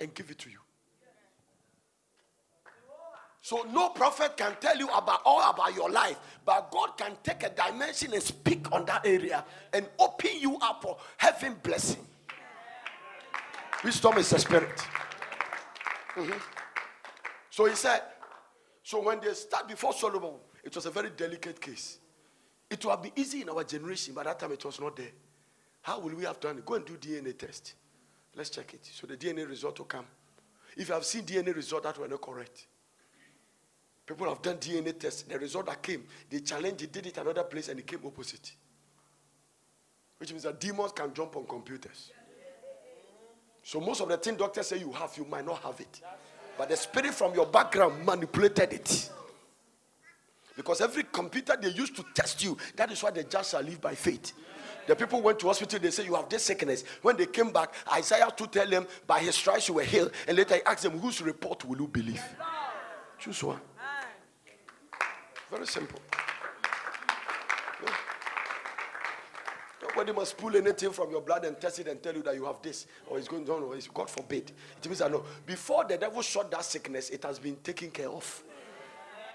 and 0.00 0.12
give 0.14 0.30
it 0.30 0.38
to 0.40 0.50
you. 0.50 0.58
So 3.46 3.64
no 3.72 3.90
prophet 3.90 4.36
can 4.36 4.56
tell 4.58 4.76
you 4.76 4.88
about 4.88 5.20
all 5.24 5.48
about 5.48 5.72
your 5.72 5.88
life, 5.88 6.18
but 6.44 6.68
God 6.72 6.98
can 6.98 7.12
take 7.22 7.44
a 7.44 7.50
dimension 7.50 8.12
and 8.12 8.20
speak 8.20 8.72
on 8.72 8.84
that 8.86 9.06
area 9.06 9.44
and 9.72 9.86
open 10.00 10.32
you 10.40 10.58
up 10.60 10.82
for 10.82 10.96
heaven 11.16 11.54
blessing. 11.62 12.04
Wisdom 13.84 14.18
is 14.18 14.32
a 14.32 14.40
spirit. 14.40 14.76
Mm-hmm. 16.16 16.38
So 17.50 17.66
he 17.66 17.76
said, 17.76 18.02
so 18.82 19.00
when 19.00 19.20
they 19.20 19.32
start 19.34 19.68
before 19.68 19.92
Solomon, 19.92 20.32
it 20.64 20.74
was 20.74 20.86
a 20.86 20.90
very 20.90 21.10
delicate 21.10 21.60
case. 21.60 21.98
It 22.68 22.84
would 22.84 22.90
have 22.90 23.02
been 23.04 23.12
easy 23.14 23.42
in 23.42 23.48
our 23.48 23.62
generation, 23.62 24.12
but 24.12 24.24
that 24.24 24.40
time 24.40 24.50
it 24.50 24.64
was 24.64 24.80
not 24.80 24.96
there. 24.96 25.12
How 25.82 26.00
will 26.00 26.16
we 26.16 26.24
have 26.24 26.40
done 26.40 26.58
it? 26.58 26.66
Go 26.66 26.74
and 26.74 26.84
do 26.84 26.94
DNA 26.94 27.38
test. 27.38 27.74
Let's 28.34 28.50
check 28.50 28.74
it. 28.74 28.90
So 28.92 29.06
the 29.06 29.16
DNA 29.16 29.48
result 29.48 29.78
will 29.78 29.86
come. 29.86 30.06
If 30.76 30.88
you 30.88 30.94
have 30.94 31.04
seen 31.04 31.22
DNA 31.22 31.54
result 31.54 31.84
that 31.84 31.96
were 31.96 32.08
not 32.08 32.20
correct, 32.20 32.66
People 34.06 34.28
have 34.28 34.40
done 34.40 34.56
DNA 34.56 34.96
tests. 34.96 35.22
The 35.22 35.38
result 35.38 35.66
that 35.66 35.82
came, 35.82 36.04
they 36.30 36.40
challenged 36.40 36.82
it, 36.82 36.92
did 36.92 37.06
it 37.06 37.18
another 37.18 37.42
place, 37.42 37.68
and 37.68 37.80
it 37.80 37.86
came 37.86 38.00
opposite. 38.06 38.52
Which 40.18 40.30
means 40.30 40.44
that 40.44 40.60
demons 40.60 40.92
can 40.92 41.12
jump 41.12 41.36
on 41.36 41.44
computers. 41.44 42.12
So 43.62 43.80
most 43.80 44.00
of 44.00 44.08
the 44.08 44.16
things 44.16 44.38
doctors 44.38 44.68
say 44.68 44.78
you 44.78 44.92
have, 44.92 45.12
you 45.16 45.24
might 45.24 45.44
not 45.44 45.60
have 45.62 45.80
it. 45.80 46.00
But 46.56 46.68
the 46.68 46.76
spirit 46.76 47.12
from 47.14 47.34
your 47.34 47.46
background 47.46 48.06
manipulated 48.06 48.72
it. 48.72 49.10
Because 50.56 50.80
every 50.80 51.02
computer 51.12 51.56
they 51.60 51.68
used 51.68 51.96
to 51.96 52.04
test 52.14 52.42
you, 52.42 52.56
that 52.76 52.90
is 52.90 53.02
why 53.02 53.10
the 53.10 53.24
just 53.24 53.50
shall 53.50 53.60
live 53.60 53.80
by 53.80 53.94
faith. 53.94 54.32
The 54.86 54.94
people 54.94 55.20
went 55.20 55.40
to 55.40 55.48
hospital, 55.48 55.80
they 55.80 55.90
say, 55.90 56.04
You 56.04 56.14
have 56.14 56.28
this 56.28 56.44
sickness. 56.44 56.84
When 57.02 57.16
they 57.16 57.26
came 57.26 57.50
back, 57.50 57.74
Isaiah 57.92 58.30
to 58.34 58.46
tell 58.46 58.68
them, 58.68 58.86
By 59.06 59.18
his 59.18 59.34
stripes 59.34 59.68
you 59.68 59.74
were 59.74 59.82
healed. 59.82 60.12
And 60.28 60.36
later 60.38 60.54
he 60.54 60.62
asked 60.62 60.84
them, 60.84 60.98
Whose 60.98 61.20
report 61.20 61.64
will 61.64 61.78
you 61.78 61.88
believe? 61.88 62.22
Choose 63.18 63.42
one. 63.42 63.60
Very 65.56 65.66
simple. 65.68 65.98
Nobody 69.80 70.12
must 70.12 70.36
pull 70.36 70.54
anything 70.54 70.90
from 70.90 71.10
your 71.10 71.22
blood 71.22 71.46
and 71.46 71.58
test 71.58 71.78
it 71.78 71.88
and 71.88 72.02
tell 72.02 72.14
you 72.14 72.22
that 72.24 72.34
you 72.34 72.44
have 72.44 72.60
this 72.60 72.86
or 73.06 73.16
it's 73.16 73.26
going 73.26 73.46
down 73.46 73.62
or 73.62 73.74
it's 73.74 73.88
God 73.88 74.10
forbid. 74.10 74.52
It 74.76 74.86
means 74.86 75.00
I 75.00 75.08
know 75.08 75.24
before 75.46 75.84
the 75.84 75.96
devil 75.96 76.20
shot 76.20 76.50
that 76.50 76.62
sickness, 76.62 77.08
it 77.08 77.22
has 77.24 77.38
been 77.38 77.56
taken 77.56 77.90
care 77.90 78.10
of 78.10 78.44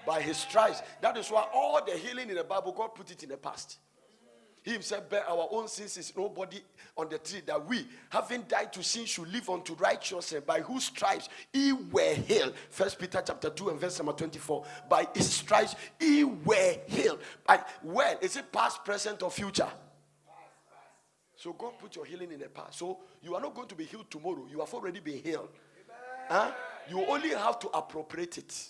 by 0.06 0.22
his 0.22 0.36
stripes. 0.36 0.80
That 1.00 1.16
is 1.16 1.28
why 1.28 1.44
all 1.52 1.84
the 1.84 1.96
healing 1.96 2.30
in 2.30 2.36
the 2.36 2.44
Bible, 2.44 2.70
God 2.70 2.94
put 2.94 3.10
it 3.10 3.20
in 3.24 3.30
the 3.30 3.36
past. 3.36 3.78
He 4.62 4.72
himself 4.72 5.10
bear 5.10 5.28
our 5.28 5.48
own 5.50 5.66
sins 5.66 5.96
is 5.96 6.12
nobody 6.16 6.60
on 6.96 7.08
the 7.08 7.18
tree 7.18 7.42
that 7.46 7.66
we, 7.66 7.86
having 8.10 8.42
died 8.42 8.72
to 8.74 8.82
sin, 8.82 9.04
should 9.06 9.32
live 9.32 9.48
unto 9.50 9.74
righteousness, 9.74 10.42
by 10.46 10.60
whose 10.60 10.84
stripes 10.84 11.28
he 11.52 11.72
were 11.72 12.14
healed. 12.14 12.54
First 12.70 12.98
Peter 12.98 13.22
chapter 13.26 13.50
2 13.50 13.70
and 13.70 13.80
verse 13.80 13.98
number 13.98 14.12
24. 14.12 14.64
By 14.88 15.08
his 15.14 15.32
stripes 15.32 15.74
he 15.98 16.22
were 16.22 16.76
healed. 16.86 17.18
By 17.44 17.60
when? 17.82 18.18
Is 18.20 18.36
it 18.36 18.52
past, 18.52 18.84
present, 18.84 19.22
or 19.22 19.30
future? 19.30 19.68
So 21.34 21.52
God 21.52 21.72
put 21.80 21.96
your 21.96 22.04
healing 22.04 22.30
in 22.30 22.38
the 22.38 22.48
past. 22.48 22.78
So 22.78 22.98
you 23.20 23.34
are 23.34 23.40
not 23.40 23.54
going 23.54 23.66
to 23.66 23.74
be 23.74 23.84
healed 23.84 24.08
tomorrow. 24.08 24.46
You 24.48 24.60
have 24.60 24.72
already 24.72 25.00
been 25.00 25.18
healed. 25.18 25.48
Huh? 26.28 26.52
You 26.88 27.04
only 27.06 27.30
have 27.30 27.58
to 27.60 27.68
appropriate 27.68 28.38
it. 28.38 28.68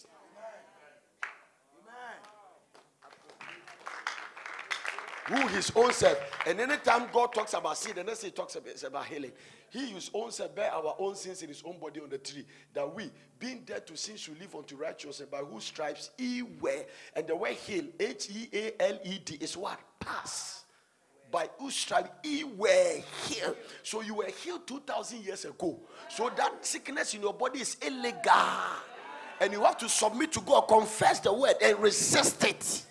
Who 5.33 5.49
his 5.49 5.73
own 5.75 5.93
self. 5.93 6.19
And 6.47 6.61
anytime 6.61 7.09
God 7.13 7.33
talks 7.33 7.55
about 7.55 7.79
sin, 7.79 7.93
the 7.95 8.05
next 8.05 8.23
he 8.23 8.31
talks 8.31 8.55
about 8.57 8.83
about 8.83 9.07
healing. 9.07 9.33
He 9.71 9.87
his 9.87 10.11
own 10.13 10.31
self 10.31 10.55
bear 10.55 10.71
our 10.73 10.95
own 10.99 11.15
sins 11.17 11.43
in 11.43 11.49
his 11.49 11.63
own 11.65 11.79
body 11.79 12.01
on 12.01 12.11
the 12.11 12.19
tree, 12.19 12.45
that 12.75 12.95
we, 12.95 13.11
being 13.39 13.63
dead 13.65 13.87
to 13.87 13.97
sin, 13.97 14.17
should 14.17 14.39
live 14.39 14.55
unto 14.55 14.77
righteousness, 14.77 15.29
by 15.31 15.39
whose 15.39 15.65
stripes 15.65 16.11
he 16.19 16.43
were. 16.43 16.85
And 17.17 17.27
the 17.27 17.35
word 17.35 17.53
heal, 17.53 17.85
H 17.99 18.29
E 18.31 18.49
A 18.53 18.83
L 18.83 18.99
E 19.05 19.19
D, 19.25 19.39
is 19.41 19.57
what? 19.57 19.81
Pass. 19.99 20.65
By 21.31 21.49
whose 21.59 21.75
stripes 21.75 22.11
he 22.23 22.45
were 22.45 23.01
healed. 23.27 23.57
So 23.83 24.03
you 24.03 24.17
were 24.17 24.27
healed 24.27 24.67
2,000 24.67 25.25
years 25.25 25.47
ago. 25.47 25.81
So 26.11 26.31
that 26.37 26.65
sickness 26.65 27.15
in 27.15 27.23
your 27.23 27.33
body 27.33 27.61
is 27.61 27.79
illegal. 27.81 28.21
And 29.41 29.51
you 29.53 29.63
have 29.65 29.79
to 29.79 29.89
submit 29.89 30.33
to 30.33 30.41
God, 30.43 30.69
confess 30.69 31.21
the 31.21 31.33
word, 31.33 31.55
and 31.63 31.79
resist 31.79 32.45
it. 32.45 32.85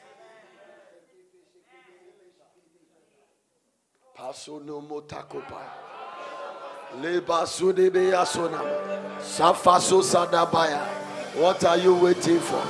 What 11.36 11.64
are 11.64 11.78
you 11.78 11.96
waiting 11.96 12.40
for? 12.40 12.64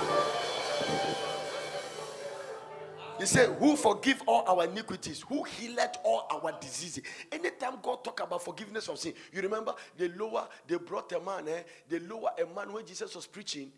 He 3.20 3.26
said, 3.26 3.50
Who 3.60 3.76
forgive 3.76 4.24
all 4.26 4.48
our 4.48 4.64
iniquities, 4.66 5.26
who 5.28 5.44
healed 5.44 5.78
all 6.06 6.26
our 6.32 6.58
diseases. 6.60 7.04
Anytime 7.30 7.80
God 7.82 8.04
talk 8.04 8.22
about 8.22 8.42
forgiveness 8.44 8.88
of 8.88 8.98
sin, 8.98 9.14
you 9.34 9.42
remember 9.42 9.74
the 9.98 10.08
lower, 10.18 10.48
they 10.66 10.78
brought 10.78 11.12
a 11.12 11.20
man, 11.20 11.50
eh? 11.50 11.64
They 11.90 12.00
lower 12.00 12.30
a 12.42 12.46
man 12.56 12.72
when 12.72 12.86
Jesus 12.86 13.14
was 13.14 13.28
preaching 13.28 13.72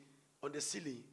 on 0.43 0.51
the 0.51 0.61
ceiling. 0.61 1.03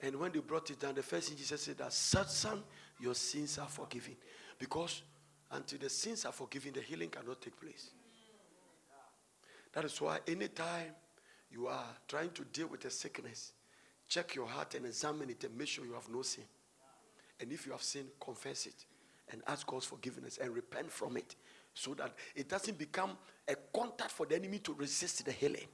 And 0.00 0.16
when 0.16 0.32
they 0.32 0.40
brought 0.40 0.70
it 0.70 0.80
down, 0.80 0.94
the 0.94 1.02
first 1.02 1.28
thing 1.28 1.36
Jesus 1.36 1.60
said 1.60 1.76
that, 1.76 1.92
son, 1.92 2.62
your 2.98 3.14
sins 3.14 3.58
are 3.58 3.68
forgiven. 3.68 4.16
Because 4.58 5.02
until 5.54 5.78
the 5.78 5.88
sins 5.88 6.24
are 6.24 6.32
forgiven, 6.32 6.72
the 6.72 6.80
healing 6.80 7.08
cannot 7.08 7.40
take 7.40 7.58
place. 7.60 7.90
That 9.72 9.84
is 9.84 10.00
why 10.00 10.18
anytime 10.26 10.92
you 11.50 11.68
are 11.68 11.96
trying 12.08 12.30
to 12.30 12.44
deal 12.44 12.66
with 12.66 12.84
a 12.84 12.90
sickness, 12.90 13.52
check 14.08 14.34
your 14.34 14.46
heart 14.46 14.74
and 14.74 14.86
examine 14.86 15.30
it 15.30 15.42
and 15.44 15.56
make 15.56 15.68
sure 15.68 15.84
you 15.84 15.94
have 15.94 16.08
no 16.08 16.22
sin. 16.22 16.44
And 17.40 17.52
if 17.52 17.66
you 17.66 17.72
have 17.72 17.82
sinned, 17.82 18.08
confess 18.20 18.66
it 18.66 18.84
and 19.30 19.42
ask 19.46 19.66
God's 19.66 19.86
forgiveness 19.86 20.38
and 20.40 20.54
repent 20.54 20.90
from 20.90 21.16
it 21.16 21.34
so 21.72 21.94
that 21.94 22.14
it 22.34 22.48
doesn't 22.48 22.78
become 22.78 23.16
a 23.48 23.54
contact 23.74 24.10
for 24.10 24.26
the 24.26 24.36
enemy 24.36 24.58
to 24.60 24.74
resist 24.74 25.24
the 25.24 25.32
healing 25.32 25.66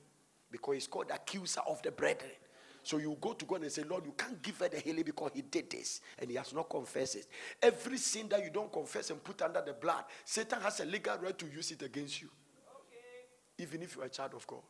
because 0.51 0.77
it's 0.77 0.87
called 0.87 1.11
accuser 1.13 1.61
of 1.67 1.83
the 1.83 1.91
brethren. 1.91 2.31
So 2.83 2.99
you 2.99 3.17
go 3.21 3.33
to 3.33 3.45
God 3.45 3.63
and 3.63 3.71
say, 3.71 3.83
Lord, 3.83 4.07
you 4.07 4.13
can't 4.13 4.41
give 4.43 4.59
her 4.59 4.69
the 4.69 4.79
healing 4.79 5.05
because 5.05 5.33
he 5.35 5.43
did 5.43 5.71
this 5.71 6.01
and 6.19 6.31
he 6.31 6.37
has 6.37 6.53
not 6.53 6.69
confessed 6.69 7.17
it. 7.17 7.27
Every 7.63 7.99
sin 7.99 8.29
that 8.31 8.43
you 8.43 8.51
don't 8.51 8.73
confess 8.73 9.11
and 9.11 9.23
put 9.23 9.43
under 9.43 9.63
the 9.65 9.73
blood, 9.73 10.05
Satan 10.25 10.61
has 10.61 10.81
a 10.81 10.85
legal 10.85 11.19
right 11.19 11.37
to 11.39 11.47
use 11.47 11.71
it 11.71 11.83
against 11.83 12.23
you. 12.23 12.29
Okay. 12.29 13.63
Even 13.63 13.83
if 13.83 13.97
you 13.97 14.03
are 14.03 14.07
a 14.07 14.11
child 14.11 14.35
of 14.35 14.47
God. 14.47 14.63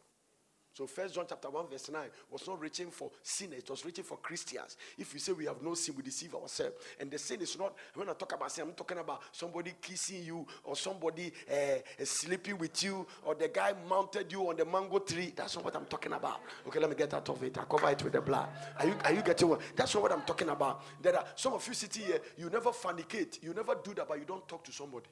So 0.73 0.87
First 0.87 1.15
John 1.15 1.25
chapter 1.29 1.51
1, 1.51 1.69
verse 1.69 1.91
9 1.91 2.03
was 2.31 2.47
not 2.47 2.61
reaching 2.61 2.91
for 2.91 3.11
sinners, 3.23 3.59
it 3.59 3.71
was 3.71 3.85
reaching 3.85 4.05
for 4.05 4.19
Christians. 4.19 4.77
If 4.97 5.13
you 5.13 5.21
say 5.21 5.33
we 5.33 5.47
have 5.47 5.61
no 5.63 5.75
sin, 5.75 5.95
we 5.97 6.03
deceive 6.03 6.35
ourselves. 6.35 6.77
And 6.99 7.11
the 7.11 7.19
sin 7.19 7.41
is 7.41 7.59
not, 7.59 7.75
when 7.95 8.09
I 8.09 8.13
talk 8.13 8.33
about 8.33 8.53
sin, 8.53 8.67
I'm 8.69 8.73
talking 8.75 8.99
about 8.99 9.23
somebody 9.33 9.75
kissing 9.81 10.23
you 10.23 10.47
or 10.65 10.77
somebody 10.77 11.33
uh, 11.51 12.05
sleeping 12.05 12.57
with 12.59 12.83
you 12.85 13.07
or 13.25 13.35
the 13.35 13.49
guy 13.49 13.75
mounted 13.89 14.31
you 14.31 14.49
on 14.49 14.57
the 14.57 14.65
mango 14.65 15.01
tree. 15.01 15.33
That's 15.35 15.57
not 15.57 15.65
what 15.65 15.75
I'm 15.75 15.87
talking 15.87 16.13
about. 16.13 16.41
Okay, 16.67 16.79
let 16.79 16.89
me 16.89 16.97
get 16.97 17.13
out 17.15 17.29
of 17.29 17.43
it. 17.43 17.59
I 17.59 17.65
cover 17.65 17.91
it 17.91 18.03
with 18.05 18.13
the 18.13 18.21
blood. 18.21 18.49
Are 18.79 18.87
you, 18.87 18.95
are 19.05 19.13
you 19.13 19.23
getting 19.23 19.49
what? 19.49 19.61
That's 19.75 19.93
not 19.95 20.03
what 20.03 20.13
I'm 20.13 20.23
talking 20.23 20.49
about. 20.49 20.83
There 21.03 21.17
are 21.17 21.25
some 21.35 21.55
of 21.55 21.67
you 21.67 21.75
sitting 21.75 22.05
here, 22.05 22.21
you 22.39 22.49
never 22.49 22.71
fornicate, 22.71 23.43
you 23.43 23.53
never 23.55 23.75
do 23.83 23.93
that, 23.95 24.07
but 24.07 24.19
you 24.19 24.25
don't 24.25 24.47
talk 24.47 24.63
to 24.65 24.73
somebody. 24.73 25.07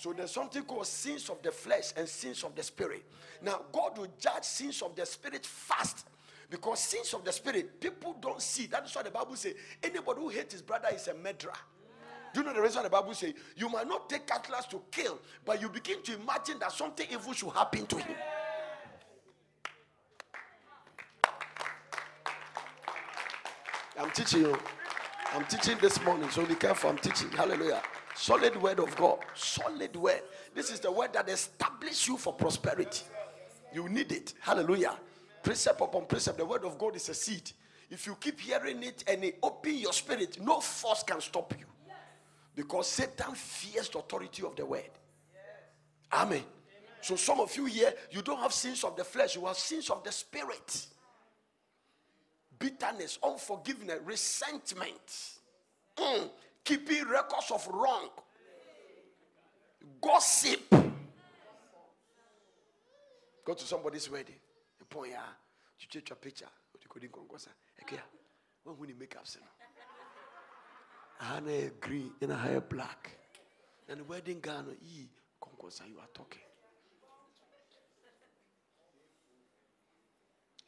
So 0.00 0.14
there's 0.14 0.30
something 0.30 0.62
called 0.62 0.86
sins 0.86 1.28
of 1.28 1.42
the 1.42 1.52
flesh 1.52 1.92
and 1.94 2.08
sins 2.08 2.42
of 2.42 2.54
the 2.54 2.62
spirit. 2.62 3.04
Now, 3.42 3.60
God 3.70 3.98
will 3.98 4.08
judge 4.18 4.44
sins 4.44 4.80
of 4.80 4.96
the 4.96 5.04
spirit 5.04 5.44
fast. 5.44 6.06
Because 6.48 6.80
sins 6.80 7.12
of 7.12 7.22
the 7.22 7.30
spirit, 7.30 7.78
people 7.78 8.16
don't 8.18 8.40
see. 8.40 8.64
That 8.64 8.86
is 8.86 8.96
why 8.96 9.02
the 9.02 9.10
Bible 9.10 9.36
says 9.36 9.52
anybody 9.82 10.20
who 10.22 10.30
hates 10.30 10.54
his 10.54 10.62
brother 10.62 10.88
is 10.94 11.06
a 11.08 11.12
murderer. 11.12 11.52
Do 12.32 12.40
you 12.40 12.46
know 12.46 12.54
the 12.54 12.62
reason 12.62 12.82
the 12.82 12.88
Bible 12.88 13.12
says 13.12 13.34
you 13.54 13.68
might 13.68 13.86
not 13.86 14.08
take 14.08 14.26
cutlass 14.26 14.64
to 14.68 14.80
kill, 14.90 15.18
but 15.44 15.60
you 15.60 15.68
begin 15.68 16.02
to 16.04 16.14
imagine 16.14 16.58
that 16.60 16.72
something 16.72 17.06
evil 17.12 17.34
should 17.34 17.50
happen 17.50 17.84
to 17.84 17.96
him. 17.98 18.16
I'm 23.98 24.10
teaching 24.12 24.40
you. 24.40 24.58
I'm 25.34 25.44
teaching 25.44 25.76
this 25.78 26.02
morning, 26.02 26.30
so 26.30 26.46
be 26.46 26.54
careful. 26.54 26.88
I'm 26.88 26.96
teaching. 26.96 27.30
Hallelujah. 27.32 27.82
Solid 28.20 28.60
word 28.60 28.80
of 28.80 28.94
God. 28.96 29.20
Solid 29.34 29.96
word. 29.96 30.20
This 30.54 30.70
is 30.70 30.78
the 30.78 30.92
word 30.92 31.14
that 31.14 31.26
establishes 31.30 32.06
you 32.06 32.18
for 32.18 32.34
prosperity. 32.34 33.04
You 33.72 33.88
need 33.88 34.12
it. 34.12 34.34
Hallelujah. 34.40 34.94
Precept 35.42 35.80
upon 35.80 36.04
precept. 36.04 36.36
The 36.36 36.44
word 36.44 36.66
of 36.66 36.76
God 36.76 36.96
is 36.96 37.08
a 37.08 37.14
seed. 37.14 37.50
If 37.88 38.06
you 38.06 38.14
keep 38.20 38.38
hearing 38.38 38.82
it 38.82 39.04
and 39.06 39.24
it 39.24 39.38
open 39.42 39.74
your 39.74 39.94
spirit, 39.94 40.38
no 40.38 40.60
force 40.60 41.02
can 41.02 41.18
stop 41.22 41.54
you. 41.58 41.64
Because 42.54 42.88
Satan 42.88 43.34
fears 43.34 43.88
the 43.88 44.00
authority 44.00 44.42
of 44.44 44.54
the 44.54 44.66
word. 44.66 44.90
Amen. 46.12 46.42
So 47.00 47.16
some 47.16 47.40
of 47.40 47.56
you 47.56 47.64
here, 47.64 47.94
you 48.10 48.20
don't 48.20 48.40
have 48.40 48.52
sins 48.52 48.84
of 48.84 48.96
the 48.96 49.04
flesh, 49.04 49.34
you 49.34 49.46
have 49.46 49.56
sins 49.56 49.88
of 49.88 50.04
the 50.04 50.12
spirit. 50.12 50.86
Bitterness, 52.58 53.18
unforgiveness, 53.24 54.00
resentment. 54.04 55.38
Mm 55.96 56.28
keeping 56.64 57.04
records 57.08 57.50
of 57.50 57.66
wrong, 57.68 58.08
gossip. 60.00 60.60
Go 63.44 63.54
to 63.54 63.64
somebody's 63.64 64.10
wedding. 64.10 64.36
You 64.78 64.86
point 64.86 65.12
ya, 65.12 65.18
you 65.78 65.86
take 65.90 66.08
your 66.08 66.16
picture. 66.16 66.46
You 66.80 66.88
couldn't 66.88 67.12
conquer. 67.12 67.36
Okay, 67.82 68.00
when 68.64 68.76
we 68.78 68.94
make 68.98 69.16
up, 69.16 69.24
I 71.20 71.34
had 71.34 71.46
a 71.46 71.70
green 71.80 72.12
and 72.20 72.32
a 72.32 72.60
black. 72.60 73.16
And 73.88 74.00
the 74.00 74.04
wedding 74.04 74.40
gown, 74.40 74.76
e 74.82 75.08
conquer 75.40 75.84
you 75.88 75.98
are 75.98 76.08
talking. 76.14 76.42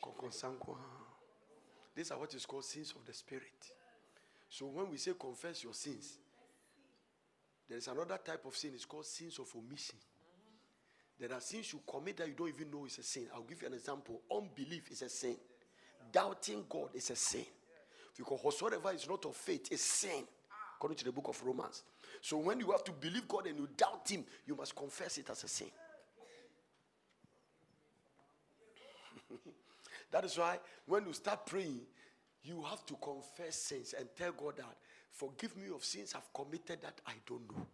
Ah. 0.04 1.02
These 1.94 2.10
are 2.10 2.18
what 2.18 2.34
is 2.34 2.46
called 2.46 2.64
sins 2.64 2.92
of 2.96 3.06
the 3.06 3.12
spirit. 3.12 3.72
So 4.52 4.66
when 4.66 4.90
we 4.90 4.98
say 4.98 5.12
confess 5.18 5.64
your 5.64 5.72
sins, 5.72 6.18
there 7.66 7.78
is 7.78 7.88
another 7.88 8.18
type 8.22 8.44
of 8.44 8.54
sin. 8.54 8.72
It's 8.74 8.84
called 8.84 9.06
sins 9.06 9.38
of 9.38 9.50
omission. 9.56 9.96
There 11.18 11.32
are 11.32 11.40
sins 11.40 11.72
you 11.72 11.80
commit 11.90 12.18
that 12.18 12.28
you 12.28 12.34
don't 12.34 12.50
even 12.50 12.70
know 12.70 12.84
is 12.84 12.98
a 12.98 13.02
sin. 13.02 13.28
I'll 13.34 13.44
give 13.44 13.62
you 13.62 13.68
an 13.68 13.72
example. 13.72 14.20
Unbelief 14.30 14.90
is 14.90 15.00
a 15.00 15.08
sin. 15.08 15.36
Doubting 16.12 16.66
God 16.68 16.90
is 16.92 17.08
a 17.08 17.16
sin. 17.16 17.46
Because 18.14 18.40
whatsoever 18.42 18.92
is 18.92 19.08
not 19.08 19.24
of 19.24 19.34
faith 19.34 19.72
is 19.72 19.80
sin, 19.80 20.24
according 20.76 20.98
to 20.98 21.04
the 21.06 21.12
book 21.12 21.28
of 21.28 21.42
Romans. 21.46 21.82
So 22.20 22.36
when 22.36 22.60
you 22.60 22.72
have 22.72 22.84
to 22.84 22.92
believe 22.92 23.26
God 23.26 23.46
and 23.46 23.58
you 23.58 23.70
doubt 23.74 24.06
Him, 24.06 24.22
you 24.46 24.54
must 24.54 24.76
confess 24.76 25.16
it 25.16 25.30
as 25.30 25.44
a 25.44 25.48
sin. 25.48 25.70
that 30.10 30.26
is 30.26 30.36
why 30.36 30.58
when 30.84 31.06
you 31.06 31.14
start 31.14 31.46
praying, 31.46 31.80
you 32.44 32.62
have 32.62 32.84
to 32.86 32.94
confess 32.94 33.56
sins 33.56 33.94
and 33.98 34.08
tell 34.16 34.32
God 34.32 34.56
that, 34.56 34.76
forgive 35.10 35.56
me 35.56 35.68
of 35.74 35.84
sins 35.84 36.14
I've 36.14 36.32
committed 36.32 36.80
that 36.82 37.00
I 37.06 37.12
don't 37.26 37.48
know. 37.50 37.66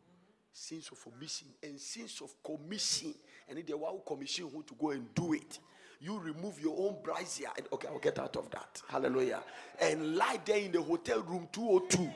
Sins 0.53 0.91
of 0.91 0.99
omission 1.13 1.49
and 1.63 1.81
sins 1.81 2.21
of 2.23 2.35
commission. 2.43 3.15
And 3.49 3.59
if 3.59 3.67
they 3.67 3.75
want 3.75 4.05
commission 4.05 4.49
who 4.53 4.63
to 4.65 4.75
go 4.75 4.91
and 4.91 5.15
do 5.15 5.33
it, 5.33 5.59
you 6.01 6.19
remove 6.19 6.61
your 6.61 6.77
own 6.79 6.97
brazier. 7.03 7.49
And, 7.57 7.67
okay, 7.73 7.89
I'll 7.89 7.99
get 7.99 8.19
out 8.19 8.37
of 8.37 8.51
that. 8.51 8.83
Hallelujah. 8.89 9.43
And 9.81 10.17
lie 10.17 10.41
there 10.45 10.59
in 10.59 10.73
the 10.73 10.83
hotel 10.83 11.23
room 11.23 11.49
202. 11.53 12.11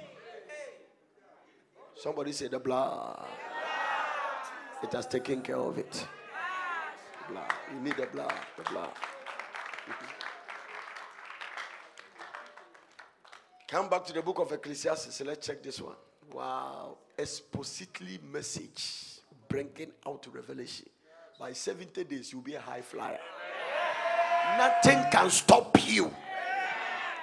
Somebody 1.96 2.32
say 2.32 2.48
the 2.48 2.58
blood. 2.58 3.26
It 4.82 4.92
has 4.92 5.06
taken 5.06 5.40
care 5.40 5.56
of 5.56 5.78
it. 5.78 6.06
blood. 7.30 7.52
You 7.72 7.80
need 7.80 7.96
the 7.96 8.06
blood. 8.06 8.34
The 8.56 8.64
blood. 8.64 8.90
Come 13.72 13.88
back 13.88 14.04
to 14.04 14.12
the 14.12 14.20
book 14.20 14.38
of 14.38 14.52
Ecclesiastes. 14.52 15.22
Let's 15.22 15.46
check 15.46 15.62
this 15.62 15.80
one. 15.80 15.94
Wow. 16.30 16.98
Expositely 17.16 18.18
message 18.30 19.20
bringing 19.48 19.92
out 20.06 20.26
revelation. 20.30 20.90
By 21.40 21.54
70 21.54 22.04
days, 22.04 22.30
you'll 22.30 22.42
be 22.42 22.54
a 22.54 22.60
high 22.60 22.82
flyer. 22.82 23.18
Nothing 24.58 25.02
can 25.10 25.30
stop 25.30 25.74
you. 25.86 26.12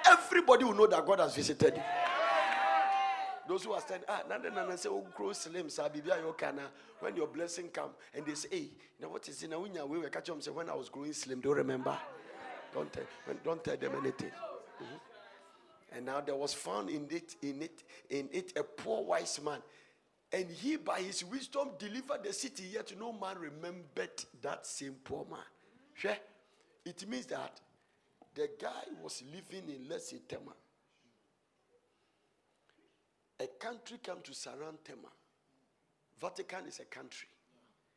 Everybody 0.08 0.64
will 0.64 0.74
know 0.74 0.88
that 0.88 1.06
God 1.06 1.20
has 1.20 1.36
visited 1.36 1.76
you. 1.76 1.82
Those 3.46 3.62
who 3.62 3.72
are 3.72 3.80
standing, 3.80 4.08
ah, 4.08 4.22
nana 4.28 4.50
nana 4.50 4.76
say, 4.76 4.88
oh, 4.88 5.06
grow 5.14 5.32
slim, 5.32 5.70
sabi, 5.70 6.02
when 6.98 7.14
your 7.14 7.28
blessing 7.28 7.68
come, 7.68 7.90
and 8.12 8.26
they 8.26 8.34
say, 8.34 8.48
hey, 8.50 8.56
you 8.58 8.70
know 9.02 9.10
what 9.10 9.28
is 9.28 9.40
in 9.44 9.52
a 9.52 9.60
winner? 9.60 9.86
We 9.86 9.98
were 9.98 10.08
catching 10.08 10.34
them 10.34 10.42
say, 10.42 10.50
when 10.50 10.68
I 10.68 10.74
was 10.74 10.88
growing 10.88 11.12
slim, 11.12 11.40
do 11.40 11.50
you 11.50 11.54
remember? 11.54 11.96
Don't 12.74 12.92
tell, 12.92 13.04
don't 13.44 13.62
tell 13.62 13.76
them 13.76 13.92
anything. 14.00 14.30
Mm-hmm. 14.30 15.09
And 15.92 16.06
now 16.06 16.20
there 16.20 16.36
was 16.36 16.54
found 16.54 16.88
in 16.88 17.06
it, 17.10 17.34
in 17.42 17.62
it, 17.62 17.82
in 18.08 18.28
it 18.32 18.52
a 18.56 18.62
poor 18.62 19.02
wise 19.04 19.40
man. 19.42 19.58
And 20.32 20.48
he 20.48 20.76
by 20.76 21.00
his 21.00 21.24
wisdom 21.24 21.70
delivered 21.78 22.22
the 22.22 22.32
city, 22.32 22.64
yet 22.72 22.92
no 22.98 23.12
man 23.12 23.36
remembered 23.38 24.24
that 24.42 24.66
same 24.66 24.94
poor 25.02 25.26
man. 25.28 25.40
Sure? 25.94 26.16
It 26.84 27.08
means 27.08 27.26
that 27.26 27.60
the 28.34 28.48
guy 28.60 28.84
was 29.02 29.22
living 29.32 29.68
in 29.68 29.88
let's 29.88 30.14
Tema. 30.28 30.52
A 33.40 33.46
country 33.58 33.98
came 34.02 34.20
to 34.22 34.34
surround 34.34 34.78
Tema. 34.84 35.08
Vatican 36.20 36.66
is 36.66 36.78
a 36.78 36.84
country, 36.84 37.28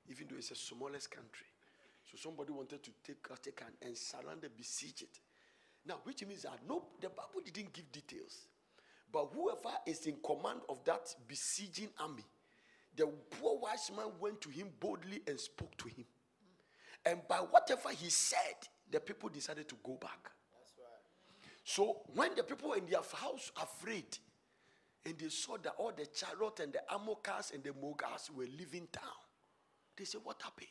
even 0.10 0.28
though 0.30 0.38
it's 0.38 0.50
the 0.50 0.56
smallest 0.56 1.12
country. 1.12 1.46
So 2.10 2.18
somebody 2.18 2.52
wanted 2.52 2.82
to 2.84 2.92
take 3.06 3.28
Vatican 3.28 3.68
and 3.82 3.98
surround 3.98 4.44
and 4.44 4.56
besiege 4.56 5.02
it. 5.02 5.20
Now, 5.86 5.96
which 6.04 6.26
means 6.26 6.44
that 6.44 6.60
no, 6.68 6.86
the 7.02 7.10
Bible 7.10 7.42
didn't 7.44 7.74
give 7.74 7.92
details. 7.92 8.48
But 9.12 9.30
whoever 9.34 9.76
is 9.86 10.06
in 10.08 10.16
command 10.26 10.62
of 10.70 10.84
that 10.86 11.14
besieging 11.28 11.90
army, 12.00 12.24
The 12.96 13.08
poor 13.32 13.60
wise 13.60 13.92
man 13.96 14.08
went 14.20 14.42
to 14.42 14.50
him 14.50 14.70
boldly 14.80 15.22
and 15.28 15.40
spoke 15.40 15.76
to 15.78 15.88
him. 15.88 16.06
And 17.06 17.20
by 17.28 17.38
whatever 17.38 17.90
he 17.90 18.10
said, 18.10 18.56
the 18.90 19.00
people 19.00 19.30
decided 19.30 19.68
to 19.70 19.76
go 19.84 19.98
back. 20.00 20.32
So 21.64 22.02
when 22.14 22.36
the 22.36 22.44
people 22.44 22.74
in 22.74 22.86
their 22.86 23.02
house 23.02 23.52
afraid, 23.62 24.18
and 25.06 25.18
they 25.18 25.30
saw 25.30 25.58
that 25.64 25.74
all 25.78 25.92
the 25.92 26.06
chariot 26.06 26.60
and 26.62 26.74
the 26.74 26.82
armor 26.90 27.16
cars 27.22 27.52
and 27.54 27.64
the 27.64 27.72
mogars 27.72 28.30
were 28.34 28.46
leaving 28.58 28.88
town, 28.92 29.12
they 29.98 30.06
said, 30.06 30.22
What 30.24 30.42
happened? 30.42 30.68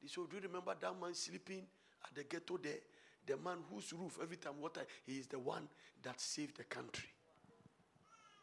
They 0.00 0.08
said, 0.08 0.22
oh, 0.22 0.26
Do 0.26 0.36
you 0.36 0.42
remember 0.42 0.74
that 0.80 1.00
man 1.00 1.14
sleeping 1.14 1.64
at 2.04 2.14
the 2.14 2.24
ghetto 2.24 2.58
there? 2.58 2.80
The 3.26 3.36
man 3.36 3.58
whose 3.72 3.92
roof 3.92 4.18
every 4.20 4.36
time 4.36 4.60
water, 4.60 4.82
he 5.06 5.14
is 5.14 5.26
the 5.26 5.38
one 5.38 5.68
that 6.02 6.20
saved 6.20 6.56
the 6.56 6.64
country. 6.64 7.08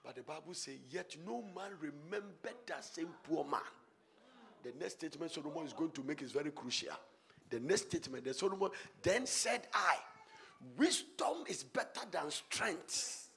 But 0.03 0.15
the 0.15 0.23
Bible 0.23 0.53
says, 0.53 0.75
Yet 0.89 1.15
no 1.25 1.43
man 1.55 1.71
remembered 1.79 2.55
that 2.67 2.85
same 2.85 3.09
poor 3.23 3.43
man. 3.43 3.59
The 4.63 4.71
next 4.79 4.93
statement 4.93 5.31
Solomon 5.31 5.65
is 5.65 5.73
going 5.73 5.91
to 5.91 6.03
make 6.03 6.21
is 6.21 6.31
very 6.31 6.51
crucial. 6.51 6.95
The 7.49 7.59
next 7.59 7.87
statement, 7.87 8.25
the 8.25 8.33
Solomon 8.33 8.69
then 9.01 9.25
said, 9.25 9.67
I, 9.73 9.95
wisdom 10.77 11.43
is 11.47 11.63
better 11.63 12.01
than 12.11 12.29
strength. 12.29 13.29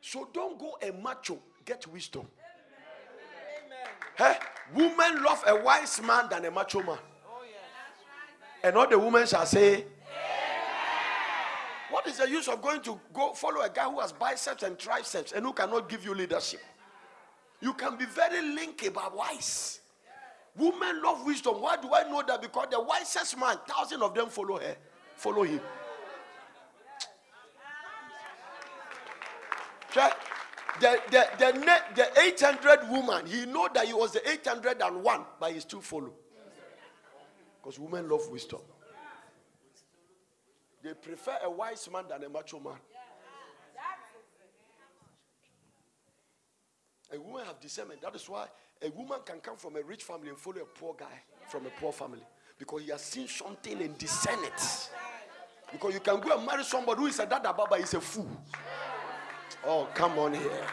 So 0.00 0.28
don't 0.32 0.58
go 0.58 0.78
a 0.82 0.92
macho, 0.92 1.38
get 1.64 1.86
wisdom. 1.86 2.26
Hey, 4.16 4.36
women 4.74 5.22
love 5.22 5.42
a 5.46 5.62
wise 5.62 6.00
man 6.02 6.28
than 6.30 6.44
a 6.44 6.50
macho 6.50 6.82
man. 6.82 6.98
Oh, 7.26 7.42
and 8.62 8.76
all 8.76 8.88
the 8.88 8.98
women 8.98 9.26
shall 9.26 9.46
say, 9.46 9.84
What 11.90 12.06
is 12.06 12.18
the 12.18 12.28
use 12.28 12.48
of 12.48 12.62
going 12.62 12.82
to 12.82 12.98
go 13.12 13.32
follow 13.32 13.62
a 13.62 13.68
guy 13.68 13.90
who 13.90 14.00
has 14.00 14.12
biceps 14.12 14.62
and 14.62 14.78
triceps 14.78 15.32
and 15.32 15.44
who 15.44 15.52
cannot 15.52 15.88
give 15.88 16.04
you 16.04 16.14
leadership? 16.14 16.60
You 17.60 17.74
can 17.74 17.96
be 17.96 18.06
very 18.06 18.38
linky 18.56 18.92
but 18.92 19.14
wise. 19.14 19.80
Women 20.56 21.02
love 21.02 21.24
wisdom. 21.26 21.60
Why 21.60 21.76
do 21.76 21.92
I 21.92 22.04
know 22.08 22.22
that? 22.26 22.40
Because 22.40 22.68
the 22.70 22.80
wisest 22.80 23.38
man, 23.38 23.56
thousands 23.68 24.02
of 24.02 24.14
them 24.14 24.28
follow 24.28 24.58
her, 24.58 24.76
follow 25.16 25.42
him. 25.42 25.60
The, 29.94 30.12
the, 31.10 31.28
the, 31.38 31.80
the 31.94 32.20
800 32.20 32.88
woman, 32.88 33.26
he 33.26 33.44
know 33.46 33.68
that 33.74 33.86
he 33.86 33.92
was 33.92 34.12
the 34.12 34.30
801, 34.30 35.20
but 35.38 35.52
he 35.52 35.60
still 35.60 35.80
follow. 35.80 36.12
Because 37.60 37.78
women 37.78 38.08
love 38.08 38.28
wisdom. 38.30 38.60
They 40.82 40.94
prefer 40.94 41.36
a 41.44 41.50
wise 41.50 41.88
man 41.92 42.04
than 42.08 42.24
a 42.24 42.28
macho 42.28 42.58
man. 42.58 42.78
A 47.12 47.20
woman 47.20 47.44
have 47.44 47.60
discernment. 47.60 48.00
That 48.02 48.14
is 48.14 48.28
why 48.28 48.46
a 48.80 48.88
woman 48.90 49.18
can 49.24 49.40
come 49.40 49.56
from 49.56 49.76
a 49.76 49.82
rich 49.82 50.04
family 50.04 50.28
and 50.28 50.38
follow 50.38 50.62
a 50.62 50.64
poor 50.64 50.94
guy 50.98 51.22
from 51.48 51.66
a 51.66 51.70
poor 51.70 51.92
family. 51.92 52.22
Because 52.58 52.82
he 52.82 52.90
has 52.90 53.02
seen 53.02 53.26
something 53.26 53.82
and 53.82 53.98
discern 53.98 54.42
it. 54.44 54.90
Because 55.72 55.94
you 55.94 56.00
can 56.00 56.20
go 56.20 56.36
and 56.36 56.46
marry 56.46 56.64
somebody 56.64 57.00
who 57.00 57.06
is 57.06 57.18
a 57.18 57.26
dada 57.26 57.52
baba, 57.52 57.76
is 57.76 57.94
a 57.94 58.00
fool. 58.00 58.28
Oh, 59.66 59.88
come 59.94 60.18
on 60.18 60.34
here. 60.34 60.66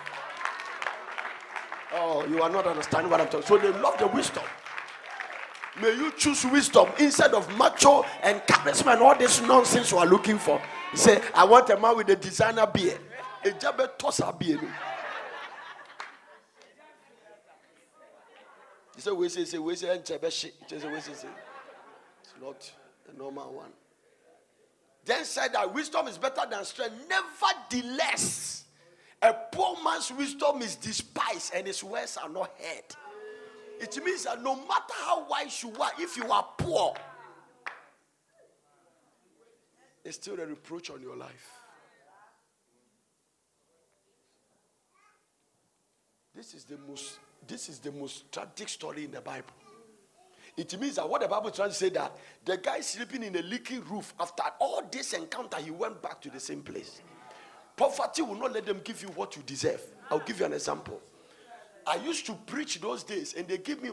Oh, 1.94 2.26
you 2.26 2.42
are 2.42 2.50
not 2.50 2.68
understanding 2.68 3.10
what 3.10 3.22
I'm 3.22 3.28
talking. 3.28 3.46
So 3.48 3.58
they 3.58 3.70
love 3.80 3.98
the 3.98 4.08
wisdom. 4.08 4.44
May 5.82 5.96
you 5.96 6.12
choose 6.18 6.44
wisdom 6.46 6.90
instead 7.00 7.34
of 7.34 7.56
macho 7.58 8.04
and 8.24 8.42
charisma 8.42 8.94
and 8.94 9.02
all 9.02 9.16
this 9.16 9.42
nonsense 9.42 9.92
you 9.92 9.98
are 10.00 10.08
looking 10.08 10.40
for. 10.40 10.62
You 10.92 10.98
say, 10.98 11.22
I 11.36 11.44
want 11.46 11.70
a 11.70 11.78
man 11.78 11.96
with 11.96 12.10
a 12.10 12.16
designer 12.16 12.66
beard. 12.66 13.00
A 13.46 13.52
jabber 13.52 13.92
tosser 13.98 14.32
beard. 14.38 14.62
You 18.96 19.02
say, 19.02 19.12
we 19.12 19.30
say, 19.30 19.46
say, 19.46 19.58
we 19.60 19.76
say, 19.76 19.94
and 19.94 20.04
chebeshi. 20.04 20.52
It's 20.72 20.84
not 22.42 22.72
a 23.14 23.18
normal 23.18 23.54
one. 23.54 23.72
Then 25.06 25.24
said 25.24 25.54
that 25.54 25.72
wisdom 25.72 26.08
is 26.08 26.18
better 26.18 26.42
than 26.50 26.66
strength. 26.66 26.96
Nevertheless, 27.08 28.66
a 29.22 29.34
poor 29.52 29.78
man's 29.84 30.12
wisdom 30.12 30.62
is 30.64 30.76
despised 30.76 31.54
and 31.56 31.68
his 31.68 31.84
words 31.84 32.18
are 32.18 32.30
not 32.30 32.52
heard. 32.60 32.96
It 33.80 34.04
means 34.04 34.24
that 34.24 34.42
no 34.42 34.56
matter 34.56 34.94
how 35.06 35.28
wise 35.28 35.62
you 35.64 35.72
are, 35.80 35.92
if 36.00 36.18
you 36.18 36.30
are 36.32 36.46
poor, 36.58 36.96
it's 40.04 40.18
still 40.18 40.40
a 40.40 40.46
reproach 40.46 40.90
on 40.90 41.02
your 41.02 41.16
life. 41.16 41.52
This 46.34 46.54
is 46.54 46.64
the 46.64 46.78
most 46.88 47.20
this 47.48 47.70
is 47.70 47.80
the 47.80 47.92
most 47.92 48.32
tragic 48.32 48.68
story 48.70 49.06
in 49.06 49.12
the 49.12 49.22
Bible. 49.22 49.54
It 50.56 50.80
means 50.80 50.96
that 50.96 51.08
what 51.08 51.22
the 51.22 51.28
Bible 51.28 51.52
trying 51.52 51.70
to 51.70 51.76
say 51.76 51.90
that 51.90 52.12
the 52.44 52.58
guy 52.58 52.82
sleeping 52.82 53.24
in 53.24 53.36
a 53.36 53.42
leaking 53.42 53.84
roof 53.86 54.14
after 54.20 54.44
all 54.60 54.82
this 54.92 55.14
encounter, 55.14 55.58
he 55.58 55.70
went 55.70 56.02
back 56.02 56.20
to 56.22 56.30
the 56.32 56.40
same 56.40 56.62
place. 56.62 57.02
Poverty 57.76 58.24
will 58.24 58.36
not 58.36 58.54
let 58.54 58.66
them 58.66 58.82
give 58.84 59.04
you 59.04 59.10
what 59.10 59.36
you 59.36 59.44
deserve. 59.44 59.82
I'll 60.10 60.20
give 60.20 60.40
you 60.40 60.46
an 60.48 60.54
example. 60.54 61.00
I 61.88 61.96
used 61.96 62.26
to 62.26 62.34
preach 62.34 62.82
those 62.82 63.04
days, 63.04 63.34
and 63.34 63.48
they 63.48 63.58
give 63.58 63.82
me 63.82 63.92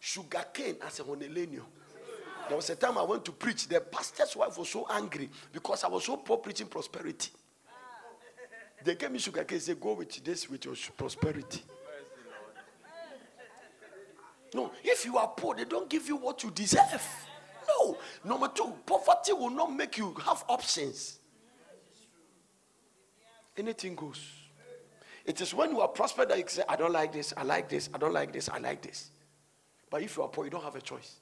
sugar 0.00 0.44
cane 0.52 0.76
as 0.84 0.98
a 1.00 1.04
honeleno. 1.04 1.62
There 2.48 2.56
was 2.56 2.70
a 2.70 2.76
time 2.76 2.98
I 2.98 3.02
went 3.02 3.24
to 3.24 3.32
preach. 3.32 3.68
The 3.68 3.80
pastor's 3.80 4.36
wife 4.36 4.58
was 4.58 4.68
so 4.68 4.86
angry 4.90 5.30
because 5.52 5.84
I 5.84 5.88
was 5.88 6.04
so 6.04 6.16
poor 6.16 6.38
preaching 6.38 6.66
prosperity. 6.66 7.30
They 8.84 8.94
gave 8.94 9.10
me 9.10 9.18
sugar 9.18 9.44
cane. 9.44 9.60
They 9.64 9.74
go 9.74 9.94
with 9.94 10.24
this 10.24 10.48
with 10.48 10.64
your 10.64 10.74
prosperity. 10.96 11.62
No, 14.54 14.70
if 14.84 15.04
you 15.04 15.18
are 15.18 15.28
poor, 15.28 15.54
they 15.54 15.64
don't 15.64 15.88
give 15.90 16.08
you 16.08 16.16
what 16.16 16.42
you 16.42 16.50
deserve. 16.50 17.02
No. 17.68 17.98
Number 18.24 18.48
two, 18.48 18.72
poverty 18.86 19.32
will 19.32 19.50
not 19.50 19.74
make 19.74 19.98
you 19.98 20.14
have 20.24 20.44
options. 20.48 21.18
Anything 23.56 23.94
goes. 23.94 24.35
It 25.26 25.40
is 25.40 25.52
when 25.52 25.70
you 25.70 25.80
are 25.80 25.88
prospered 25.88 26.28
that 26.28 26.38
you 26.38 26.44
say, 26.46 26.62
I 26.68 26.76
don't 26.76 26.92
like 26.92 27.12
this, 27.12 27.34
I 27.36 27.42
like 27.42 27.68
this, 27.68 27.90
I 27.92 27.98
don't 27.98 28.14
like 28.14 28.32
this, 28.32 28.48
I 28.48 28.58
like 28.58 28.80
this. 28.80 29.10
But 29.90 30.02
if 30.02 30.16
you 30.16 30.22
are 30.22 30.28
poor, 30.28 30.44
you 30.44 30.50
don't 30.50 30.62
have 30.62 30.76
a 30.76 30.80
choice. 30.80 31.16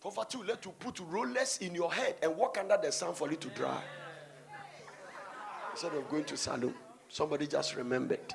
Poverty 0.00 0.38
will 0.38 0.46
let 0.46 0.64
you 0.64 0.72
put 0.78 0.98
rollers 1.00 1.58
in 1.60 1.74
your 1.74 1.92
head 1.92 2.16
and 2.22 2.34
walk 2.34 2.56
under 2.58 2.78
the 2.82 2.90
sun 2.90 3.12
for 3.12 3.30
it 3.30 3.40
to 3.42 3.48
dry. 3.48 3.82
Instead 5.72 5.92
of 5.92 6.08
going 6.08 6.24
to 6.24 6.36
salon, 6.38 6.74
somebody 7.10 7.46
just 7.46 7.76
remembered. 7.76 8.34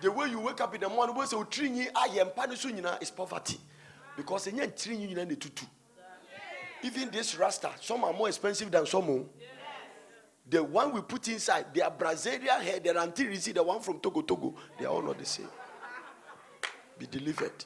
The 0.00 0.10
way 0.10 0.30
you 0.30 0.40
wake 0.40 0.60
up 0.62 0.74
in 0.74 0.80
the 0.80 0.88
morning, 0.88 1.14
am 1.14 2.30
ah, 2.86 2.98
is 3.00 3.10
poverty. 3.10 3.58
Because 4.16 4.46
in 4.46 4.56
not 4.56 4.76
the 5.28 5.36
tutu. 5.36 5.66
Even 6.82 7.10
this 7.10 7.36
rasta, 7.36 7.70
some 7.80 8.04
are 8.04 8.12
more 8.12 8.28
expensive 8.28 8.70
than 8.70 8.86
some. 8.86 9.26
Yes. 9.38 9.48
The 10.48 10.62
one 10.64 10.92
we 10.92 11.00
put 11.02 11.28
inside, 11.28 11.66
they 11.74 11.82
are 11.82 11.90
Brazilian 11.90 12.60
hair, 12.60 12.80
they 12.80 12.90
are 12.90 12.98
anti 12.98 13.26
the 13.36 13.62
one 13.62 13.80
from 13.80 14.00
Togo 14.00 14.22
Togo. 14.22 14.54
They 14.78 14.86
are 14.86 14.88
all 14.88 15.02
not 15.02 15.18
the 15.18 15.26
same. 15.26 15.48
Be 16.98 17.06
delivered. 17.06 17.64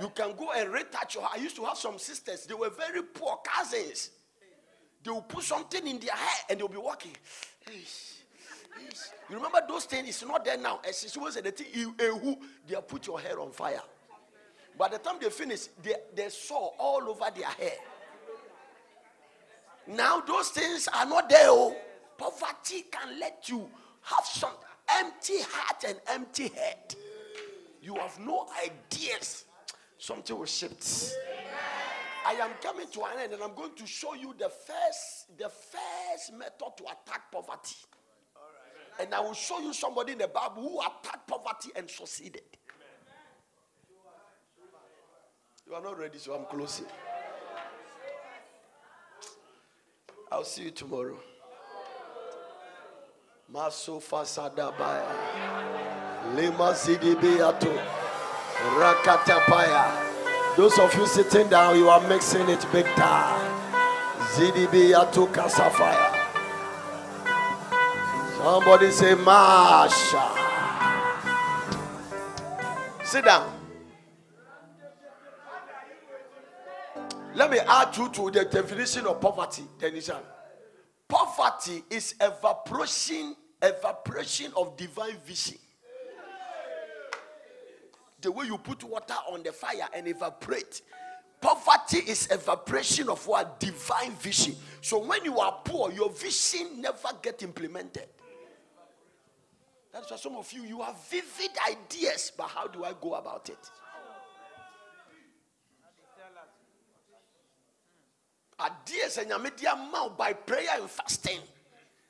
You 0.00 0.10
can 0.10 0.36
go 0.36 0.52
and 0.52 0.72
retouch 0.72 1.14
your 1.14 1.24
hair. 1.24 1.32
I 1.34 1.42
used 1.42 1.56
to 1.56 1.64
have 1.64 1.78
some 1.78 1.98
sisters, 1.98 2.46
they 2.46 2.54
were 2.54 2.70
very 2.70 3.02
poor 3.02 3.38
cousins. 3.44 4.10
They 5.02 5.10
will 5.10 5.22
put 5.22 5.44
something 5.44 5.86
in 5.86 5.98
their 6.00 6.14
hair 6.14 6.44
and 6.50 6.58
they'll 6.58 6.68
be 6.68 6.76
walking. 6.76 7.16
You 9.28 9.36
remember 9.36 9.60
those 9.68 9.84
things? 9.84 10.08
It's 10.08 10.24
not 10.24 10.44
there 10.44 10.56
now. 10.56 10.80
As 10.86 11.10
she 11.10 11.18
was 11.18 11.34
the 11.36 11.50
thing, 11.50 11.94
they 12.66 12.76
put 12.86 13.06
your 13.06 13.20
hair 13.20 13.40
on 13.40 13.52
fire. 13.52 13.82
By 14.78 14.88
the 14.88 14.98
time 14.98 15.16
they 15.20 15.28
finish, 15.28 15.66
they, 15.82 15.94
they 16.14 16.28
saw 16.28 16.70
all 16.78 17.02
over 17.08 17.26
their 17.34 17.48
hair. 17.48 17.78
Now 19.88 20.20
those 20.20 20.50
things 20.50 20.88
are 20.94 21.06
not 21.06 21.28
there. 21.28 21.48
Oh. 21.48 21.76
Poverty 22.16 22.84
can 22.90 23.18
let 23.18 23.48
you 23.48 23.68
have 24.02 24.24
some 24.24 24.52
empty 24.88 25.40
heart 25.40 25.84
and 25.86 25.98
empty 26.08 26.48
head. 26.48 26.94
You 27.82 27.94
have 27.96 28.18
no 28.20 28.46
ideas. 28.64 29.44
Something 29.98 30.38
will 30.38 30.46
shift. 30.46 31.14
I 32.26 32.32
am 32.32 32.50
coming 32.60 32.86
to 32.92 33.00
an 33.02 33.20
end 33.20 33.32
and 33.32 33.42
I'm 33.42 33.54
going 33.54 33.74
to 33.74 33.86
show 33.86 34.14
you 34.14 34.34
the 34.38 34.48
first, 34.48 35.38
the 35.38 35.48
first 35.48 36.32
method 36.36 36.76
to 36.76 36.84
attack 36.84 37.32
poverty. 37.32 37.76
And 39.00 39.14
I 39.14 39.20
will 39.20 39.34
show 39.34 39.60
you 39.60 39.72
somebody 39.72 40.12
in 40.12 40.18
the 40.18 40.28
Bible 40.28 40.62
who 40.62 40.80
attacked 40.80 41.26
poverty 41.26 41.70
and 41.74 41.88
succeeded. 41.88 42.57
You 45.68 45.74
are 45.74 45.82
not 45.82 45.98
ready, 45.98 46.16
so 46.16 46.32
I'm 46.32 46.46
closing. 46.46 46.86
I'll 50.32 50.42
see 50.42 50.62
you 50.62 50.70
tomorrow. 50.70 51.18
Maso 53.52 54.00
fasada 54.00 54.72
baya. 54.78 55.04
Lema 56.34 56.72
zidibiato. 56.72 57.78
Rakatapaya. 58.78 60.56
Those 60.56 60.78
of 60.78 60.94
you 60.94 61.06
sitting 61.06 61.50
down, 61.50 61.76
you 61.76 61.90
are 61.90 62.00
mixing 62.08 62.48
it 62.48 62.64
big 62.72 62.86
time. 62.96 63.60
Zidibiato 64.36 65.28
kasafaya. 65.30 66.14
Somebody 68.38 68.90
say, 68.90 69.14
Masha. 69.16 70.30
Sit 73.04 73.26
down. 73.26 73.57
Let 77.38 77.52
me 77.52 77.58
add 77.60 77.96
you 77.96 78.08
to 78.08 78.32
the 78.32 78.44
definition 78.46 79.06
of 79.06 79.20
poverty, 79.20 79.62
Denishan. 79.78 80.20
Poverty 81.06 81.84
is 81.88 82.16
evaporation, 82.20 83.36
evaporation 83.62 84.50
of 84.56 84.76
divine 84.76 85.16
vision. 85.24 85.56
The 88.20 88.32
way 88.32 88.46
you 88.46 88.58
put 88.58 88.82
water 88.82 89.14
on 89.30 89.44
the 89.44 89.52
fire 89.52 89.88
and 89.94 90.08
evaporate. 90.08 90.82
Poverty 91.40 91.98
is 92.10 92.26
evaporation 92.32 93.08
of 93.08 93.24
what 93.24 93.60
divine 93.60 94.10
vision. 94.14 94.56
So 94.80 94.98
when 94.98 95.24
you 95.24 95.38
are 95.38 95.60
poor, 95.64 95.92
your 95.92 96.10
vision 96.10 96.80
never 96.80 97.10
get 97.22 97.44
implemented. 97.44 98.08
That's 99.92 100.10
why 100.10 100.16
some 100.16 100.34
of 100.34 100.52
you 100.52 100.64
you 100.64 100.82
have 100.82 100.96
vivid 101.08 101.50
ideas, 101.70 102.32
but 102.36 102.48
how 102.48 102.66
do 102.66 102.82
I 102.82 102.94
go 103.00 103.14
about 103.14 103.48
it? 103.48 103.70
Ideas 108.60 109.18
and 109.18 109.28
your 109.28 109.38
media 109.38 109.74
mouth 109.76 110.16
by 110.16 110.32
prayer 110.32 110.80
and 110.80 110.90
fasting. 110.90 111.40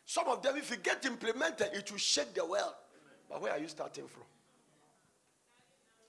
Some 0.07 0.26
of 0.28 0.42
them, 0.42 0.57
if 0.57 0.70
you 0.70 0.78
get 0.78 1.05
implemented, 1.05 1.68
it 1.74 1.90
will 1.90 1.99
shake 1.99 2.32
the 2.34 2.44
world. 2.44 2.72
But 3.28 3.42
where 3.42 3.53
are 3.53 3.59
you 3.59 3.68
starting 3.68 4.07
from? 4.07 4.22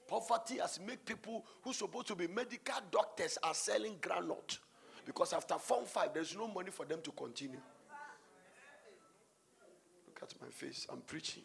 Poverty 0.08 0.58
has 0.58 0.80
made 0.80 1.06
people 1.06 1.46
who 1.62 1.74
supposed 1.74 2.08
to 2.08 2.16
be 2.16 2.28
medical 2.28 2.82
doctors 2.90 3.38
are 3.44 3.54
selling 3.54 3.96
granite 4.02 4.58
because 5.06 5.34
after 5.34 5.56
form 5.56 5.86
five, 5.86 6.14
there's 6.14 6.36
no 6.36 6.48
money 6.48 6.72
for 6.72 6.86
them 6.86 7.00
to 7.04 7.12
continue. 7.12 7.60
Look 10.08 10.20
at 10.24 10.34
my 10.42 10.48
face. 10.48 10.88
I'm 10.90 11.02
preaching. 11.02 11.44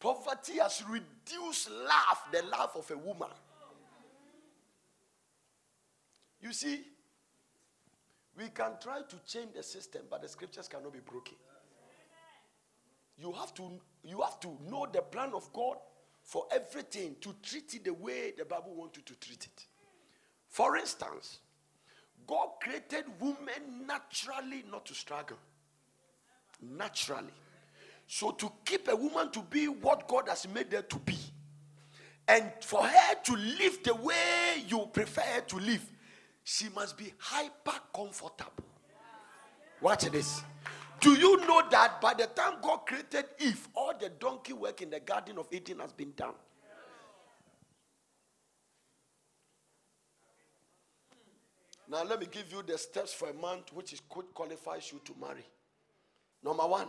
Poverty 0.00 0.58
has 0.58 0.82
reduced 0.88 1.70
love, 1.70 2.18
the 2.32 2.42
love 2.42 2.70
of 2.74 2.90
a 2.90 2.96
woman. 2.96 3.28
You 6.40 6.52
see, 6.52 6.80
we 8.36 8.48
can 8.48 8.72
try 8.82 9.02
to 9.02 9.16
change 9.26 9.54
the 9.54 9.62
system, 9.62 10.02
but 10.10 10.22
the 10.22 10.28
scriptures 10.28 10.68
cannot 10.68 10.92
be 10.92 11.00
broken. 11.00 11.34
You 13.18 13.32
have 13.32 13.52
to, 13.54 13.70
you 14.02 14.22
have 14.22 14.40
to 14.40 14.56
know 14.68 14.86
the 14.90 15.02
plan 15.02 15.32
of 15.34 15.52
God 15.52 15.76
for 16.22 16.46
everything 16.50 17.16
to 17.20 17.34
treat 17.42 17.74
it 17.74 17.84
the 17.84 17.92
way 17.92 18.32
the 18.36 18.44
Bible 18.44 18.74
wants 18.74 18.96
you 18.96 19.02
to 19.04 19.14
treat 19.20 19.44
it. 19.44 19.66
For 20.48 20.76
instance, 20.76 21.40
God 22.26 22.48
created 22.62 23.04
women 23.20 23.86
naturally 23.86 24.64
not 24.70 24.86
to 24.86 24.94
struggle. 24.94 25.36
Naturally. 26.62 27.32
So 28.06 28.32
to 28.32 28.50
keep 28.64 28.88
a 28.88 28.96
woman 28.96 29.30
to 29.32 29.40
be 29.40 29.68
what 29.68 30.08
God 30.08 30.28
has 30.28 30.48
made 30.48 30.72
her 30.72 30.82
to 30.82 30.96
be, 30.98 31.16
and 32.26 32.50
for 32.60 32.84
her 32.84 33.14
to 33.24 33.36
live 33.36 33.82
the 33.82 33.94
way 33.94 34.64
you 34.66 34.88
prefer 34.92 35.20
her 35.22 35.40
to 35.42 35.56
live, 35.56 35.84
she 36.50 36.68
must 36.70 36.98
be 36.98 37.12
hyper 37.16 37.78
comfortable. 37.94 38.64
Watch 39.80 40.10
this. 40.10 40.42
Do 40.98 41.12
you 41.12 41.36
know 41.46 41.62
that 41.70 42.00
by 42.00 42.12
the 42.12 42.26
time 42.26 42.54
God 42.60 42.78
created 42.86 43.26
Eve, 43.38 43.68
all 43.72 43.92
the 43.96 44.08
donkey 44.08 44.52
work 44.52 44.82
in 44.82 44.90
the 44.90 44.98
Garden 44.98 45.38
of 45.38 45.46
Eden 45.52 45.78
has 45.78 45.92
been 45.92 46.12
done? 46.16 46.34
Now, 51.88 52.02
let 52.02 52.18
me 52.18 52.26
give 52.28 52.50
you 52.50 52.62
the 52.66 52.76
steps 52.76 53.12
for 53.12 53.30
a 53.30 53.34
man 53.34 53.60
which 53.72 53.92
is 53.92 54.02
qualifies 54.34 54.90
you 54.92 55.00
to 55.04 55.14
marry. 55.20 55.46
Number 56.42 56.66
one, 56.66 56.88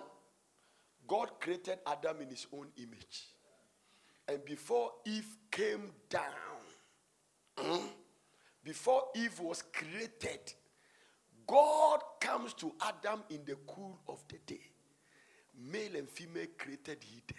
God 1.07 1.39
created 1.39 1.78
Adam 1.86 2.20
in 2.22 2.30
his 2.30 2.47
own 2.51 2.68
image. 2.78 3.28
And 4.28 4.43
before 4.43 4.91
Eve 5.05 5.38
came 5.51 5.91
down, 6.09 6.24
hmm, 7.57 7.88
before 8.64 9.03
Eve 9.16 9.39
was 9.39 9.64
created, 9.74 10.53
God 11.47 11.99
comes 12.20 12.53
to 12.55 12.72
Adam 12.82 13.24
in 13.30 13.41
the 13.45 13.55
cool 13.68 13.99
of 14.07 14.24
the 14.30 14.38
day. 14.45 14.62
Male 15.72 15.97
and 15.97 16.09
female 16.09 16.47
created 16.57 16.97
he 17.01 17.22
them, 17.28 17.38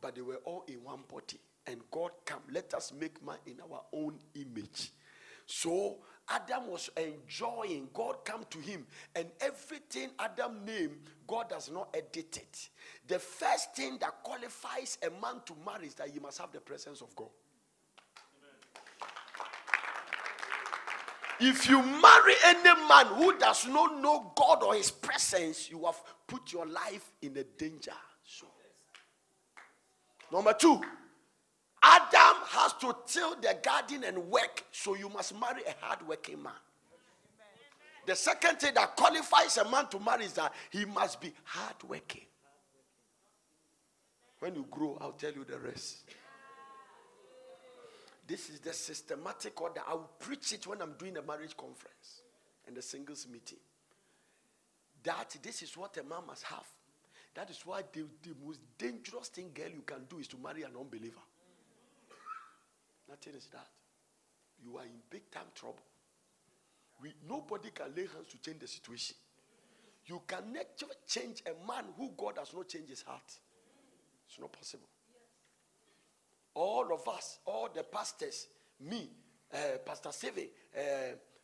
but 0.00 0.14
they 0.14 0.20
were 0.20 0.40
all 0.44 0.64
in 0.68 0.84
one 0.84 1.00
body. 1.08 1.40
And 1.66 1.80
God 1.90 2.10
come, 2.24 2.42
let 2.52 2.72
us 2.74 2.92
make 2.92 3.24
man 3.24 3.38
in 3.46 3.56
our 3.60 3.82
own 3.92 4.18
image. 4.34 4.92
So 5.46 5.98
Adam 6.28 6.68
was 6.68 6.90
enjoying, 6.96 7.88
God 7.94 8.24
come 8.24 8.44
to 8.50 8.58
him, 8.58 8.86
and 9.14 9.26
everything 9.40 10.10
Adam 10.18 10.64
named, 10.64 10.98
God 11.26 11.48
does 11.48 11.70
not 11.70 11.88
edit 11.94 12.36
it. 12.36 12.68
The 13.06 13.18
first 13.18 13.74
thing 13.74 13.98
that 14.00 14.22
qualifies 14.22 14.98
a 15.06 15.10
man 15.10 15.40
to 15.46 15.54
marry 15.64 15.86
is 15.86 15.94
that 15.94 16.10
he 16.10 16.18
must 16.18 16.38
have 16.38 16.52
the 16.52 16.60
presence 16.60 17.00
of 17.00 17.14
God. 17.14 17.28
If 21.38 21.68
you 21.68 21.82
marry 21.82 22.34
any 22.44 22.88
man 22.88 23.06
who 23.06 23.36
does 23.38 23.66
not 23.66 24.00
know 24.00 24.32
God 24.36 24.62
or 24.62 24.74
his 24.74 24.90
presence, 24.90 25.70
you 25.70 25.84
have 25.84 26.02
put 26.26 26.52
your 26.52 26.66
life 26.66 27.12
in 27.20 27.36
a 27.36 27.44
danger. 27.44 27.92
So, 28.24 28.46
number 30.32 30.54
two, 30.54 30.80
Adam 31.82 32.36
has 32.48 32.72
to 32.80 32.96
till 33.06 33.36
the 33.36 33.56
garden 33.62 34.04
and 34.04 34.18
work, 34.30 34.64
so 34.72 34.94
you 34.94 35.08
must 35.08 35.38
marry 35.38 35.62
a 35.66 35.74
hard-working 35.84 36.42
man. 36.42 36.52
The 38.06 38.16
second 38.16 38.58
thing 38.60 38.74
that 38.74 38.96
qualifies 38.96 39.58
a 39.58 39.68
man 39.68 39.88
to 39.88 40.00
marry 40.00 40.24
is 40.24 40.32
that 40.34 40.54
he 40.70 40.84
must 40.84 41.20
be 41.20 41.32
hardworking. 41.44 42.24
When 44.38 44.54
you 44.54 44.66
grow, 44.70 44.96
I'll 45.00 45.12
tell 45.12 45.32
you 45.32 45.44
the 45.44 45.58
rest. 45.58 46.04
This 48.26 48.50
is 48.50 48.60
the 48.60 48.72
systematic 48.72 49.60
order. 49.60 49.80
I 49.86 49.94
will 49.94 50.10
preach 50.18 50.52
it 50.52 50.66
when 50.66 50.82
I'm 50.82 50.94
doing 50.98 51.16
a 51.16 51.22
marriage 51.22 51.56
conference 51.56 52.22
and 52.66 52.76
the 52.76 52.82
singles 52.82 53.26
meeting. 53.30 53.58
That 55.04 55.36
this 55.42 55.62
is 55.62 55.76
what 55.76 55.96
a 55.98 56.02
man 56.02 56.26
must 56.26 56.42
have. 56.44 56.66
That 57.34 57.50
is 57.50 57.60
why 57.64 57.82
the, 57.92 58.04
the 58.22 58.34
most 58.44 58.60
dangerous 58.78 59.28
thing, 59.28 59.50
girl, 59.54 59.68
you 59.68 59.82
can 59.86 60.06
do 60.08 60.18
is 60.18 60.26
to 60.28 60.36
marry 60.42 60.62
an 60.62 60.72
unbeliever. 60.78 61.20
Nothing 63.08 63.34
is 63.34 63.46
that. 63.52 63.68
You 64.64 64.78
are 64.78 64.84
in 64.84 64.98
big 65.10 65.30
time 65.30 65.44
trouble. 65.54 65.84
We, 67.00 67.12
nobody 67.28 67.70
can 67.70 67.94
lay 67.94 68.06
hands 68.06 68.28
to 68.30 68.40
change 68.40 68.58
the 68.60 68.66
situation. 68.66 69.16
You 70.06 70.22
can 70.26 70.52
never 70.52 70.66
change 71.06 71.42
a 71.46 71.66
man 71.66 71.84
who 71.96 72.10
God 72.16 72.38
has 72.38 72.54
not 72.54 72.68
changed 72.68 72.88
his 72.88 73.02
heart. 73.02 73.38
It's 74.28 74.40
not 74.40 74.52
possible. 74.52 74.88
All 76.56 76.90
of 76.90 77.06
us, 77.06 77.38
all 77.44 77.68
the 77.72 77.82
pastors, 77.82 78.48
me, 78.80 79.10
uh, 79.52 79.76
Pastor 79.84 80.08
Seve, 80.08 80.48
uh, 80.74 80.80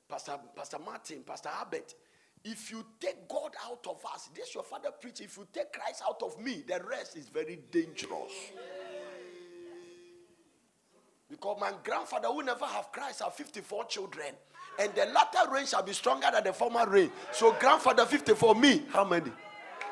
Pastor, 0.08 0.32
Pastor 0.56 0.78
Martin, 0.78 1.22
Pastor 1.22 1.50
Abbott, 1.60 1.94
if 2.42 2.70
you 2.70 2.82
take 2.98 3.28
God 3.28 3.52
out 3.68 3.86
of 3.88 4.02
us, 4.12 4.30
this 4.34 4.54
your 4.54 4.64
father 4.64 4.88
preach, 4.90 5.20
if 5.20 5.36
you 5.36 5.46
take 5.52 5.70
Christ 5.70 6.02
out 6.08 6.22
of 6.22 6.40
me, 6.40 6.64
the 6.66 6.80
rest 6.88 7.16
is 7.16 7.28
very 7.28 7.60
dangerous. 7.70 8.32
Because 11.30 11.58
my 11.60 11.72
grandfather 11.84 12.28
who 12.28 12.42
never 12.42 12.64
have 12.64 12.90
Christ 12.90 13.22
have 13.22 13.34
54 13.34 13.84
children. 13.84 14.34
And 14.78 14.94
the 14.94 15.04
latter 15.06 15.50
rain 15.50 15.66
shall 15.66 15.82
be 15.82 15.92
stronger 15.92 16.28
than 16.32 16.44
the 16.44 16.52
former 16.54 16.88
rain. 16.88 17.12
So 17.32 17.54
grandfather 17.60 18.06
54, 18.06 18.54
me, 18.54 18.82
how 18.90 19.04
many? 19.04 19.30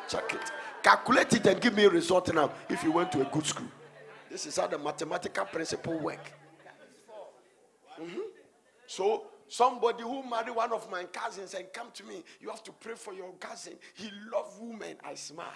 Check 0.08 0.32
it. 0.32 0.50
Calculate 0.82 1.34
it 1.34 1.46
and 1.46 1.60
give 1.60 1.76
me 1.76 1.84
a 1.84 1.90
result 1.90 2.32
now 2.34 2.50
if 2.70 2.82
you 2.82 2.90
went 2.90 3.12
to 3.12 3.20
a 3.20 3.24
good 3.26 3.46
school. 3.46 3.68
This 4.30 4.46
is 4.46 4.56
how 4.56 4.68
the 4.68 4.78
mathematical 4.78 5.44
principle 5.44 5.98
work. 5.98 6.32
Mm-hmm. 8.00 8.20
So 8.86 9.26
somebody 9.48 10.02
who 10.02 10.22
marry 10.22 10.52
one 10.52 10.72
of 10.72 10.88
my 10.90 11.04
cousins 11.04 11.54
and 11.54 11.66
come 11.72 11.88
to 11.94 12.04
me, 12.04 12.22
you 12.40 12.48
have 12.48 12.62
to 12.64 12.72
pray 12.72 12.94
for 12.94 13.12
your 13.12 13.32
cousin. 13.34 13.74
He 13.94 14.10
love 14.32 14.56
women. 14.60 14.96
I 15.04 15.14
smile. 15.14 15.46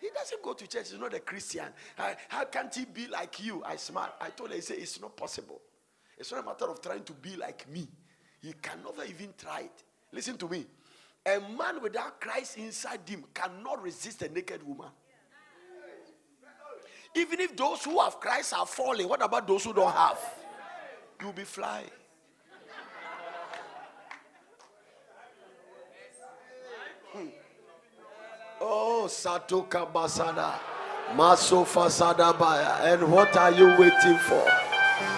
He 0.00 0.10
doesn't 0.14 0.42
go 0.42 0.52
to 0.52 0.66
church. 0.66 0.90
He's 0.90 1.00
not 1.00 1.14
a 1.14 1.20
Christian. 1.20 1.66
How, 1.96 2.14
how 2.28 2.44
can't 2.44 2.72
he 2.72 2.84
be 2.84 3.08
like 3.08 3.42
you? 3.42 3.62
I 3.64 3.76
smile. 3.76 4.14
I 4.20 4.30
told 4.30 4.50
him, 4.50 4.56
he 4.56 4.62
said, 4.62 4.78
it's 4.78 5.00
not 5.00 5.16
possible. 5.16 5.60
It's 6.18 6.30
not 6.30 6.42
a 6.42 6.46
matter 6.46 6.66
of 6.66 6.80
trying 6.82 7.04
to 7.04 7.12
be 7.14 7.36
like 7.36 7.68
me. 7.70 7.88
He 8.42 8.52
can 8.60 8.78
never 8.84 9.04
even 9.08 9.32
try 9.36 9.60
it. 9.60 9.82
Listen 10.12 10.36
to 10.36 10.48
me. 10.48 10.66
A 11.26 11.40
man 11.40 11.82
without 11.82 12.20
Christ 12.20 12.58
inside 12.58 13.00
him 13.06 13.24
cannot 13.34 13.82
resist 13.82 14.22
a 14.22 14.28
naked 14.28 14.62
woman. 14.62 14.88
Even 17.18 17.40
if 17.40 17.56
those 17.56 17.84
who 17.84 17.98
have 18.00 18.20
Christ 18.20 18.54
are 18.54 18.66
falling, 18.66 19.08
what 19.08 19.22
about 19.24 19.46
those 19.46 19.64
who 19.64 19.72
don't 19.72 19.92
have? 19.92 20.18
You'll 21.20 21.32
be 21.32 21.42
flying. 21.42 21.90
Hmm. 27.12 27.26
Oh, 28.60 29.06
Satoka 29.08 29.90
Basada. 29.92 30.54
Masofa 31.16 31.88
Sadabaya. 31.88 32.92
And 32.92 33.10
what 33.10 33.36
are 33.36 33.50
you 33.50 33.66
waiting 33.78 34.18
for? 34.18 34.46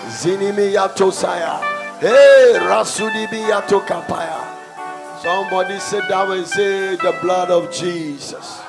Zinimi 0.06 0.72
Yatosaya. 0.72 1.60
Hey, 2.00 2.54
Rasudibi 2.60 3.42
Yatokapaya. 3.50 5.20
Somebody 5.20 5.78
sit 5.78 6.08
down 6.08 6.32
and 6.32 6.46
say 6.46 6.96
the 6.96 7.18
blood 7.20 7.50
of 7.50 7.70
Jesus. 7.70 8.62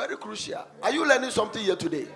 Very 0.00 0.16
crucial. 0.16 0.64
Are 0.82 0.92
you 0.92 1.06
learning 1.06 1.30
something 1.30 1.62
here 1.62 1.76
today? 1.76 2.06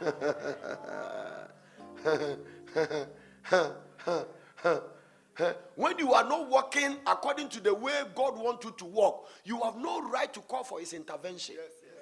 when 5.74 5.98
you 5.98 6.12
are 6.12 6.28
not 6.28 6.48
walking 6.48 6.98
according 7.04 7.48
to 7.48 7.60
the 7.60 7.74
way 7.74 7.92
God 8.14 8.38
wants 8.38 8.64
you 8.64 8.72
to 8.78 8.84
walk, 8.84 9.26
you 9.44 9.60
have 9.62 9.76
no 9.76 10.08
right 10.08 10.32
to 10.32 10.38
call 10.42 10.62
for 10.62 10.78
his 10.78 10.92
intervention. 10.92 11.56
Yes, 11.58 11.72
yes. 11.82 11.92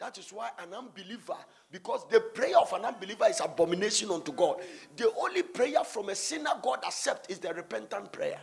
That 0.00 0.16
is 0.16 0.32
why 0.32 0.48
an 0.58 0.72
unbeliever, 0.72 1.36
because 1.70 2.08
the 2.10 2.20
prayer 2.20 2.56
of 2.56 2.72
an 2.72 2.86
unbeliever 2.86 3.26
is 3.28 3.40
abomination 3.40 4.10
unto 4.10 4.32
God. 4.32 4.62
The 4.96 5.12
only 5.20 5.42
prayer 5.42 5.84
from 5.84 6.08
a 6.08 6.14
sinner 6.14 6.52
God 6.62 6.78
accepts 6.86 7.28
is 7.28 7.40
the 7.40 7.52
repentant 7.52 8.10
prayer. 8.10 8.40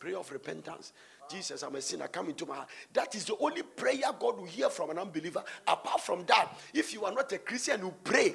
Prayer 0.00 0.18
of 0.18 0.28
repentance. 0.32 0.92
Jesus, 1.30 1.62
I'm 1.62 1.74
a 1.74 1.80
sinner, 1.80 2.08
come 2.08 2.28
into 2.28 2.46
my 2.46 2.56
heart. 2.56 2.68
That 2.92 3.14
is 3.14 3.24
the 3.24 3.36
only 3.38 3.62
prayer 3.62 4.10
God 4.18 4.38
will 4.38 4.46
hear 4.46 4.70
from 4.70 4.90
an 4.90 4.98
unbeliever. 4.98 5.42
Apart 5.66 6.00
from 6.00 6.24
that, 6.26 6.48
if 6.72 6.92
you 6.92 7.04
are 7.04 7.12
not 7.12 7.30
a 7.32 7.38
Christian 7.38 7.80
who 7.80 7.92
pray, 8.04 8.34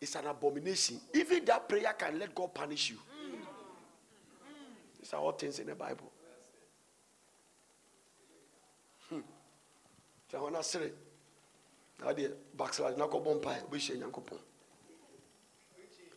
it's 0.00 0.14
an 0.14 0.26
abomination. 0.26 1.00
Even 1.14 1.44
that 1.46 1.68
prayer 1.68 1.92
can 1.98 2.18
let 2.18 2.34
God 2.34 2.54
punish 2.54 2.90
you. 2.90 2.98
These 5.00 5.12
are 5.14 5.20
all 5.20 5.32
things 5.32 5.58
in 5.58 5.66
the 5.66 5.74
Bible. 5.74 6.10
Hmm. 9.08 9.20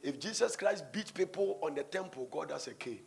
If 0.01 0.19
Jesus 0.19 0.55
Christ 0.55 0.85
beat 0.91 1.13
people 1.13 1.59
on 1.61 1.75
the 1.75 1.83
temple, 1.83 2.27
God 2.31 2.51
has 2.51 2.67
a 2.67 2.73
king. 2.73 2.99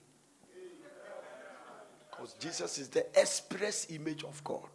Because 2.22 2.34
Jesus 2.34 2.78
is 2.78 2.88
the 2.88 3.04
express 3.20 3.88
image 3.90 4.22
of 4.22 4.44
God. 4.44 4.68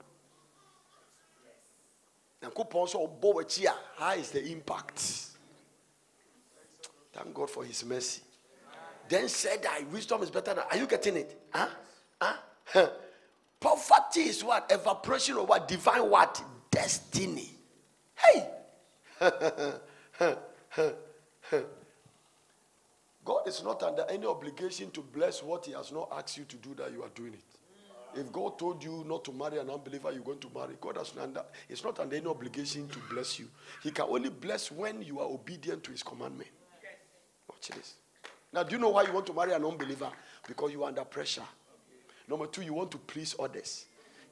Now 2.41 2.49
how 3.95 4.13
is 4.15 4.31
the 4.31 4.45
impact? 4.51 4.99
Thank 7.13 7.33
God 7.33 7.49
for 7.49 7.63
his 7.63 7.85
mercy. 7.85 8.21
Then 9.07 9.29
said 9.29 9.63
that 9.63 9.89
wisdom 9.89 10.23
is 10.23 10.29
better 10.29 10.55
than. 10.55 10.65
Are 10.69 10.75
you 10.75 10.87
getting 10.87 11.15
it? 11.15 11.41
Huh? 11.53 11.69
Huh? 12.21 12.89
Poverty 13.61 14.23
is 14.23 14.43
what? 14.43 14.69
Evaporation 14.69 15.37
of 15.37 15.47
what? 15.47 15.69
Divine 15.69 16.09
what? 16.09 16.43
Destiny. 16.69 17.51
Hey! 18.13 18.49
God 23.27 23.45
is 23.45 23.61
not 23.61 23.83
under 23.83 24.05
any 24.09 24.25
obligation 24.25 24.89
to 24.91 25.01
bless 25.01 25.43
what 25.43 25.65
He 25.65 25.73
has 25.73 25.91
not 25.91 26.07
asked 26.17 26.37
you 26.37 26.45
to 26.45 26.55
do 26.55 26.73
that 26.75 26.93
you 26.93 27.03
are 27.03 27.09
doing 27.09 27.33
it. 27.33 28.17
If 28.17 28.31
God 28.31 28.57
told 28.57 28.81
you 28.81 29.03
not 29.05 29.25
to 29.25 29.33
marry 29.33 29.57
an 29.57 29.69
unbeliever, 29.69 30.13
you're 30.13 30.21
going 30.21 30.39
to 30.39 30.47
marry. 30.55 30.75
God 30.79 30.95
has 30.95 31.13
not 31.13 31.23
under, 31.23 31.43
it's 31.67 31.83
not 31.83 31.99
under 31.99 32.15
any 32.15 32.25
obligation 32.25 32.87
to 32.87 32.99
bless 33.11 33.37
you. 33.37 33.49
He 33.83 33.91
can 33.91 34.05
only 34.07 34.29
bless 34.29 34.71
when 34.71 35.01
you 35.01 35.19
are 35.19 35.25
obedient 35.25 35.83
to 35.83 35.91
His 35.91 36.03
commandment. 36.03 36.49
Watch 37.49 37.67
this. 37.67 37.95
Now, 38.53 38.63
do 38.63 38.75
you 38.77 38.81
know 38.81 38.91
why 38.91 39.03
you 39.03 39.11
want 39.11 39.25
to 39.25 39.33
marry 39.33 39.51
an 39.51 39.65
unbeliever? 39.65 40.09
Because 40.47 40.71
you 40.71 40.85
are 40.85 40.87
under 40.87 41.03
pressure. 41.03 41.43
Number 42.29 42.47
two, 42.47 42.61
you 42.61 42.73
want 42.73 42.91
to 42.91 42.97
please 42.97 43.35
others. 43.37 43.87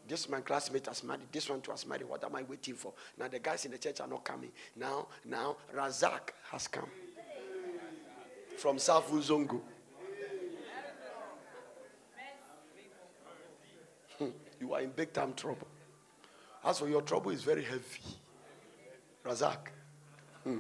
This 0.08 0.30
my 0.30 0.39
classmate 0.39 0.86
has 0.86 1.04
married. 1.04 1.28
This 1.34 1.50
one 1.50 1.60
too 1.60 1.72
has 1.72 1.86
married. 1.86 2.08
What 2.08 2.24
am 2.24 2.34
I 2.34 2.43
waiting 2.43 2.76
for? 2.76 2.93
Now 3.20 3.28
the 3.28 3.39
guys 3.39 3.66
in 3.66 3.72
the 3.72 3.78
church 3.78 4.00
are 4.00 4.08
not 4.08 4.24
coming. 4.24 4.52
Now, 4.78 5.08
now 5.26 5.58
Razak 5.76 6.30
has 6.50 6.70
come 6.70 6.88
from 8.58 8.80
South 8.80 9.10
Uzongo. 9.12 9.62
Hmm. 14.18 14.28
you 14.60 14.74
are 14.74 14.82
in 14.82 14.91
big 14.91 15.12
time 15.12 15.34
trouble. 15.34 15.68
As 16.64 16.80
for 16.80 16.88
your 16.88 17.01
trouble, 17.01 17.32
is 17.32 17.43
very 17.43 17.64
heavy. 17.64 18.01
Razak. 19.26 19.68
Hmm. 20.43 20.60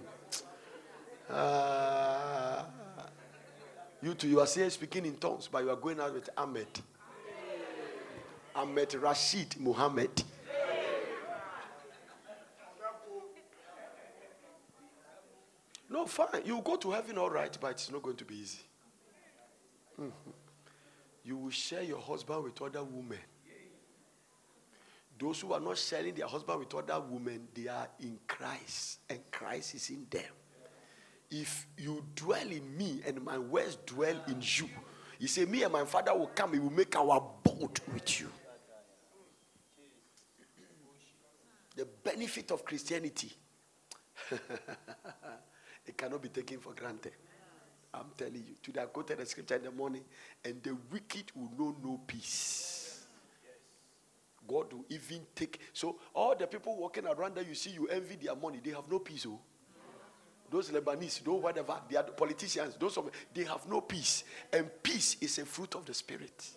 Uh, 1.29 2.63
you 4.01 4.13
too, 4.13 4.27
you 4.27 4.39
are 4.39 4.47
saying 4.47 4.69
speaking 4.69 5.05
in 5.05 5.15
tongues, 5.15 5.49
but 5.51 5.63
you 5.63 5.69
are 5.69 5.75
going 5.75 5.99
out 5.99 6.13
with 6.13 6.29
Ahmed. 6.37 6.67
Ahmed 8.55 8.93
Rashid 8.95 9.55
Muhammad. 9.59 10.23
No, 16.05 16.09
fine. 16.09 16.45
You 16.45 16.61
go 16.63 16.75
to 16.75 16.91
heaven 16.91 17.17
all 17.17 17.31
right, 17.31 17.57
but 17.59 17.71
it's 17.71 17.91
not 17.91 18.03
going 18.03 18.15
to 18.17 18.25
be 18.25 18.35
easy. 18.35 18.59
Mm-hmm. 19.99 20.29
You 21.23 21.37
will 21.37 21.49
share 21.49 21.81
your 21.81 21.99
husband 21.99 22.43
with 22.43 22.61
other 22.61 22.83
women. 22.83 23.17
Those 25.17 25.41
who 25.41 25.53
are 25.53 25.59
not 25.59 25.77
sharing 25.77 26.13
their 26.13 26.27
husband 26.27 26.59
with 26.59 26.75
other 26.75 27.03
women, 27.09 27.47
they 27.55 27.67
are 27.67 27.87
in 28.01 28.19
Christ, 28.27 28.99
and 29.09 29.19
Christ 29.31 29.75
is 29.75 29.89
in 29.89 30.05
them. 30.09 30.23
If 31.31 31.65
you 31.77 32.05
dwell 32.15 32.47
in 32.51 32.77
me 32.77 33.01
and 33.07 33.23
my 33.23 33.39
words 33.39 33.77
dwell 33.85 34.21
in 34.27 34.37
you, 34.41 34.69
he 35.17 35.25
said, 35.25 35.49
Me 35.49 35.63
and 35.63 35.73
my 35.73 35.85
father 35.85 36.15
will 36.15 36.27
come, 36.27 36.51
we 36.51 36.59
will 36.59 36.69
make 36.69 36.95
our 36.95 37.19
boat 37.43 37.79
with 37.91 38.19
you. 38.19 38.29
The 41.75 41.85
benefit 42.03 42.51
of 42.51 42.63
Christianity, 42.63 43.31
it 45.85 45.97
cannot 45.97 46.21
be 46.21 46.29
taken 46.29 46.59
for 46.59 46.73
granted. 46.73 47.13
I'm 47.93 48.11
telling 48.17 48.35
you. 48.35 48.55
Today 48.61 48.81
I 48.81 48.85
quoted 48.85 49.19
the 49.19 49.25
scripture 49.25 49.55
in 49.55 49.63
the 49.63 49.71
morning, 49.71 50.03
and 50.43 50.61
the 50.61 50.75
wicked 50.91 51.31
will 51.35 51.51
know 51.57 51.75
no 51.83 52.01
peace. 52.05 53.05
God 54.47 54.71
will 54.73 54.85
even 54.89 55.21
take. 55.33 55.59
So 55.73 55.97
all 56.13 56.35
the 56.35 56.45
people 56.45 56.75
walking 56.77 57.05
around 57.05 57.35
that 57.35 57.47
you 57.47 57.55
see, 57.55 57.71
you 57.71 57.87
envy 57.87 58.15
their 58.15 58.35
money, 58.35 58.59
they 58.63 58.71
have 58.71 58.89
no 58.91 58.99
peace. 58.99 59.25
Oh 59.27 59.39
those 60.49 60.69
Lebanese, 60.69 61.23
those 61.23 61.41
whatever, 61.41 61.79
they 61.89 61.97
are 61.97 62.03
the 62.03 62.11
politicians, 62.11 62.75
those 62.79 62.97
of 62.97 63.09
they 63.33 63.43
have 63.43 63.67
no 63.67 63.81
peace. 63.81 64.23
And 64.53 64.69
peace 64.81 65.17
is 65.21 65.37
a 65.39 65.45
fruit 65.45 65.75
of 65.75 65.85
the 65.85 65.93
spirit. 65.93 66.49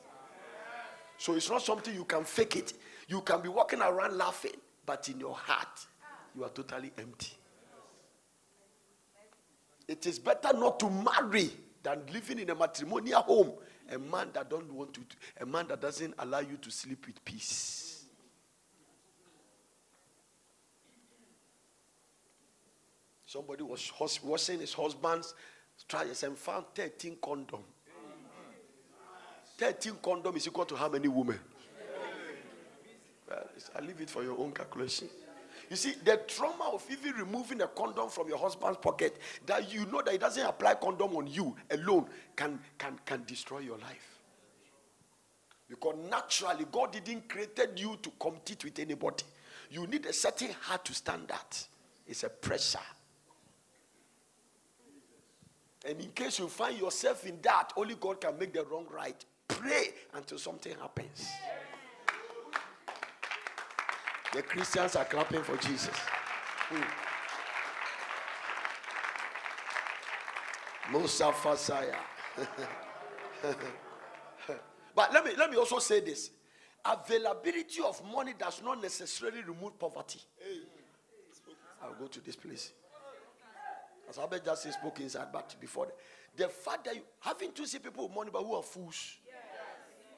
So 1.17 1.35
it's 1.35 1.51
not 1.51 1.63
something 1.63 1.95
you 1.95 2.05
can 2.05 2.25
fake 2.25 2.57
it. 2.57 2.75
You 3.09 3.23
can 3.23 3.41
be 3.41 3.49
walking 3.49 3.81
around 3.81 4.17
laughing, 4.17 4.57
but 4.85 5.09
in 5.09 5.19
your 5.19 5.35
heart, 5.35 5.87
you 6.37 6.45
are 6.45 6.51
totally 6.51 6.93
empty. 6.99 7.33
It 9.89 10.07
is 10.07 10.19
better 10.19 10.53
not 10.53 10.79
to 10.81 10.91
marry 10.91 11.51
than 11.83 12.03
living 12.13 12.39
in 12.39 12.51
a 12.51 12.55
matrimonial 12.55 13.23
home. 13.23 13.53
A 13.91 13.99
man 13.99 14.29
that 14.35 14.51
don't 14.51 14.71
want 14.71 14.93
to, 14.93 15.01
a 15.41 15.47
man 15.47 15.67
that 15.69 15.81
doesn't 15.81 16.13
allow 16.19 16.41
you 16.41 16.59
to 16.61 16.71
sleep 16.71 17.07
with 17.07 17.25
peace. 17.25 18.05
Somebody 23.25 23.63
was 23.63 23.91
washing 24.23 24.61
his 24.61 24.75
husband's 24.75 25.35
trousers 25.89 26.23
and 26.23 26.37
found 26.37 26.67
13 26.75 27.17
condom. 27.23 27.65
13 29.57 29.95
condom 30.03 30.37
is 30.37 30.47
equal 30.47 30.67
to 30.67 30.77
how 30.77 30.89
many 30.89 31.09
women? 31.09 31.39
Well, 33.29 33.47
I 33.75 33.81
leave 33.81 34.01
it 34.01 34.11
for 34.11 34.23
your 34.23 34.39
own 34.39 34.53
calculation. 34.53 35.09
You 35.71 35.77
see, 35.77 35.95
the 36.03 36.21
trauma 36.27 36.71
of 36.73 36.85
even 36.91 37.13
removing 37.13 37.61
a 37.61 37.69
condom 37.69 38.09
from 38.09 38.29
your 38.29 38.39
husband's 38.39 38.79
pocket, 38.79 39.19
that 39.47 39.73
you 39.73 39.85
know 39.87 40.01
that 40.03 40.13
he 40.13 40.19
doesn't 40.19 40.45
apply 40.45 40.75
condom 40.75 41.17
on 41.17 41.27
you 41.27 41.55
alone, 41.71 42.07
can, 42.35 42.59
can, 42.79 42.99
can 43.05 43.25
destroy 43.27 43.59
your 43.59 43.79
life. 43.79 44.19
Because 45.69 45.97
naturally, 46.11 46.65
God 46.73 46.93
didn't 46.93 47.29
create 47.29 47.59
you 47.77 47.99
to 48.01 48.11
compete 48.19 48.65
with 48.65 48.79
anybody. 48.79 49.25
You 49.71 49.87
need 49.87 50.07
a 50.07 50.13
certain 50.13 50.51
heart 50.63 50.85
to 50.87 50.95
stand 50.95 51.29
that. 51.29 51.67
It's 52.07 52.25
a 52.25 52.31
pressure. 52.31 52.79
And 55.87 56.01
in 56.01 56.11
case 56.11 56.39
you 56.39 56.49
find 56.49 56.79
yourself 56.79 57.27
in 57.27 57.39
that, 57.43 57.73
only 57.77 57.95
God 57.95 58.21
can 58.21 58.39
make 58.39 58.55
the 58.55 58.65
wrong 58.65 58.87
right. 58.91 59.23
Pray 59.47 59.89
until 60.15 60.39
something 60.39 60.75
happens. 60.81 61.29
The 64.35 64.43
Christians 64.43 64.95
are 64.97 65.05
clapping 65.07 65.43
for 65.43 65.57
Jesus. 65.57 65.97
Hmm. 66.69 66.83
Musa 70.93 71.33
Fasaya. 71.33 71.97
but 74.95 75.13
let 75.13 75.25
me 75.25 75.33
let 75.37 75.51
me 75.51 75.57
also 75.57 75.79
say 75.79 76.01
this. 76.01 76.31
Availability 76.85 77.83
of 77.83 78.01
money 78.13 78.35
does 78.39 78.63
not 78.63 78.81
necessarily 78.81 79.43
remove 79.43 79.79
poverty. 79.79 80.21
I'll 81.83 81.95
go 81.95 82.07
to 82.07 82.21
this 82.21 82.37
place. 82.37 82.73
As 84.09 84.19
Albert 84.19 84.45
just 84.45 84.63
said, 84.63 84.73
spoke 84.73 85.01
inside, 85.01 85.27
but 85.33 85.55
before 85.61 85.87
the, 85.87 86.45
the 86.45 86.49
fact 86.49 86.85
that 86.87 86.95
you 86.95 87.03
having 87.21 87.53
to 87.53 87.67
see 87.67 87.79
people 87.79 88.07
with 88.07 88.17
money 88.17 88.31
but 88.33 88.43
who 88.43 88.55
are 88.55 88.63
fools. 88.63 89.17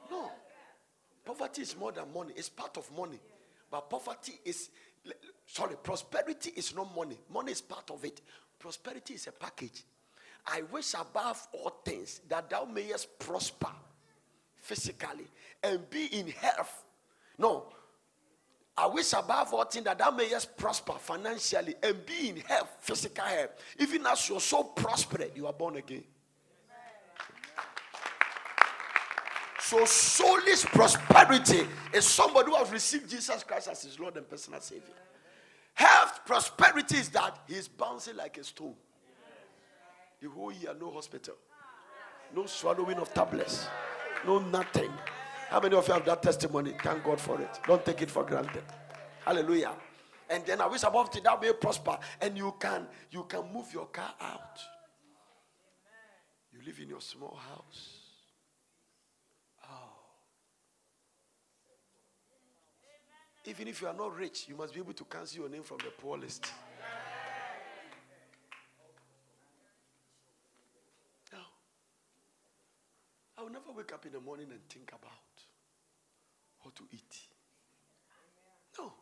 No. 0.09 0.31
Poverty 1.25 1.61
is 1.61 1.75
more 1.77 1.91
than 1.91 2.11
money, 2.13 2.33
it's 2.35 2.49
part 2.49 2.77
of 2.77 2.89
money. 2.95 3.19
But 3.71 3.89
poverty 3.89 4.33
is 4.43 4.69
sorry, 5.47 5.75
prosperity 5.81 6.51
is 6.55 6.75
not 6.75 6.95
money. 6.95 7.17
Money 7.33 7.53
is 7.53 7.61
part 7.61 7.89
of 7.89 8.03
it. 8.05 8.21
Prosperity 8.59 9.15
is 9.15 9.27
a 9.27 9.31
package. 9.31 9.83
I 10.45 10.63
wish 10.63 10.93
above 10.93 11.47
all 11.53 11.81
things 11.85 12.21
that 12.27 12.49
thou 12.49 12.65
mayest 12.65 13.17
prosper 13.17 13.71
physically 14.55 15.27
and 15.63 15.89
be 15.89 16.05
in 16.07 16.27
health. 16.27 16.83
No, 17.37 17.67
I 18.77 18.87
wish 18.87 19.13
above 19.13 19.53
all 19.53 19.65
things 19.65 19.85
that 19.85 19.97
thou 19.97 20.11
mayest 20.11 20.57
prosper 20.57 20.93
financially 20.93 21.75
and 21.81 22.05
be 22.05 22.29
in 22.29 22.37
health, 22.37 22.69
physical 22.79 23.25
health. 23.25 23.51
Even 23.79 24.05
as 24.07 24.27
you're 24.27 24.39
so 24.39 24.63
prosperous, 24.63 25.31
you 25.35 25.47
are 25.47 25.53
born 25.53 25.77
again. 25.77 26.03
So, 29.71 29.85
soulless 29.85 30.65
prosperity 30.65 31.65
is 31.93 32.03
somebody 32.03 32.51
who 32.51 32.57
has 32.57 32.69
received 32.73 33.09
Jesus 33.09 33.41
Christ 33.41 33.69
as 33.69 33.81
his 33.81 33.97
Lord 33.97 34.17
and 34.17 34.29
personal 34.29 34.59
Savior. 34.59 34.93
Health 35.75 36.19
prosperity 36.25 36.97
is 36.97 37.07
that 37.11 37.39
he's 37.47 37.69
bouncing 37.69 38.17
like 38.17 38.37
a 38.37 38.43
stone. 38.43 38.73
The 40.21 40.27
whole 40.27 40.51
year, 40.51 40.75
no 40.77 40.91
hospital, 40.91 41.35
no 42.35 42.47
swallowing 42.47 42.97
of 42.97 43.13
tablets, 43.13 43.69
no 44.27 44.39
nothing. 44.39 44.91
How 45.47 45.61
many 45.61 45.73
of 45.77 45.87
you 45.87 45.93
have 45.93 46.03
that 46.03 46.21
testimony? 46.21 46.73
Thank 46.83 47.05
God 47.05 47.21
for 47.21 47.39
it. 47.39 47.61
Don't 47.65 47.85
take 47.85 48.01
it 48.01 48.11
for 48.11 48.25
granted. 48.25 48.63
Hallelujah. 49.23 49.71
And 50.29 50.45
then 50.45 50.59
I 50.59 50.67
wish 50.67 50.83
above 50.83 51.11
that 51.13 51.41
may 51.41 51.53
prosper, 51.53 51.97
and 52.19 52.37
you 52.37 52.53
can 52.59 52.87
you 53.09 53.23
can 53.23 53.43
move 53.53 53.71
your 53.71 53.85
car 53.85 54.15
out. 54.19 54.59
You 56.51 56.59
live 56.65 56.77
in 56.77 56.89
your 56.89 56.99
small 56.99 57.39
house. 57.49 58.00
Even 63.45 63.67
if 63.67 63.81
you 63.81 63.87
are 63.87 63.93
not 63.93 64.15
rich, 64.15 64.47
you 64.47 64.55
must 64.55 64.73
be 64.73 64.79
able 64.79 64.93
to 64.93 65.05
cancel 65.05 65.41
your 65.41 65.49
name 65.49 65.63
from 65.63 65.77
the 65.77 65.91
poor 65.97 66.17
list. 66.17 66.51
I 73.41 73.43
will 73.43 73.51
never 73.51 73.71
wake 73.75 73.91
up 73.91 74.05
in 74.05 74.11
the 74.11 74.19
morning 74.19 74.45
and 74.51 74.59
think 74.69 74.89
about 74.89 75.17
what 76.61 76.75
to 76.75 76.83
eat. 76.91 77.17
No. 78.77 78.93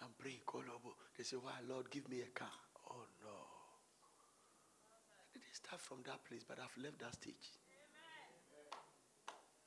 I'm 0.00 0.08
praying, 0.18 0.40
Kolobo. 0.46 0.96
They 1.18 1.22
say, 1.22 1.36
Why, 1.36 1.52
Lord, 1.68 1.90
give 1.90 2.08
me 2.08 2.22
a 2.22 2.38
car. 2.38 2.48
Oh, 2.90 3.04
no. 3.22 3.36
I 5.20 5.38
didn't 5.38 5.52
start 5.52 5.82
from 5.82 5.98
that 6.06 6.24
place, 6.24 6.44
but 6.48 6.56
I've 6.58 6.82
left 6.82 6.98
that 7.00 7.12
stage. 7.12 7.52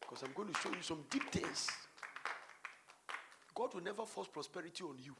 Because 0.01 0.23
I'm 0.23 0.33
going 0.33 0.51
to 0.51 0.59
show 0.59 0.69
you 0.69 0.81
some 0.81 1.05
deep 1.11 1.29
things. 1.29 1.67
God 3.59 3.73
will 3.73 3.83
never 3.83 4.05
force 4.05 4.29
prosperity 4.29 4.85
on 4.85 4.95
you. 5.03 5.13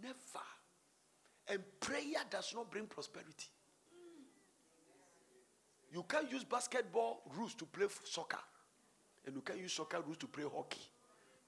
Never. 0.00 0.44
And 1.48 1.60
prayer 1.80 2.22
does 2.30 2.54
not 2.54 2.70
bring 2.70 2.86
prosperity. 2.86 3.48
You 5.92 6.04
can't 6.08 6.30
use 6.30 6.44
basketball 6.44 7.22
rules 7.36 7.54
to 7.54 7.64
play 7.64 7.86
soccer, 8.04 8.38
and 9.26 9.34
you 9.34 9.40
can't 9.40 9.58
use 9.58 9.72
soccer 9.72 10.00
rules 10.00 10.18
to 10.18 10.28
play 10.28 10.44
hockey. 10.44 10.82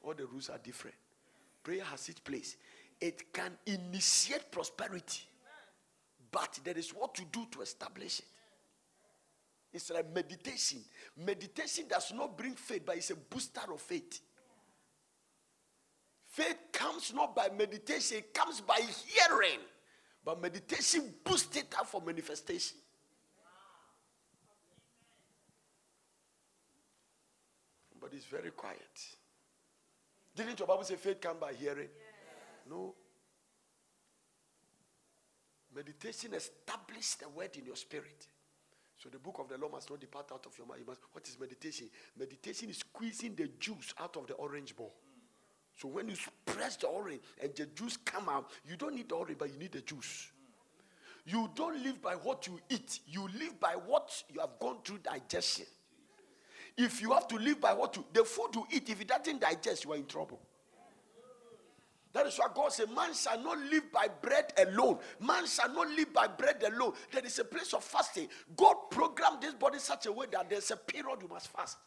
All 0.02 0.14
the 0.14 0.26
rules 0.26 0.50
are 0.50 0.58
different. 0.58 0.96
Prayer 1.62 1.84
has 1.84 2.08
its 2.08 2.18
place. 2.18 2.56
It 3.00 3.32
can 3.32 3.52
initiate 3.66 4.50
prosperity, 4.50 5.22
but 6.32 6.58
there 6.64 6.76
is 6.76 6.90
what 6.90 7.14
to 7.14 7.22
do 7.30 7.46
to 7.52 7.60
establish 7.60 8.18
it. 8.18 8.24
It's 9.72 9.90
like 9.90 10.12
meditation. 10.12 10.80
Meditation 11.24 11.84
does 11.88 12.12
not 12.12 12.36
bring 12.36 12.56
faith, 12.56 12.82
but 12.84 12.96
it's 12.96 13.10
a 13.10 13.16
booster 13.16 13.72
of 13.72 13.80
faith. 13.80 14.20
Faith 16.30 16.58
comes 16.72 17.12
not 17.12 17.34
by 17.34 17.48
meditation, 17.58 18.18
it 18.18 18.32
comes 18.32 18.60
by 18.60 18.80
hearing. 19.06 19.58
But 20.24 20.40
meditation 20.40 21.12
boosts 21.24 21.56
it 21.56 21.74
up 21.78 21.86
for 21.86 22.00
manifestation. 22.00 22.76
but 28.00 28.16
it's 28.16 28.24
very 28.24 28.50
quiet. 28.50 28.78
Didn't 30.34 30.58
your 30.58 30.66
Bible 30.66 30.84
say 30.84 30.96
faith 30.96 31.20
come 31.20 31.36
by 31.40 31.52
hearing? 31.52 31.88
Yes. 31.88 32.68
No. 32.68 32.94
Meditation 35.74 36.34
establishes 36.34 37.16
the 37.16 37.28
word 37.28 37.56
in 37.56 37.66
your 37.66 37.76
spirit. 37.76 38.26
So 38.96 39.08
the 39.08 39.18
book 39.18 39.36
of 39.38 39.48
the 39.48 39.58
law 39.58 39.70
must 39.70 39.90
not 39.90 40.00
depart 40.00 40.30
out 40.32 40.44
of 40.46 40.56
your 40.58 40.66
mind. 40.66 40.80
You 40.80 40.86
must, 40.86 41.00
what 41.12 41.26
is 41.28 41.38
meditation? 41.38 41.88
Meditation 42.18 42.70
is 42.70 42.78
squeezing 42.78 43.34
the 43.34 43.48
juice 43.58 43.94
out 43.98 44.16
of 44.16 44.26
the 44.26 44.34
orange 44.34 44.74
ball. 44.74 44.94
So 45.80 45.88
when 45.88 46.08
you 46.08 46.14
press 46.44 46.76
the 46.76 46.88
orange 46.88 47.20
and 47.42 47.54
the 47.56 47.64
juice 47.66 47.96
come 47.96 48.28
out, 48.28 48.50
you 48.68 48.76
don't 48.76 48.94
need 48.94 49.08
the 49.08 49.14
orange, 49.14 49.38
but 49.38 49.50
you 49.50 49.58
need 49.58 49.72
the 49.72 49.80
juice. 49.80 50.30
You 51.24 51.48
don't 51.54 51.82
live 51.82 52.02
by 52.02 52.14
what 52.14 52.46
you 52.46 52.60
eat. 52.68 53.00
You 53.06 53.28
live 53.38 53.58
by 53.58 53.76
what 53.86 54.10
you 54.32 54.40
have 54.40 54.58
gone 54.60 54.78
through 54.84 54.98
digestion. 54.98 55.66
If 56.76 57.00
you 57.00 57.12
have 57.12 57.28
to 57.28 57.36
live 57.36 57.60
by 57.62 57.72
what 57.72 57.96
you, 57.96 58.04
the 58.12 58.24
food 58.24 58.50
you 58.54 58.66
eat, 58.70 58.90
if 58.90 59.00
it 59.00 59.08
doesn't 59.08 59.40
digest, 59.40 59.84
you 59.84 59.92
are 59.92 59.96
in 59.96 60.04
trouble. 60.04 60.38
That 62.12 62.26
is 62.26 62.36
why 62.36 62.48
God 62.54 62.72
said, 62.72 62.90
Man 62.90 63.14
shall 63.14 63.40
not 63.42 63.58
live 63.58 63.90
by 63.90 64.08
bread 64.20 64.52
alone. 64.58 64.98
Man 65.18 65.46
shall 65.46 65.72
not 65.72 65.88
live 65.88 66.12
by 66.12 66.26
bread 66.26 66.62
alone. 66.62 66.92
There 67.12 67.24
is 67.24 67.38
a 67.38 67.44
place 67.44 67.72
of 67.72 67.84
fasting. 67.84 68.28
God 68.56 68.74
programmed 68.90 69.42
this 69.42 69.54
body 69.54 69.78
such 69.78 70.06
a 70.06 70.12
way 70.12 70.26
that 70.32 70.50
there's 70.50 70.70
a 70.70 70.76
period 70.76 71.18
you 71.22 71.28
must 71.28 71.48
fast. 71.48 71.78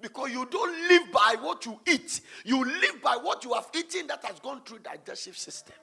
Because 0.00 0.30
you 0.30 0.46
don't 0.46 0.88
live 0.88 1.10
by 1.10 1.36
what 1.40 1.64
you 1.64 1.80
eat, 1.86 2.20
you 2.44 2.62
live 2.64 3.02
by 3.02 3.16
what 3.16 3.44
you 3.44 3.54
have 3.54 3.68
eaten 3.74 4.06
that 4.08 4.24
has 4.24 4.38
gone 4.40 4.60
through 4.62 4.80
digestive 4.80 5.36
system. 5.36 5.74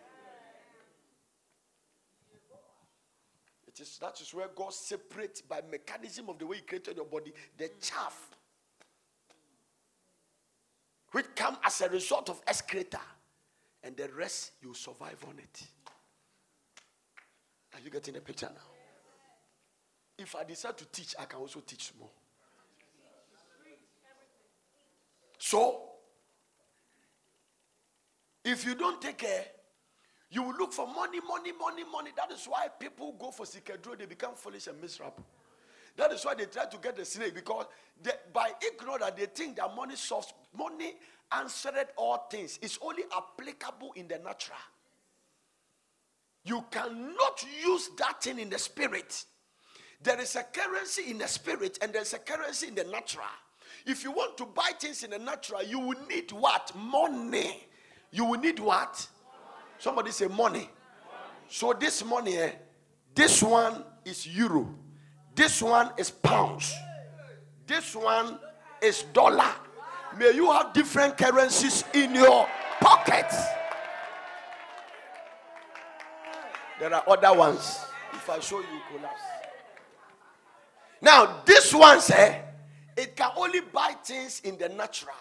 It 3.67 3.79
is 3.79 3.97
that 3.99 4.21
is 4.21 4.31
where 4.33 4.49
God 4.55 4.71
separates 4.71 5.41
by 5.41 5.61
mechanism 5.69 6.29
of 6.29 6.37
the 6.37 6.45
way 6.45 6.57
He 6.57 6.61
created 6.61 6.95
your 6.95 7.05
body 7.05 7.33
the 7.57 7.71
chaff, 7.81 8.29
which 11.11 11.25
come 11.35 11.57
as 11.63 11.81
a 11.81 11.89
result 11.89 12.29
of 12.29 12.39
excreta, 12.47 12.99
and 13.83 13.97
the 13.97 14.07
rest 14.09 14.51
you 14.61 14.75
survive 14.75 15.17
on 15.27 15.39
it. 15.39 15.63
Are 17.73 17.79
you 17.83 17.89
getting 17.89 18.13
the 18.13 18.21
picture 18.21 18.49
now? 18.53 18.61
If 20.19 20.35
I 20.35 20.43
decide 20.43 20.77
to 20.77 20.85
teach, 20.85 21.15
I 21.19 21.25
can 21.25 21.39
also 21.39 21.59
teach 21.61 21.91
more. 21.99 22.09
So, 25.45 25.81
if 28.45 28.65
you 28.65 28.75
don't 28.75 29.01
take 29.01 29.17
care, 29.17 29.43
you 30.31 30.41
will 30.41 30.55
look 30.55 30.71
for 30.71 30.87
money, 30.87 31.19
money, 31.19 31.51
money, 31.51 31.83
money. 31.83 32.11
That 32.15 32.31
is 32.31 32.45
why 32.45 32.67
people 32.79 33.13
go 33.19 33.29
for 33.29 33.45
Sikedro, 33.45 33.99
they 33.99 34.05
become 34.05 34.35
foolish 34.35 34.67
and 34.67 34.79
miserable. 34.79 35.25
That 35.97 36.13
is 36.13 36.23
why 36.23 36.35
they 36.35 36.45
try 36.45 36.67
to 36.67 36.77
get 36.77 36.95
the 36.95 37.03
snake 37.03 37.35
because 37.35 37.65
they, 38.01 38.11
by 38.31 38.51
ignorance 38.65 39.11
they 39.17 39.25
think 39.25 39.57
that 39.57 39.75
money 39.75 39.97
solves 39.97 40.33
money 40.57 40.93
answered 41.29 41.87
all 41.97 42.25
things. 42.31 42.57
It's 42.61 42.79
only 42.81 43.03
applicable 43.13 43.91
in 43.97 44.07
the 44.07 44.19
natural. 44.19 44.57
You 46.45 46.63
cannot 46.71 47.45
use 47.65 47.89
that 47.97 48.23
thing 48.23 48.39
in 48.39 48.49
the 48.49 48.59
spirit. 48.59 49.25
There 50.01 50.21
is 50.21 50.37
a 50.37 50.43
currency 50.43 51.11
in 51.11 51.17
the 51.17 51.27
spirit 51.27 51.79
and 51.81 51.91
there's 51.91 52.13
a 52.13 52.19
currency 52.19 52.69
in 52.69 52.75
the 52.75 52.85
natural. 52.85 53.25
If 53.85 54.03
you 54.03 54.11
want 54.11 54.37
to 54.37 54.45
buy 54.45 54.71
things 54.79 55.03
in 55.03 55.11
the 55.11 55.19
natural, 55.19 55.63
you 55.63 55.79
will 55.79 55.99
need 56.07 56.31
what? 56.31 56.71
Money. 56.75 57.67
You 58.11 58.25
will 58.25 58.39
need 58.39 58.59
what? 58.59 59.05
Somebody 59.77 60.11
say 60.11 60.27
money. 60.27 60.69
So 61.49 61.73
this 61.73 62.03
money, 62.05 62.37
eh, 62.37 62.51
this 63.13 63.43
one 63.43 63.83
is 64.05 64.25
euro. 64.27 64.73
This 65.35 65.61
one 65.61 65.91
is 65.97 66.09
pounds. 66.11 66.73
This 67.67 67.95
one 67.95 68.39
is 68.81 69.03
dollar. 69.13 69.51
May 70.17 70.31
you 70.31 70.51
have 70.51 70.73
different 70.73 71.17
currencies 71.17 71.83
in 71.93 72.15
your 72.15 72.47
pockets. 72.79 73.35
There 76.79 76.93
are 76.93 77.03
other 77.07 77.37
ones. 77.37 77.79
If 78.13 78.29
I 78.29 78.39
show 78.39 78.59
you, 78.59 78.65
collapse. 78.91 79.21
Now, 81.01 81.41
this 81.45 81.73
one, 81.73 81.99
say, 81.99 82.41
it 82.97 83.15
can 83.15 83.31
only 83.35 83.61
buy 83.61 83.95
things 84.03 84.41
in 84.43 84.57
the 84.57 84.69
natural. 84.69 85.15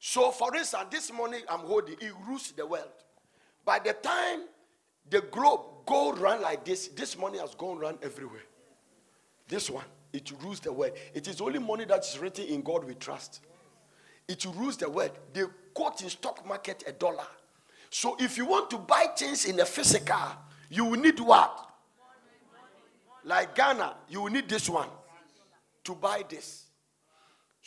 So, 0.00 0.30
for 0.30 0.54
instance, 0.54 0.84
this 0.90 1.12
money 1.12 1.38
I'm 1.48 1.60
holding, 1.60 1.96
it 2.00 2.12
rules 2.26 2.52
the 2.52 2.66
world. 2.66 2.84
By 3.64 3.80
the 3.80 3.92
time 3.92 4.44
the 5.10 5.20
globe 5.20 5.60
go 5.86 6.12
run 6.12 6.42
like 6.42 6.64
this, 6.64 6.88
this 6.88 7.18
money 7.18 7.38
has 7.38 7.54
gone 7.54 7.78
run 7.78 7.98
everywhere. 8.02 8.42
This 9.48 9.70
one, 9.70 9.84
it 10.12 10.30
rules 10.42 10.60
the 10.60 10.72
world. 10.72 10.92
It 11.14 11.26
is 11.26 11.40
only 11.40 11.58
money 11.58 11.84
that 11.86 12.04
is 12.04 12.18
written 12.18 12.44
in 12.44 12.62
God 12.62 12.84
we 12.84 12.94
trust. 12.94 13.40
It 14.28 14.44
rules 14.44 14.76
the 14.76 14.88
world. 14.88 15.12
They 15.32 15.42
quote 15.74 16.02
in 16.02 16.10
stock 16.10 16.46
market 16.46 16.84
a 16.86 16.92
dollar. 16.92 17.26
So 17.90 18.16
if 18.20 18.36
you 18.36 18.44
want 18.46 18.68
to 18.70 18.78
buy 18.78 19.06
things 19.16 19.46
in 19.46 19.56
the 19.56 19.64
physical, 19.64 20.16
you 20.68 20.84
will 20.84 21.00
need 21.00 21.18
what? 21.18 21.66
Like 23.24 23.54
Ghana, 23.54 23.96
you 24.08 24.22
will 24.22 24.30
need 24.30 24.48
this 24.48 24.68
one 24.68 24.88
to 25.84 25.94
buy 25.94 26.22
this. 26.28 26.67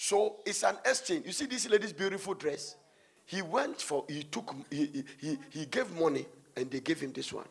So 0.04 0.38
it's 0.48 0.64
an 0.64 0.78
exchange. 0.84 1.28
You 1.28 1.32
see 1.32 1.46
this 1.46 1.70
lady's 1.70 1.94
beautiful 1.94 2.34
dress? 2.34 2.76
He 3.24 3.44
went 3.44 3.80
for, 3.80 4.04
he 4.08 4.24
took, 4.24 4.56
he, 4.72 5.04
he, 5.20 5.38
he 5.52 5.66
gave 5.68 5.92
money 5.92 6.26
and 6.58 6.72
they 6.72 6.80
gave 6.80 7.00
him 7.00 7.14
this 7.14 7.32
one. 7.32 7.46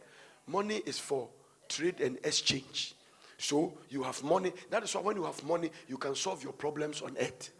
Money 0.49 0.83
is 0.85 0.99
for 0.99 1.29
trade 1.69 2.01
and 2.01 2.19
exchange. 2.25 2.97
So 3.39 3.75
you 3.89 4.03
have 4.03 4.21
money. 4.25 4.53
That 4.69 4.83
is 4.83 4.93
why 4.97 5.01
when 5.01 5.17
you 5.17 5.23
have 5.23 5.45
money, 5.45 5.71
you 5.87 5.97
can 5.97 6.17
solve 6.17 6.43
your 6.43 6.53
problems 6.53 7.03
on 7.03 7.17
earth. 7.21 7.51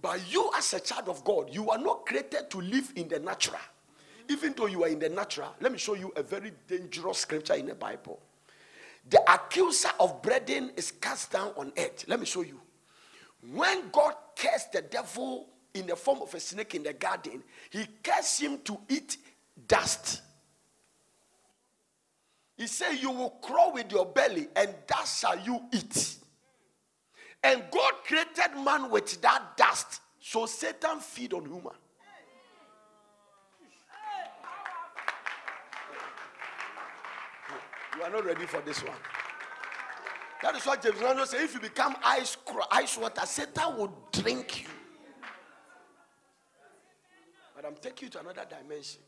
But 0.00 0.18
you, 0.32 0.50
as 0.56 0.72
a 0.72 0.80
child 0.80 1.10
of 1.10 1.22
God, 1.24 1.50
you 1.52 1.68
are 1.68 1.78
not 1.78 2.06
created 2.06 2.48
to 2.48 2.62
live 2.62 2.90
in 2.96 3.06
the 3.06 3.18
natural. 3.18 3.60
Even 4.30 4.54
though 4.56 4.64
you 4.64 4.82
are 4.82 4.88
in 4.88 4.98
the 4.98 5.10
natural, 5.10 5.54
let 5.60 5.72
me 5.72 5.76
show 5.76 5.92
you 5.92 6.10
a 6.16 6.22
very 6.22 6.52
dangerous 6.66 7.18
scripture 7.18 7.54
in 7.54 7.66
the 7.66 7.74
Bible. 7.74 8.18
The 9.10 9.20
accuser 9.30 9.90
of 10.00 10.22
brethren 10.22 10.72
is 10.74 10.90
cast 10.90 11.32
down 11.32 11.52
on 11.58 11.70
earth. 11.76 12.06
Let 12.08 12.18
me 12.18 12.24
show 12.24 12.40
you. 12.40 12.58
When 13.40 13.90
God 13.90 14.14
cursed 14.36 14.72
the 14.72 14.82
devil 14.82 15.48
in 15.74 15.86
the 15.86 15.96
form 15.96 16.22
of 16.22 16.34
a 16.34 16.40
snake 16.40 16.74
in 16.74 16.82
the 16.82 16.92
garden, 16.92 17.42
he 17.70 17.86
cursed 18.02 18.40
him 18.40 18.58
to 18.64 18.78
eat 18.88 19.16
dust. 19.66 20.22
He 22.56 22.66
said, 22.66 22.94
You 22.94 23.10
will 23.10 23.30
crawl 23.42 23.72
with 23.72 23.92
your 23.92 24.06
belly, 24.06 24.48
and 24.56 24.74
dust 24.86 25.20
shall 25.20 25.38
you 25.38 25.60
eat. 25.72 26.16
And 27.42 27.62
God 27.70 27.92
created 28.04 28.56
man 28.64 28.90
with 28.90 29.20
that 29.22 29.56
dust. 29.56 30.00
So 30.20 30.46
Satan 30.46 30.98
feed 30.98 31.32
on 31.32 31.44
human. 31.44 31.72
You 37.96 38.02
are 38.04 38.10
not 38.10 38.24
ready 38.24 38.46
for 38.46 38.60
this 38.60 38.82
one. 38.82 38.96
That 40.42 40.54
is 40.56 40.64
what 40.64 40.82
James 40.82 40.96
Rando 40.96 41.26
said. 41.26 41.42
If 41.42 41.54
you 41.54 41.60
become 41.60 41.96
ice, 42.04 42.36
ice 42.70 42.96
water, 42.96 43.26
Satan 43.26 43.76
will 43.76 43.92
drink 44.12 44.62
you. 44.62 44.68
But 47.56 47.64
I'm 47.66 47.74
taking 47.74 48.06
you 48.06 48.10
to 48.12 48.20
another 48.20 48.46
dimension. 48.48 49.00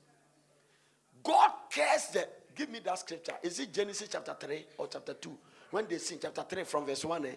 God 1.23 1.53
cares 1.71 2.09
the. 2.09 2.27
Give 2.55 2.69
me 2.69 2.81
that 2.85 2.99
scripture. 2.99 3.35
Is 3.43 3.61
it 3.61 3.73
Genesis 3.73 4.09
chapter 4.11 4.37
3 4.39 4.67
or 4.79 4.89
chapter 4.89 5.15
2? 5.15 5.39
When 5.71 5.87
they 5.89 5.99
sing 5.99 6.19
chapter 6.21 6.43
3 6.43 6.65
from 6.65 6.85
verse 6.85 7.05
1. 7.05 7.27
Eh? 7.27 7.31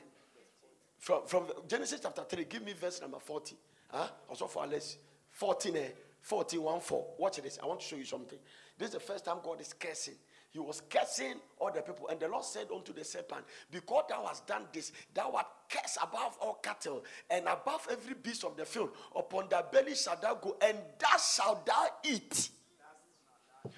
From, 0.97 1.27
from 1.27 1.43
Genesis 1.67 1.99
chapter 2.01 2.23
3, 2.23 2.45
give 2.45 2.63
me 2.63 2.73
verse 2.73 3.01
number 3.01 3.19
40. 3.19 3.55
Huh? 3.91 4.07
Also 4.29 4.47
for 4.47 4.63
Alice. 4.63 4.97
14, 5.31 5.75
eh? 5.75 5.87
14, 6.23 6.61
1, 6.61 6.79
4. 6.79 7.05
Watch 7.19 7.41
this. 7.41 7.59
I 7.61 7.65
want 7.65 7.81
to 7.81 7.85
show 7.85 7.97
you 7.97 8.05
something. 8.05 8.39
This 8.77 8.87
is 8.87 8.93
the 8.93 8.99
first 9.01 9.25
time 9.25 9.37
God 9.43 9.59
is 9.59 9.73
cursing. 9.73 10.15
He 10.51 10.59
was 10.59 10.81
cursing 10.89 11.35
all 11.59 11.69
the 11.71 11.81
people. 11.81 12.07
And 12.07 12.19
the 12.19 12.29
Lord 12.29 12.45
said 12.45 12.67
unto 12.73 12.93
the 12.93 13.03
serpent, 13.03 13.43
Because 13.69 14.05
thou 14.07 14.25
hast 14.25 14.47
done 14.47 14.63
this, 14.71 14.93
thou 15.13 15.33
art 15.35 15.47
cursed 15.69 15.97
above 16.01 16.37
all 16.39 16.59
cattle 16.63 17.03
and 17.29 17.45
above 17.47 17.87
every 17.91 18.13
beast 18.13 18.45
of 18.45 18.55
the 18.55 18.63
field. 18.63 18.91
Upon 19.15 19.49
thy 19.49 19.63
belly 19.63 19.95
shalt 19.95 20.21
thou 20.21 20.35
go, 20.35 20.55
and 20.61 20.77
thus 20.97 21.35
shalt 21.35 21.65
thou 21.65 21.87
eat. 22.05 22.49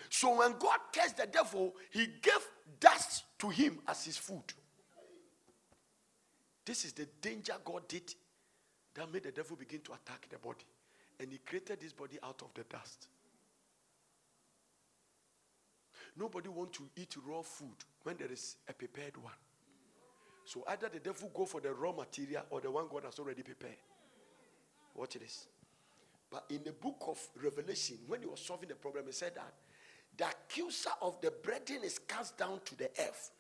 So 0.10 0.38
when 0.38 0.52
God 0.60 0.80
cursed 0.94 1.18
the 1.18 1.26
devil, 1.26 1.74
he 1.90 2.06
gave 2.22 2.48
dust 2.80 3.24
to 3.40 3.50
him 3.50 3.80
as 3.88 4.06
his 4.06 4.18
food. 4.18 4.54
This 6.64 6.86
is 6.86 6.94
the 6.94 7.08
danger 7.22 7.54
God 7.64 7.88
did 7.88 8.14
that 8.94 9.12
made 9.12 9.24
the 9.24 9.32
devil 9.32 9.56
begin 9.56 9.82
to 9.82 9.94
attack 9.94 10.28
the 10.30 10.38
body. 10.38 10.66
And 11.20 11.32
he 11.32 11.38
created 11.40 11.80
this 11.80 11.94
body 11.94 12.18
out 12.24 12.42
of 12.42 12.54
the 12.54 12.64
dust. 12.64 13.08
Nobody 16.18 16.50
want 16.50 16.74
to 16.74 16.84
eat 16.96 17.16
raw 17.28 17.42
food 17.42 17.76
when 18.04 18.16
there 18.18 18.32
is 18.32 18.56
a 18.70 18.74
prepared 18.74 19.18
one. 19.18 19.34
So 20.46 20.64
either 20.68 20.90
the 20.90 21.00
devil 21.00 21.32
go 21.34 21.46
for 21.46 21.60
the 21.60 21.74
raw 21.74 21.92
material 21.92 22.44
or 22.50 22.62
the 22.62 22.72
one 22.72 22.86
God 22.90 23.04
has 23.06 23.20
already 23.20 23.42
prepared. 23.42 23.78
Watch 24.94 25.16
this. 25.16 25.48
But 26.32 26.46
in 26.50 26.64
the 26.64 26.72
book 26.72 27.04
of 27.08 27.20
Revelation, 27.42 27.98
when 28.08 28.22
he 28.22 28.28
was 28.28 28.40
solving 28.40 28.70
the 28.70 28.76
problem, 28.76 29.06
he 29.08 29.12
said 29.12 29.34
that 29.36 29.54
the 30.18 30.26
accuser 30.26 30.92
of 31.02 31.20
the 31.22 31.32
brethren 31.32 31.80
is 31.84 32.00
cast 32.00 32.38
down 32.38 32.62
to 32.66 32.78
the 32.78 32.90
earth. 33.00 33.32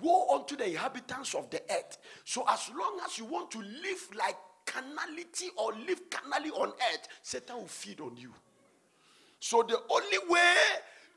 Woe 0.00 0.36
unto 0.36 0.56
the 0.56 0.68
inhabitants 0.68 1.34
of 1.34 1.50
the 1.50 1.60
earth. 1.70 1.98
So 2.24 2.44
as 2.48 2.70
long 2.76 3.00
as 3.04 3.18
you 3.18 3.24
want 3.24 3.50
to 3.52 3.58
live 3.58 4.08
like 4.16 4.36
carnality 4.72 5.46
or 5.56 5.72
live 5.86 6.08
carnally 6.10 6.50
on 6.50 6.68
earth, 6.68 7.08
Satan 7.22 7.56
will 7.56 7.66
feed 7.66 8.00
on 8.00 8.16
you. 8.16 8.32
So 9.40 9.62
the 9.62 9.78
only 9.90 10.18
way 10.28 10.54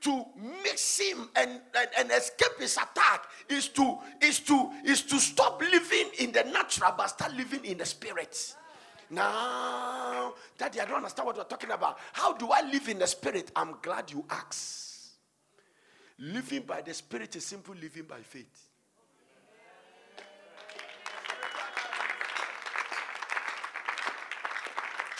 to 0.01 0.25
mix 0.63 0.99
him 0.99 1.29
and, 1.35 1.61
and, 1.75 1.89
and, 1.97 2.11
escape 2.11 2.59
his 2.59 2.77
attack 2.77 3.25
is 3.49 3.69
to 3.69 3.97
is 4.21 4.39
to 4.41 4.71
is 4.83 5.01
to 5.03 5.19
stop 5.19 5.61
living 5.61 6.09
in 6.19 6.31
the 6.31 6.43
natural 6.43 6.93
but 6.97 7.07
start 7.07 7.33
living 7.33 7.63
in 7.65 7.77
the 7.77 7.85
spirit. 7.85 8.55
Now, 9.09 10.33
Daddy, 10.57 10.81
I 10.81 10.85
don't 10.85 10.97
understand 10.97 11.27
what 11.27 11.35
you're 11.35 11.45
talking 11.45 11.71
about. 11.71 11.97
How 12.13 12.33
do 12.33 12.49
I 12.49 12.61
live 12.61 12.89
in 12.89 12.99
the 12.99 13.07
spirit? 13.07 13.51
I'm 13.55 13.75
glad 13.81 14.11
you 14.11 14.25
asked. 14.29 15.11
Living 16.17 16.63
by 16.63 16.81
the 16.81 16.93
spirit 16.93 17.35
is 17.35 17.45
simple 17.45 17.75
living 17.75 18.03
by 18.03 18.19
faith. 18.19 18.64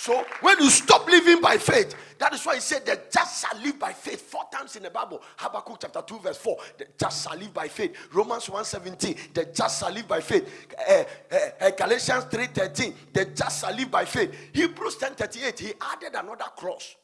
So 0.05 0.23
when 0.41 0.59
you 0.59 0.69
stop 0.69 1.07
living 1.07 1.41
by 1.41 1.57
faith, 1.57 1.95
that 2.19 2.31
is 2.31 2.45
why 2.45 2.53
he 2.53 2.61
said 2.61 2.85
the 2.85 3.01
just 3.11 3.43
shall 3.43 3.59
live 3.59 3.79
by 3.79 3.91
faith. 3.91 4.21
Four 4.21 4.43
times 4.51 4.75
in 4.75 4.83
the 4.83 4.91
Bible. 4.91 5.19
Habakkuk 5.35 5.77
chapter 5.81 6.03
2, 6.05 6.19
verse 6.19 6.37
4. 6.37 6.57
The 6.77 6.87
just 6.95 7.27
shall 7.27 7.35
live 7.35 7.51
by 7.51 7.67
faith. 7.67 7.95
Romans 8.13 8.45
1:17. 8.47 9.33
The 9.33 9.45
just 9.45 9.79
shall 9.79 9.91
live 9.91 10.07
by 10.07 10.21
faith. 10.21 10.47
Uh, 10.77 11.03
uh, 11.31 11.37
uh, 11.59 11.71
Galatians 11.71 12.25
3:13. 12.25 12.93
The 13.13 13.25
just 13.25 13.61
shall 13.61 13.73
live 13.73 13.89
by 13.89 14.05
faith. 14.05 14.31
Hebrews 14.53 14.97
10:38. 14.97 15.57
He 15.57 15.73
added 15.81 16.13
another 16.13 16.51
cross. 16.55 16.97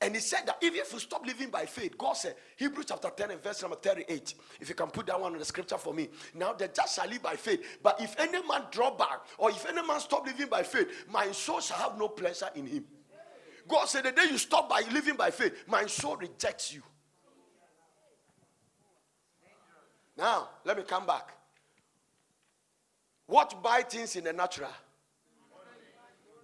And 0.00 0.14
he 0.14 0.20
said 0.20 0.42
that 0.46 0.58
even 0.62 0.78
if 0.78 0.92
you 0.92 1.00
stop 1.00 1.26
living 1.26 1.50
by 1.50 1.66
faith, 1.66 1.98
God 1.98 2.12
said, 2.12 2.36
Hebrews 2.56 2.86
chapter 2.88 3.10
10 3.10 3.32
and 3.32 3.42
verse 3.42 3.62
number 3.62 3.76
38. 3.76 4.34
If 4.60 4.68
you 4.68 4.74
can 4.76 4.88
put 4.90 5.06
that 5.06 5.20
one 5.20 5.32
on 5.32 5.38
the 5.38 5.44
scripture 5.44 5.76
for 5.76 5.92
me. 5.92 6.08
Now 6.34 6.52
the 6.52 6.68
just 6.68 6.94
shall 6.94 7.08
live 7.08 7.22
by 7.22 7.34
faith. 7.34 7.64
But 7.82 8.00
if 8.00 8.14
any 8.18 8.40
man 8.46 8.62
draw 8.70 8.92
back, 8.92 9.20
or 9.38 9.50
if 9.50 9.66
any 9.66 9.84
man 9.84 9.98
stop 9.98 10.24
living 10.24 10.46
by 10.46 10.62
faith, 10.62 11.06
my 11.10 11.32
soul 11.32 11.60
shall 11.60 11.78
have 11.78 11.98
no 11.98 12.08
pleasure 12.08 12.48
in 12.54 12.66
him. 12.66 12.84
God 13.66 13.86
said, 13.86 14.04
the 14.04 14.12
day 14.12 14.26
you 14.30 14.38
stop 14.38 14.68
by 14.68 14.82
living 14.92 15.16
by 15.16 15.30
faith, 15.30 15.64
my 15.66 15.84
soul 15.86 16.16
rejects 16.16 16.72
you. 16.72 16.82
Now, 20.16 20.48
let 20.64 20.76
me 20.76 20.84
come 20.84 21.06
back. 21.06 21.32
What 23.26 23.62
buy 23.62 23.82
things 23.82 24.16
in 24.16 24.24
the 24.24 24.32
natural? 24.32 24.70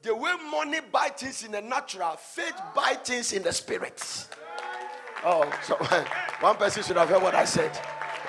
The 0.05 0.15
way 0.15 0.33
money 0.51 0.81
buy 0.93 1.09
things 1.09 1.45
in 1.45 1.53
the 1.53 1.63
natural, 1.63 2.11
faith 2.19 2.61
buy 2.77 2.93
things 3.03 3.33
in 3.33 3.43
the 3.43 3.53
spirit. 3.55 4.29
Oh, 5.25 5.51
so 5.63 5.77
one 6.41 6.57
person 6.57 6.83
should 6.83 6.99
have 6.99 7.09
heard 7.09 7.23
what 7.23 7.35
I 7.35 7.47
said. 7.47 7.73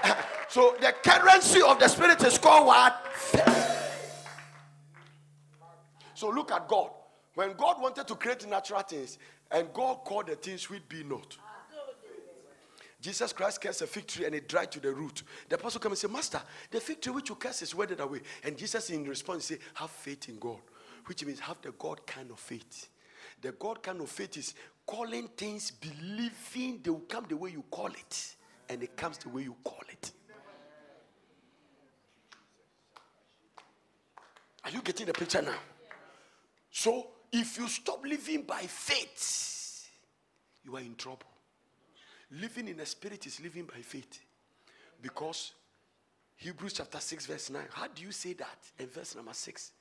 so 0.48 0.78
the 0.80 0.94
currency 1.04 1.62
of 1.62 1.78
the 1.78 1.90
spirit 1.90 2.24
is 2.24 2.38
called 2.38 2.68
what? 2.68 3.06
Faith. 3.14 4.30
So 6.14 6.30
look 6.30 6.54
at 6.54 6.66
God. 6.70 6.92
When 7.34 7.52
God 7.58 7.82
wanted 7.82 8.08
to 8.08 8.16
create 8.16 8.48
natural 8.48 8.80
things, 8.80 9.18
and 9.52 9.68
God 9.74 9.96
called 10.06 10.28
the 10.28 10.36
things 10.38 10.70
which 10.70 10.88
be 10.88 11.04
not. 11.04 11.38
Jesus 13.02 13.34
Christ 13.34 13.62
cursed 13.62 13.82
a 13.82 13.88
fig 13.88 14.08
tree 14.08 14.26
and 14.26 14.34
it 14.34 14.48
dried 14.48 14.72
to 14.72 14.80
the 14.80 14.94
root. 14.94 15.24
The 15.50 15.56
apostle 15.56 15.82
came 15.82 15.92
and 15.92 16.00
said, 16.00 16.10
Master, 16.10 16.42
the 16.72 16.80
fig 16.80 17.02
tree 17.02 17.12
which 17.12 17.28
you 17.28 17.36
curse 17.36 17.62
is 17.62 17.76
withered 17.76 18.00
away. 18.00 18.22
And 18.46 18.58
Jesus, 18.58 18.90
in 18.90 19.04
response, 19.04 19.46
said, 19.46 19.60
Have 19.74 19.92
faith 19.92 20.30
in 20.30 20.40
God 20.40 20.60
which 21.06 21.26
means 21.26 21.39
have 21.39 21.58
the 21.62 21.72
God 21.72 22.06
kind 22.06 22.32
of 22.32 22.39
faith. 22.39 22.89
The 23.41 23.51
God 23.51 23.82
kind 23.84 24.01
of 24.01 24.10
faith 24.10 24.38
is 24.38 24.53
calling 24.86 25.28
things, 25.36 25.72
believing 25.72 26.80
they 26.84 26.89
will 26.89 26.99
come 27.01 27.26
the 27.28 27.38
way 27.38 27.51
you 27.51 27.64
call 27.70 27.88
it, 27.88 28.36
and 28.70 28.82
it 28.84 28.95
comes 28.95 29.18
the 29.18 29.30
way 29.30 29.43
you 29.43 29.56
call 29.64 29.82
it. 29.89 30.12
Are 34.64 34.72
you 34.72 34.82
getting 34.82 35.06
the 35.06 35.14
picture 35.14 35.41
now? 35.41 35.58
So, 36.72 37.08
if 37.32 37.58
you 37.58 37.68
stop 37.68 38.03
living 38.03 38.43
by 38.43 38.62
faith, 38.62 39.89
you 40.64 40.76
are 40.76 40.82
in 40.82 40.95
trouble. 40.95 41.28
Living 42.32 42.68
in 42.68 42.78
the 42.78 42.86
spirit 42.86 43.26
is 43.28 43.39
living 43.39 43.66
by 43.66 43.82
faith. 43.82 44.20
Because 45.01 45.53
Hebrews 46.38 46.74
chapter 46.74 46.99
6, 46.99 47.26
verse 47.28 47.49
9. 47.49 47.64
How 47.72 47.88
do 47.88 48.01
you 48.01 48.12
say 48.12 48.34
that 48.34 48.58
in 48.80 48.88
verse 48.88 49.16
number 49.16 49.34
6? 49.34 49.72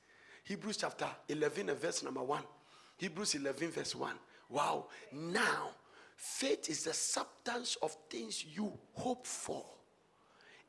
Hebrews 0.45 0.77
chapter 0.77 1.07
11 1.27 1.69
and 1.69 1.79
verse 1.79 2.03
number 2.03 2.21
1. 2.21 2.41
Hebrews 2.97 3.35
11 3.35 3.71
verse 3.71 3.95
1. 3.95 4.13
Wow. 4.49 4.85
Now, 5.11 5.71
faith 6.15 6.69
is 6.69 6.83
the 6.83 6.93
substance 6.93 7.77
of 7.81 7.97
things 8.09 8.45
you 8.45 8.71
hope 8.93 9.25
for. 9.25 9.65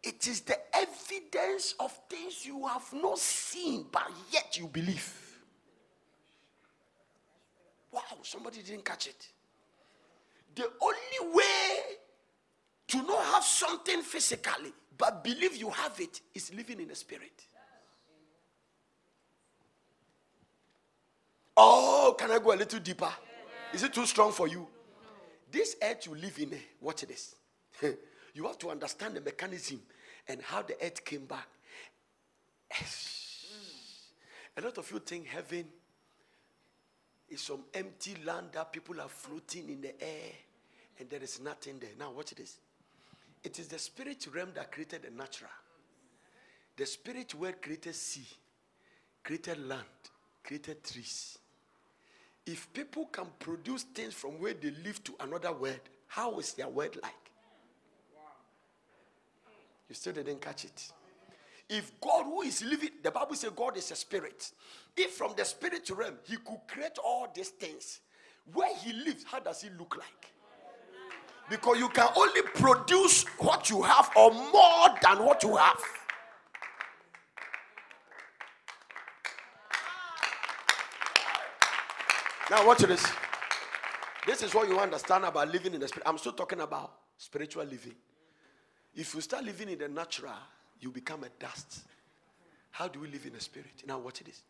It 0.03 0.27
is 0.27 0.41
the 0.41 0.57
evidence 0.75 1.75
of 1.79 1.93
things 2.09 2.47
you 2.47 2.67
have 2.67 2.91
not 2.95 3.19
seen, 3.19 3.87
but 3.93 4.11
yet 4.33 4.57
you 4.59 4.67
believe. 4.67 5.13
Wow, 7.93 8.01
somebody 8.23 8.63
didn't 8.63 8.85
catch 8.85 9.09
it. 9.09 9.29
The 10.55 10.71
only 10.81 11.35
way 11.35 11.77
to 12.89 13.03
not 13.03 13.25
have 13.27 13.45
something 13.45 14.01
physically, 14.01 14.73
but 14.97 15.23
believe 15.23 15.57
you 15.57 15.69
have 15.71 16.01
it, 16.01 16.23
is 16.35 16.55
living 16.55 16.81
in 16.81 16.89
the 16.89 16.95
spirit. 16.95 17.47
Oh, 21.57 22.15
can 22.19 22.31
I 22.31 22.39
go 22.39 22.53
a 22.53 22.57
little 22.57 22.81
deeper? 22.81 23.13
Is 23.73 23.83
it 23.83 23.93
too 23.93 24.07
strong 24.07 24.33
for 24.33 24.47
you? 24.47 24.67
This 25.51 25.77
earth 25.83 26.07
you 26.07 26.15
live 26.15 26.39
in, 26.39 26.53
eh, 26.55 26.59
watch 26.81 27.03
this. 27.03 27.35
you 28.35 28.47
have 28.47 28.59
to 28.59 28.71
understand 28.71 29.17
the 29.17 29.21
mechanism 29.21 29.81
and 30.29 30.43
how 30.43 30.63
the 30.63 30.75
earth 30.83 31.05
came 31.05 31.25
back. 31.25 31.49
A 34.57 34.61
lot 34.61 34.77
of 34.79 34.91
you 34.91 34.99
think 34.99 35.27
heaven 35.27 35.67
is 37.29 37.41
some 37.43 37.65
empty 37.75 38.17
land 38.25 38.49
that 38.53 38.73
people 38.73 39.01
are 39.01 39.09
floating 39.09 39.69
in 39.69 39.81
the 39.81 40.03
air 40.03 40.33
and 40.99 41.11
there 41.11 41.23
is 41.23 41.41
nothing 41.41 41.79
there. 41.79 41.91
Now, 41.99 42.11
watch 42.11 42.35
this. 42.35 42.59
It 43.45 43.59
is 43.59 43.69
the 43.69 43.79
spirit 43.79 44.27
realm 44.35 44.51
that 44.55 44.73
created 44.73 45.03
the 45.03 45.11
natural. 45.11 45.51
The 46.77 46.87
spirit 46.87 47.35
world 47.35 47.63
created 47.63 47.95
sea, 47.95 48.27
created 49.23 49.67
land, 49.67 49.85
created 50.43 50.83
trees. 50.85 51.39
If 52.47 52.73
people 52.73 53.07
can 53.07 53.27
produce 53.41 53.83
things 53.83 54.15
from 54.15 54.41
where 54.41 54.55
they 54.55 54.71
live 54.85 55.03
to 55.05 55.15
another 55.21 55.53
world, 55.53 55.81
how 56.07 56.39
is 56.39 56.53
their 56.55 56.69
world 56.69 56.97
like? 57.03 57.13
You 59.89 59.95
still 59.95 60.13
didn't 60.13 60.41
catch 60.41 60.65
it. 60.65 60.93
If 61.69 62.01
God, 62.01 62.25
who 62.25 62.43
is 62.43 62.63
living, 62.65 62.91
the 63.03 63.11
Bible 63.11 63.35
says 63.35 63.51
God 63.55 63.77
is 63.77 63.91
a 63.91 63.97
spirit. 63.97 64.53
If 64.97 65.13
from 65.13 65.35
the 65.37 65.45
spirit 65.45 65.89
realm 65.91 66.15
he 66.25 66.37
could 66.37 66.61
create 66.69 66.99
all 67.05 67.29
these 67.35 67.49
things, 67.49 68.01
where 68.53 68.75
he 68.77 68.93
lives, 68.93 69.25
how 69.25 69.41
does 69.41 69.63
he 69.63 69.71
look 69.71 69.97
like? 69.97 70.31
Because 71.51 71.79
you 71.79 71.89
can 71.89 72.09
only 72.17 72.43
produce 72.43 73.25
what 73.39 73.71
you 73.71 73.83
have 73.83 74.11
or 74.17 74.33
more 74.33 74.89
than 75.03 75.25
what 75.25 75.43
you 75.43 75.57
have. 75.57 75.81
Now, 82.49 82.65
watch 82.65 82.79
this. 82.79 83.05
This 84.25 84.43
is 84.43 84.55
what 84.55 84.69
you 84.69 84.79
understand 84.79 85.25
about 85.25 85.51
living 85.51 85.75
in 85.75 85.81
the 85.81 85.89
spirit. 85.89 86.07
I'm 86.07 86.17
still 86.17 86.33
talking 86.33 86.61
about 86.61 86.93
spiritual 87.19 87.65
living. 87.65 87.95
If 88.95 89.15
you 89.15 89.21
start 89.21 89.45
living 89.45 89.69
in 89.69 89.79
the 89.79 89.89
natural, 89.89 90.33
you 90.79 90.93
become 90.93 91.25
a 91.25 91.29
dust. 91.41 91.81
How 92.71 92.87
do 92.87 93.01
we 93.01 93.09
live 93.09 93.27
in 93.27 93.33
the 93.33 93.41
spirit? 93.41 93.83
Now, 93.87 93.99
watch 93.99 94.21
this. 94.21 94.43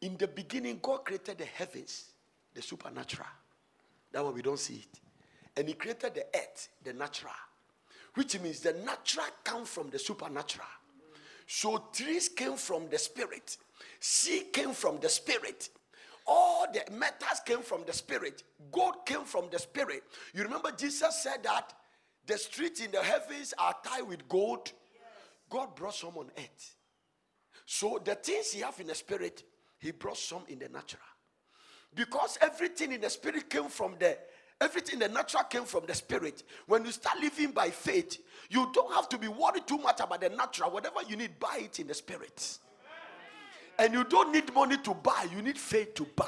In 0.00 0.16
the 0.16 0.26
beginning, 0.26 0.80
God 0.82 1.04
created 1.04 1.38
the 1.38 1.44
heavens, 1.44 2.06
the 2.54 2.62
supernatural. 2.62 3.28
That 4.10 4.24
one 4.24 4.34
we 4.34 4.42
don't 4.42 4.58
see 4.58 4.74
it. 4.74 5.00
And 5.56 5.68
He 5.68 5.74
created 5.74 6.14
the 6.14 6.26
earth, 6.34 6.70
the 6.82 6.92
natural. 6.92 7.32
Which 8.14 8.40
means 8.40 8.60
the 8.60 8.72
natural 8.72 9.26
comes 9.44 9.68
from 9.68 9.90
the 9.90 9.98
supernatural. 9.98 10.66
So 11.46 11.84
trees 11.92 12.28
came 12.28 12.56
from 12.56 12.88
the 12.88 12.98
spirit, 12.98 13.56
sea 14.00 14.44
came 14.52 14.72
from 14.72 14.98
the 15.00 15.08
spirit, 15.08 15.68
all 16.30 16.66
the 16.72 16.80
metals 16.92 17.40
came 17.44 17.60
from 17.60 17.82
the 17.86 17.92
spirit, 17.92 18.44
gold 18.70 19.04
came 19.04 19.24
from 19.24 19.48
the 19.50 19.58
spirit. 19.58 20.04
You 20.32 20.44
remember 20.44 20.70
Jesus 20.70 21.22
said 21.22 21.42
that 21.42 21.74
the 22.24 22.38
streets 22.38 22.80
in 22.80 22.92
the 22.92 23.02
heavens 23.02 23.52
are 23.58 23.74
tied 23.84 24.06
with 24.06 24.28
gold. 24.28 24.70
God 25.50 25.74
brought 25.74 25.96
some 25.96 26.16
on 26.16 26.30
earth. 26.38 26.76
So 27.66 28.00
the 28.04 28.14
things 28.14 28.52
he 28.52 28.60
have 28.60 28.78
in 28.78 28.86
the 28.86 28.94
spirit, 28.94 29.42
he 29.80 29.90
brought 29.90 30.18
some 30.18 30.42
in 30.48 30.60
the 30.60 30.68
natural. 30.68 31.02
Because 31.92 32.38
everything 32.40 32.92
in 32.92 33.00
the 33.00 33.10
spirit 33.10 33.50
came 33.50 33.68
from 33.68 33.96
the 33.98 34.16
everything 34.60 35.00
in 35.00 35.00
the 35.00 35.08
natural 35.08 35.42
came 35.44 35.64
from 35.64 35.84
the 35.86 35.94
spirit. 35.94 36.44
When 36.66 36.84
you 36.84 36.92
start 36.92 37.18
living 37.20 37.50
by 37.50 37.70
faith, 37.70 38.18
you 38.50 38.70
don't 38.72 38.94
have 38.94 39.08
to 39.08 39.18
be 39.18 39.26
worried 39.26 39.66
too 39.66 39.78
much 39.78 39.98
about 39.98 40.20
the 40.20 40.28
natural. 40.28 40.70
Whatever 40.70 41.00
you 41.08 41.16
need, 41.16 41.40
buy 41.40 41.62
it 41.62 41.80
in 41.80 41.88
the 41.88 41.94
spirit. 41.94 42.58
And 43.80 43.94
you 43.94 44.04
don't 44.04 44.30
need 44.30 44.52
money 44.52 44.76
to 44.76 44.92
buy, 44.92 45.26
you 45.34 45.40
need 45.40 45.56
faith 45.56 45.94
to 45.94 46.04
buy. 46.14 46.26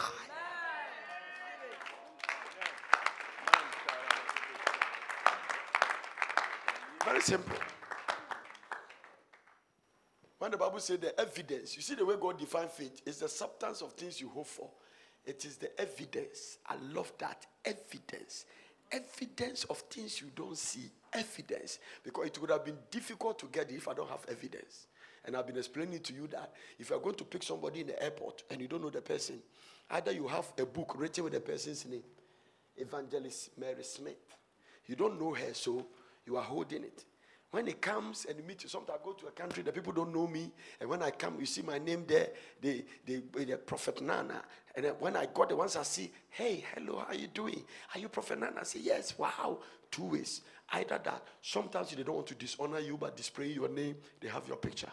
Very 7.04 7.20
simple. 7.20 7.54
When 10.38 10.50
the 10.50 10.56
Bible 10.56 10.80
says 10.80 10.98
the 10.98 11.20
evidence, 11.20 11.76
you 11.76 11.82
see 11.82 11.94
the 11.94 12.06
way 12.06 12.14
God 12.18 12.38
defines 12.38 12.70
faith, 12.72 13.02
is 13.04 13.18
the 13.18 13.28
substance 13.28 13.82
of 13.82 13.92
things 13.92 14.18
you 14.18 14.30
hope 14.30 14.46
for. 14.46 14.70
It 15.26 15.44
is 15.44 15.56
the 15.56 15.78
evidence. 15.78 16.56
I 16.66 16.76
love 16.90 17.12
that. 17.18 17.44
Evidence. 17.66 18.46
Evidence 18.90 19.64
of 19.64 19.76
things 19.90 20.22
you 20.22 20.28
don't 20.34 20.56
see. 20.56 20.90
Evidence. 21.12 21.80
Because 22.02 22.28
it 22.28 22.40
would 22.40 22.50
have 22.50 22.64
been 22.64 22.78
difficult 22.90 23.38
to 23.40 23.46
get 23.52 23.70
it 23.70 23.74
if 23.74 23.88
I 23.88 23.92
don't 23.92 24.08
have 24.08 24.24
evidence. 24.26 24.86
And 25.24 25.36
I've 25.36 25.46
been 25.46 25.56
explaining 25.56 26.00
to 26.00 26.12
you 26.12 26.26
that 26.28 26.52
if 26.78 26.90
you're 26.90 27.00
going 27.00 27.14
to 27.16 27.24
pick 27.24 27.42
somebody 27.42 27.80
in 27.80 27.86
the 27.88 28.02
airport 28.02 28.42
and 28.50 28.60
you 28.60 28.68
don't 28.68 28.82
know 28.82 28.90
the 28.90 29.00
person, 29.00 29.38
either 29.90 30.12
you 30.12 30.26
have 30.28 30.52
a 30.58 30.66
book 30.66 30.94
written 30.96 31.24
with 31.24 31.32
the 31.32 31.40
person's 31.40 31.86
name, 31.86 32.02
Evangelist 32.76 33.50
Mary 33.58 33.84
Smith. 33.84 34.16
You 34.86 34.96
don't 34.96 35.20
know 35.20 35.32
her, 35.34 35.54
so 35.54 35.86
you 36.26 36.36
are 36.36 36.42
holding 36.42 36.82
it. 36.84 37.04
When 37.52 37.66
he 37.66 37.74
comes 37.74 38.24
and 38.24 38.44
meet 38.46 38.62
you, 38.62 38.70
sometimes 38.70 38.98
I 39.02 39.04
go 39.04 39.12
to 39.12 39.26
a 39.26 39.30
country, 39.30 39.62
the 39.62 39.72
people 39.72 39.92
don't 39.92 40.12
know 40.12 40.26
me. 40.26 40.50
And 40.80 40.88
when 40.88 41.02
I 41.02 41.10
come, 41.10 41.38
you 41.38 41.44
see 41.44 41.60
my 41.60 41.78
name 41.78 42.04
there, 42.08 42.30
the, 42.62 42.82
the, 43.04 43.22
the 43.44 43.58
Prophet 43.58 44.00
Nana. 44.00 44.42
And 44.74 44.86
when 44.98 45.16
I 45.16 45.26
got 45.26 45.50
the 45.50 45.56
ones 45.56 45.76
I 45.76 45.82
see, 45.82 46.10
hey, 46.30 46.64
hello, 46.74 47.00
how 47.00 47.08
are 47.08 47.14
you 47.14 47.26
doing? 47.26 47.62
Are 47.94 48.00
you 48.00 48.08
Prophet 48.08 48.40
Nana? 48.40 48.60
I 48.60 48.64
say, 48.64 48.80
yes, 48.82 49.18
wow. 49.18 49.58
Two 49.90 50.04
ways. 50.04 50.40
Either 50.72 50.98
that, 51.04 51.22
sometimes 51.42 51.94
they 51.94 52.02
don't 52.02 52.14
want 52.14 52.26
to 52.28 52.34
dishonor 52.34 52.78
you, 52.78 52.96
but 52.96 53.14
display 53.18 53.48
your 53.48 53.68
name, 53.68 53.96
they 54.18 54.28
have 54.28 54.48
your 54.48 54.56
picture. 54.56 54.90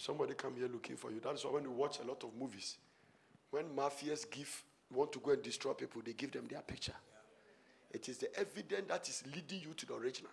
Somebody 0.00 0.34
come 0.34 0.56
here 0.56 0.68
looking 0.68 0.96
for 0.96 1.10
you, 1.10 1.20
that's 1.22 1.44
why 1.44 1.52
when 1.52 1.64
you 1.64 1.70
watch 1.70 1.98
a 2.00 2.06
lot 2.06 2.22
of 2.24 2.30
movies, 2.38 2.78
when 3.50 3.64
mafias 3.76 4.30
give 4.30 4.64
want 4.92 5.12
to 5.12 5.20
go 5.20 5.32
and 5.32 5.42
destroy 5.42 5.72
people, 5.72 6.02
they 6.04 6.12
give 6.12 6.32
them 6.32 6.46
their 6.50 6.62
picture. 6.62 6.94
It 7.92 8.08
is 8.08 8.18
the 8.18 8.34
evidence 8.38 8.86
that 8.88 9.08
is 9.08 9.22
leading 9.34 9.60
you 9.60 9.74
to 9.74 9.86
the 9.86 9.94
original. 9.94 10.30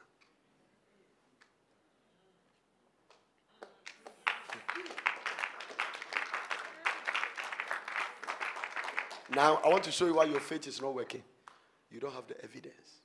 Now, 9.36 9.60
I 9.64 9.68
want 9.68 9.84
to 9.84 9.92
show 9.92 10.06
you 10.06 10.16
why 10.16 10.26
your 10.26 10.40
faith 10.40 10.68
is 10.68 10.82
not 10.82 10.96
working. 10.96 11.22
You 11.92 12.00
don't 12.00 12.14
have 12.14 12.28
the 12.28 12.42
evidence. 12.44 13.02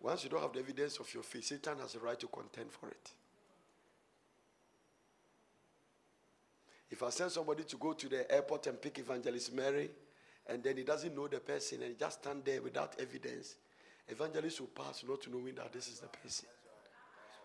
Once 0.00 0.24
you 0.24 0.30
don't 0.30 0.42
have 0.42 0.52
the 0.52 0.60
evidence 0.60 0.98
of 0.98 1.12
your 1.14 1.22
faith, 1.22 1.44
Satan 1.44 1.78
has 1.80 1.92
the 1.92 2.00
right 2.00 2.18
to 2.18 2.26
contend 2.26 2.70
for 2.70 2.88
it. 2.88 3.10
If 6.90 7.02
I 7.02 7.10
send 7.10 7.30
somebody 7.30 7.64
to 7.64 7.76
go 7.76 7.92
to 7.92 8.08
the 8.08 8.30
airport 8.32 8.66
and 8.66 8.80
pick 8.80 8.98
Evangelist 8.98 9.52
Mary, 9.52 9.90
and 10.46 10.62
then 10.62 10.76
he 10.76 10.82
doesn't 10.82 11.14
know 11.14 11.28
the 11.28 11.40
person 11.40 11.82
and 11.82 11.90
he 11.90 11.96
just 11.98 12.22
stand 12.22 12.42
there 12.44 12.62
without 12.62 12.94
evidence, 12.98 13.56
evangelist 14.08 14.60
will 14.60 14.68
pass 14.68 15.04
not 15.06 15.28
knowing 15.30 15.54
that 15.56 15.72
this 15.72 15.88
is 15.88 16.00
the 16.00 16.06
person. 16.06 16.48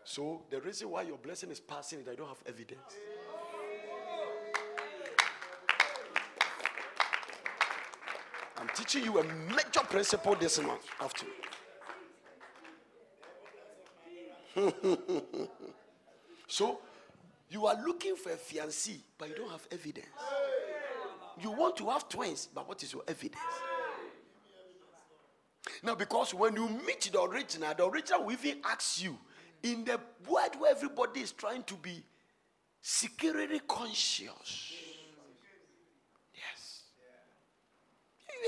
So 0.06 0.44
the 0.50 0.62
reason 0.62 0.90
why 0.90 1.04
your 1.04 1.18
blessing 1.18 1.52
is 1.52 1.60
passing 1.60 2.00
is 2.00 2.06
that 2.06 2.12
you 2.12 2.18
don't 2.18 2.30
have 2.30 2.44
evidence. 2.48 2.96
I'm 8.58 8.70
teaching 8.76 9.04
you 9.04 9.20
a 9.20 9.24
major 9.24 9.82
principle 9.90 10.36
this 10.36 10.62
month 10.62 10.86
after. 11.02 11.26
so 16.48 16.80
you 17.50 17.66
are 17.66 17.76
looking 17.86 18.16
for 18.16 18.32
a 18.32 18.36
fiancé, 18.36 18.98
but 19.18 19.30
you 19.30 19.36
don't 19.36 19.52
have 19.52 19.68
evidence. 19.72 20.08
You 21.42 21.52
want 21.52 21.78
to 21.78 21.90
have 21.90 22.08
twins, 22.10 22.48
but 22.54 22.68
what 22.68 22.82
is 22.84 22.94
your 22.94 23.04
evidence? 23.08 23.42
Now, 25.82 25.96
because 25.96 26.34
when 26.34 26.56
you 26.56 26.68
meet 26.68 27.10
the 27.12 27.22
original, 27.22 27.74
the 27.74 27.86
original 27.86 28.26
will 28.26 28.34
even 28.34 28.60
ask 28.66 29.04
you 29.04 29.18
in 29.64 29.86
the 29.86 30.00
world 30.28 30.56
where 30.60 30.72
everybody 30.72 31.22
is 31.22 31.32
trying 31.32 31.64
to 31.64 31.76
be 31.76 32.04
security 32.82 33.62
conscious. 33.68 34.74
Yes. 36.36 36.84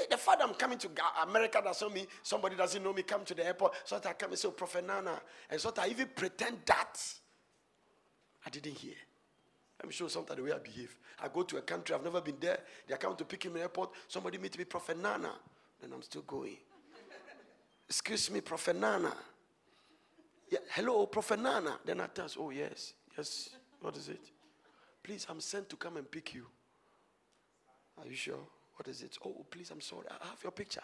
The 0.10 0.18
fact 0.18 0.42
I'm 0.44 0.54
coming 0.56 0.78
to 0.80 0.90
America 1.24 1.62
doesn't 1.64 1.94
mean 1.94 2.06
somebody 2.22 2.56
doesn't 2.56 2.84
know 2.84 2.92
me, 2.92 3.04
come 3.04 3.24
to 3.26 3.34
the 3.34 3.46
airport, 3.46 3.76
so 3.86 3.98
that 3.98 4.08
I 4.10 4.14
come 4.14 4.32
and 4.32 4.40
say, 4.40 4.50
oh, 4.50 4.52
Prophet 4.52 4.86
Nana, 4.86 5.22
and 5.50 5.60
so 5.60 5.72
that 5.72 5.86
I 5.86 5.88
even 5.88 6.10
pretend 6.14 6.58
that. 6.66 7.02
I 8.46 8.50
didn't 8.50 8.78
hear. 8.78 8.94
Let 9.80 9.88
me 9.88 9.94
show 9.94 10.06
you 10.06 10.10
sometimes 10.10 10.38
the 10.38 10.44
way 10.44 10.52
I 10.54 10.60
behave. 10.60 10.96
I 11.22 11.28
go 11.28 11.44
to 11.44 11.58
a 11.58 11.62
country, 11.62 11.96
I've 11.96 12.04
never 12.04 12.22
been 12.22 12.38
there. 12.40 12.60
They 12.88 12.96
coming 12.96 13.18
to 13.18 13.26
pick 13.26 13.44
him 13.44 13.52
in 13.52 13.56
the 13.58 13.62
airport. 13.62 13.92
Somebody 14.08 14.38
meet 14.38 14.58
me, 14.58 14.64
Prophet 14.64 14.98
Nana. 14.98 15.32
Then 15.82 15.92
I'm 15.94 16.02
still 16.02 16.22
going. 16.22 16.58
Excuse 17.88 18.32
me, 18.32 18.42
Prophet 18.42 18.76
Nana. 18.76 19.14
Yeah, 20.50 20.60
hello, 20.72 21.06
Prophet 21.08 21.40
Nana. 21.40 21.80
Then 21.84 22.02
I 22.02 22.08
tell, 22.08 22.26
us, 22.26 22.38
oh, 22.40 22.50
yes, 22.50 22.94
yes. 23.18 23.50
What 23.82 23.98
is 23.98 24.10
it? 24.10 24.22
Please, 25.04 25.28
I'm 25.30 25.40
sent 25.40 25.70
to 25.70 25.76
come 25.76 25.98
and 25.98 26.10
pick 26.10 26.34
you. 26.34 26.46
Are 28.00 28.08
you 28.08 28.16
sure? 28.16 28.40
What 28.76 28.88
is 28.88 29.02
it? 29.02 29.18
Oh, 29.24 29.46
please, 29.50 29.72
I'm 29.72 29.82
sorry. 29.82 30.06
I 30.10 30.26
have 30.28 30.42
your 30.42 30.52
picture. 30.52 30.82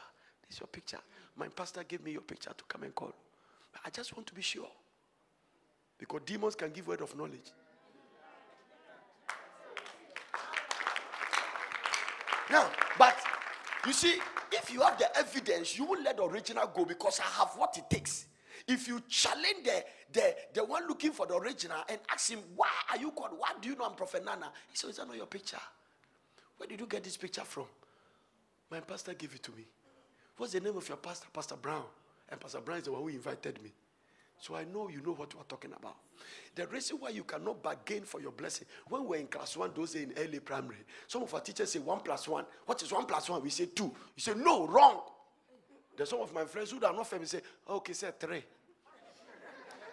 This 0.48 0.56
is 0.58 0.60
your 0.60 0.68
picture. 0.68 1.00
My 1.36 1.48
pastor 1.48 1.84
gave 1.84 2.04
me 2.04 2.12
your 2.12 2.22
picture 2.22 2.52
to 2.56 2.64
come 2.66 2.84
and 2.84 2.94
call. 2.94 3.14
I 3.86 3.90
just 3.90 4.16
want 4.16 4.28
to 4.28 4.34
be 4.34 4.42
sure. 4.42 4.70
Because 6.02 6.22
demons 6.26 6.56
can 6.56 6.72
give 6.72 6.88
word 6.88 7.02
of 7.02 7.16
knowledge. 7.16 7.54
Now, 12.50 12.70
but 12.98 13.16
You 13.88 13.94
see, 13.94 14.20
if 14.52 14.72
you 14.72 14.82
have 14.82 14.98
the 15.00 15.16
evidence, 15.18 15.78
you 15.78 15.86
won't 15.86 16.04
let 16.04 16.18
the 16.18 16.24
original 16.24 16.68
go 16.76 16.86
because 16.86 17.20
I 17.20 17.24
have 17.40 17.50
what 17.56 17.78
it 17.78 17.90
takes. 17.90 18.26
If 18.68 18.88
you 18.88 19.02
challenge 19.08 19.64
the, 19.64 19.84
the, 20.14 20.36
the 20.54 20.64
one 20.64 20.88
looking 20.88 21.12
for 21.12 21.26
the 21.26 21.36
original 21.36 21.78
and 21.90 22.00
ask 22.12 22.30
him, 22.30 22.40
Why 22.56 22.70
are 22.92 22.98
you 22.98 23.12
called? 23.12 23.32
Why 23.38 23.54
do 23.60 23.70
you 23.70 23.76
know 23.76 23.86
I'm 23.86 23.96
Prophet 23.96 24.24
Nana? 24.24 24.52
He 24.70 24.78
says, 24.78 24.92
Is 24.92 24.98
that 24.98 25.08
not 25.08 25.18
your 25.18 25.26
picture? 25.26 25.58
Where 26.58 26.68
did 26.68 26.80
you 26.80 26.86
get 26.86 27.04
this 27.04 27.18
picture 27.18 27.42
from? 27.42 27.66
My 28.70 28.82
pastor 28.82 29.14
gave 29.16 29.34
it 29.34 29.42
to 29.44 29.52
me. 29.52 29.66
What's 30.38 30.54
the 30.54 30.60
name 30.60 30.78
of 30.78 30.88
your 30.88 30.98
pastor? 30.98 31.28
Pastor 31.34 31.56
Brown. 31.56 31.84
And 32.30 32.40
Pastor 32.40 32.60
Brown 32.60 32.80
is 32.80 32.86
the 32.86 32.92
one 32.92 33.02
who 33.02 33.08
invited 33.10 33.62
me. 33.64 33.72
So 34.42 34.56
I 34.56 34.64
know 34.64 34.90
you 34.90 35.02
know 35.06 35.14
what 35.14 35.36
we're 35.36 35.44
talking 35.44 35.72
about. 35.72 35.98
The 36.56 36.66
reason 36.66 36.98
why 37.00 37.10
you 37.10 37.24
cannot 37.24 37.62
bargain 37.62 38.04
for 38.04 38.20
your 38.20 38.32
blessing, 38.32 38.66
when 38.90 39.06
we're 39.06 39.18
in 39.18 39.28
class 39.28 39.56
one, 39.56 39.70
those 39.76 39.94
in 39.94 40.14
early 40.18 40.40
primary, 40.40 40.80
some 41.08 41.22
of 41.22 41.32
our 41.34 41.42
teachers 41.42 41.72
say 41.72 41.80
one 41.80 42.00
plus 42.00 42.28
one. 42.28 42.46
What 42.66 42.82
is 42.82 42.92
one 42.92 43.06
plus 43.06 43.30
one? 43.30 43.44
We 43.44 43.52
say 43.52 43.68
two. 43.68 43.84
You 43.84 44.18
say, 44.18 44.34
no, 44.36 44.66
wrong. 44.66 45.02
There's 45.96 46.10
some 46.10 46.22
of 46.22 46.34
my 46.34 46.46
friends 46.46 46.72
who 46.72 46.84
are 46.84 46.92
not 46.92 47.08
famous 47.08 47.30
say, 47.30 47.42
okay, 47.70 47.94
say 47.94 48.10
three. 48.20 48.44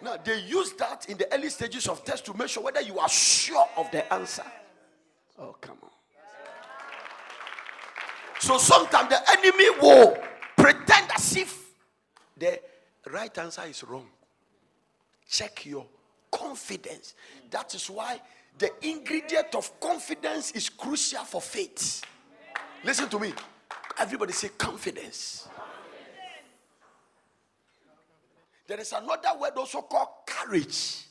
Now, 0.01 0.17
they 0.17 0.39
use 0.41 0.73
that 0.73 1.05
in 1.07 1.17
the 1.19 1.31
early 1.31 1.49
stages 1.49 1.87
of 1.87 2.03
test 2.03 2.25
to 2.25 2.33
make 2.33 2.47
sure 2.47 2.63
whether 2.63 2.81
you 2.81 2.97
are 2.97 3.09
sure 3.09 3.67
of 3.77 3.91
the 3.91 4.11
answer. 4.11 4.45
Oh, 5.37 5.55
come 5.61 5.77
on. 5.83 5.89
So 8.39 8.57
sometimes 8.57 9.09
the 9.09 9.21
enemy 9.29 9.69
will 9.79 10.17
pretend 10.57 11.11
as 11.15 11.35
if 11.35 11.71
the 12.35 12.59
right 13.11 13.37
answer 13.37 13.63
is 13.67 13.83
wrong. 13.83 14.07
Check 15.29 15.67
your 15.67 15.85
confidence. 16.31 17.13
That 17.51 17.73
is 17.75 17.89
why 17.89 18.19
the 18.57 18.71
ingredient 18.81 19.53
of 19.53 19.79
confidence 19.79 20.51
is 20.51 20.69
crucial 20.69 21.23
for 21.23 21.39
faith. 21.39 22.03
Listen 22.83 23.07
to 23.09 23.19
me. 23.19 23.33
Everybody 23.99 24.33
say 24.33 24.49
confidence. 24.57 25.47
There 28.67 28.79
is 28.79 28.91
another 28.91 29.39
word 29.39 29.53
also 29.55 29.81
called 29.81 30.07
courage. 30.25 31.05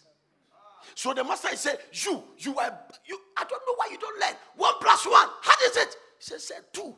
So 0.95 1.15
the 1.15 1.23
master 1.23 1.55
said, 1.57 1.79
You, 1.93 2.23
you 2.39 2.59
are 2.59 2.77
you. 3.07 3.21
I 3.37 3.45
don't 3.45 3.63
know 3.67 3.75
why 3.77 3.89
you 3.91 3.99
don't 3.99 4.21
learn. 4.21 4.35
One 4.57 4.75
plus 4.81 5.07
one. 5.07 5.29
How 5.43 5.55
is 5.67 5.77
it? 5.77 5.97
He 6.19 6.39
said, 6.39 6.63
two. 6.73 6.95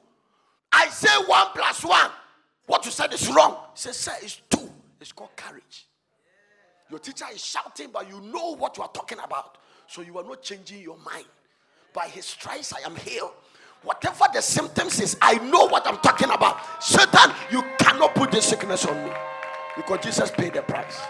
I 0.73 0.89
say 0.89 1.11
one 1.27 1.49
plus 1.55 1.85
one. 1.85 2.11
What 2.67 2.85
you 2.87 2.91
said 2.91 3.13
is 3.13 3.29
wrong. 3.31 3.57
He 3.75 3.81
said, 3.81 3.95
Sir, 3.95 4.13
it's 4.23 4.41
two. 4.49 4.71
It's 5.01 5.13
called 5.13 5.37
courage. 5.37 5.87
Your 6.91 6.99
teacher 6.99 7.27
is 7.33 7.45
shouting, 7.45 7.89
but 7.93 8.09
you 8.09 8.21
know 8.21 8.57
what 8.57 8.77
you 8.77 8.83
are 8.83 8.91
talking 8.91 9.19
about. 9.23 9.59
So 9.87 10.03
you 10.03 10.19
are 10.19 10.25
not 10.25 10.43
changing 10.43 10.83
your 10.83 10.99
mind. 10.99 11.27
By 11.93 12.07
his 12.07 12.25
stripes, 12.25 12.73
I 12.73 12.87
am 12.87 12.97
healed. 12.97 13.33
Whatever 13.83 14.25
the 14.33 14.43
symptoms 14.43 15.01
is, 15.01 15.17
I 15.23 15.35
know 15.37 15.67
what 15.67 15.87
I'm 15.87 15.99
talking 15.99 16.31
about. 16.31 16.61
Satan, 16.83 17.33
you 17.51 17.63
cannot 17.79 18.15
put 18.15 18.31
this 18.31 18.45
sickness 18.47 18.85
on 18.85 19.05
me 19.05 19.11
because 19.77 20.01
Jesus 20.03 20.31
paid 20.31 20.53
the 20.53 20.63
price. 20.63 21.01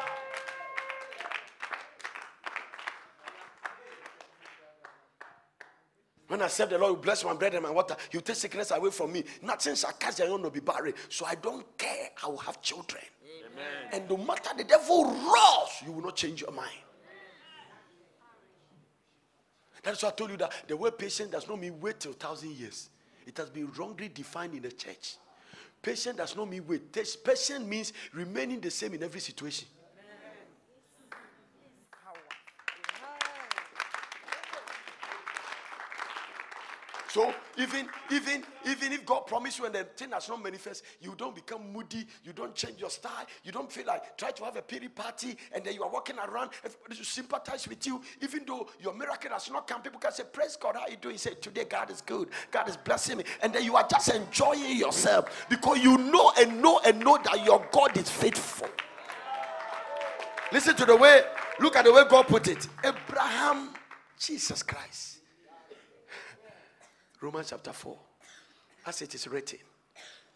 When 6.29 6.41
I 6.43 6.47
serve 6.47 6.71
the 6.71 6.79
Lord, 6.79 6.93
you 6.93 6.97
bless 6.99 7.25
my 7.25 7.35
bread 7.35 7.55
and 7.55 7.65
my 7.65 7.71
water. 7.73 7.97
You 8.13 8.21
take 8.21 8.37
sickness 8.37 8.71
away 8.71 8.91
from 8.91 9.13
me. 9.13 9.25
Nothing 9.43 9.75
shall 9.75 9.91
cast 9.93 10.21
your 10.21 10.29
own 10.29 10.49
be 10.51 10.61
buried. 10.61 10.95
So 11.09 11.27
I 11.27 11.35
don't 11.35 11.67
care. 11.77 12.11
I 12.23 12.29
will 12.29 12.39
have 12.39 12.63
children. 12.63 13.03
And 13.93 14.09
no 14.09 14.17
matter 14.17 14.51
the 14.57 14.65
devil 14.65 15.05
roars, 15.05 15.71
you 15.85 15.93
will 15.93 16.03
not 16.03 16.17
change 16.17 16.41
your 16.41 16.53
mind. 16.53 16.71
That's 19.83 20.03
why 20.03 20.11
I 20.11 20.13
told 20.13 20.31
you 20.31 20.37
that 20.39 20.53
the 20.69 20.77
word 20.77 20.99
patient 20.99 21.33
does 21.33 21.49
not 21.49 21.59
mean 21.59 21.81
wait 21.81 22.01
till 22.01 22.13
thousand 22.13 22.53
years. 22.53 22.91
It 23.27 23.37
has 23.39 23.49
been 23.49 23.71
wrongly 23.73 24.09
defined 24.09 24.55
in 24.55 24.63
the 24.63 24.73
church. 24.73 25.17
Patient 25.83 26.19
does 26.19 26.37
not 26.37 26.49
mean 26.51 26.67
wait. 26.67 26.93
Patient 26.93 27.67
means 27.67 27.93
remaining 28.13 28.61
the 28.61 28.71
same 28.71 28.95
in 28.95 29.03
every 29.03 29.21
situation. 29.21 29.67
So 37.11 37.35
even 37.59 37.89
even 38.13 38.45
even 38.69 38.93
if 38.93 39.05
God 39.05 39.27
promised 39.27 39.59
you 39.59 39.65
and 39.67 39.75
the 39.75 39.83
thing 39.83 40.13
has 40.13 40.29
not 40.29 40.41
manifest, 40.45 40.85
you 41.01 41.13
don't 41.19 41.35
become 41.35 41.73
moody, 41.73 42.07
you 42.23 42.33
don't 42.33 42.55
change 42.55 42.81
your 42.81 42.91
style, 42.91 43.27
you 43.43 43.51
don't 43.51 43.71
feel 43.71 43.85
like 43.87 44.17
try 44.17 44.31
to 44.31 44.45
have 44.45 44.55
a 44.55 44.63
pity 44.63 44.87
party 44.87 45.37
and 45.53 45.65
then 45.65 45.75
you 45.75 45.83
are 45.83 45.91
walking 45.91 46.15
around, 46.19 46.51
everybody 46.65 46.95
should 46.95 47.07
sympathize 47.07 47.67
with 47.67 47.85
you, 47.85 48.01
even 48.23 48.45
though 48.47 48.69
your 48.81 48.95
miracle 48.95 49.31
has 49.33 49.51
not 49.51 49.67
come. 49.67 49.83
People 49.83 49.99
can 49.99 50.13
say, 50.13 50.23
Praise 50.33 50.57
God, 50.57 50.77
how 50.77 50.87
you 50.87 50.99
doing? 50.99 51.19
Say, 51.19 51.35
Today 51.35 51.65
God 51.65 51.91
is 51.91 52.01
good, 52.01 52.29
God 52.53 52.69
is 52.69 52.77
blessing 52.77 53.19
me, 53.19 53.25
and 53.43 53.53
then 53.53 53.65
you 53.65 53.75
are 53.75 53.89
just 53.89 54.09
enjoying 54.15 54.77
yourself 54.77 55.47
because 55.51 55.81
you 55.81 55.99
know 55.99 56.33
and 56.39 56.63
know 56.63 56.81
and 56.87 57.01
know 57.01 57.19
that 57.25 57.45
your 57.45 57.67
God 57.73 57.97
is 57.97 58.09
faithful. 58.09 58.69
Listen 60.53 60.77
to 60.77 60.85
the 60.85 60.95
way, 60.97 61.23
look 61.59 61.75
at 61.75 61.85
the 61.85 61.93
way 61.93 62.05
God 62.09 62.29
put 62.29 62.47
it. 62.47 62.69
Abraham, 62.85 63.71
Jesus 64.17 64.63
Christ. 64.63 65.20
Romans 67.21 67.51
chapter 67.51 67.73
4. 67.73 67.97
As 68.87 69.03
it 69.03 69.15
is 69.15 69.29
written 69.29 69.59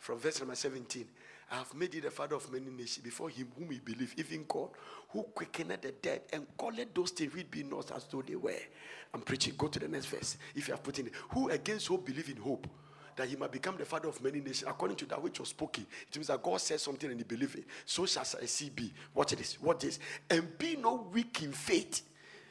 from 0.05 0.19
verse 0.19 0.39
number 0.41 0.55
17. 0.55 1.07
I 1.51 1.57
have 1.57 1.75
made 1.75 1.95
you 1.95 2.01
the 2.01 2.11
father 2.11 2.37
of 2.37 2.51
many 2.53 2.71
nations 2.71 2.99
before 2.99 3.31
him 3.31 3.49
whom 3.57 3.71
he 3.71 3.79
believe, 3.79 4.15
even 4.19 4.45
God, 4.47 4.69
who 5.11 5.23
quickened 5.23 5.71
the 5.81 5.93
dead 5.93 6.23
and 6.33 6.47
called 6.57 6.79
those 6.95 7.11
things 7.11 7.35
which 7.35 7.51
be 7.51 7.63
not 7.63 7.91
as 7.93 8.05
though 8.05 8.23
they 8.23 8.35
were. 8.35 8.53
I'm 9.13 9.23
preaching. 9.23 9.55
Go 9.57 9.69
to 9.69 9.79
the 9.79 9.89
next 9.89 10.07
verse. 10.07 10.37
If 10.55 10.69
you 10.69 10.75
have 10.75 10.83
put 10.83 10.99
in, 10.99 11.11
who 11.31 11.49
against 11.51 11.89
hope 11.89 12.05
believe 12.05 12.29
in 12.29 12.37
hope, 12.37 12.67
that 13.17 13.29
he 13.29 13.37
might 13.37 13.53
become 13.53 13.77
the 13.77 13.85
father 13.85 14.09
of 14.09 14.23
many 14.23 14.41
nations, 14.41 14.65
according 14.67 14.97
to 14.99 15.07
that 15.07 15.23
which 15.23 15.39
was 15.39 15.51
spoken. 15.51 15.87
It 16.09 16.17
means 16.17 16.27
that 16.27 16.43
God 16.43 16.61
says 16.61 16.83
something 16.83 17.11
and 17.11 17.19
he 17.19 17.25
believe 17.25 17.55
it. 17.55 17.65
So 17.87 18.05
shall 18.05 18.23
a 18.23 18.47
seed 18.47 18.75
be. 18.75 18.93
Watch 19.15 19.37
this. 19.37 19.61
Watch 19.61 19.81
this? 19.81 19.99
And 20.29 20.59
be 20.59 20.77
not 20.77 21.13
weak 21.13 21.43
in 21.43 21.53
faith. 21.53 22.03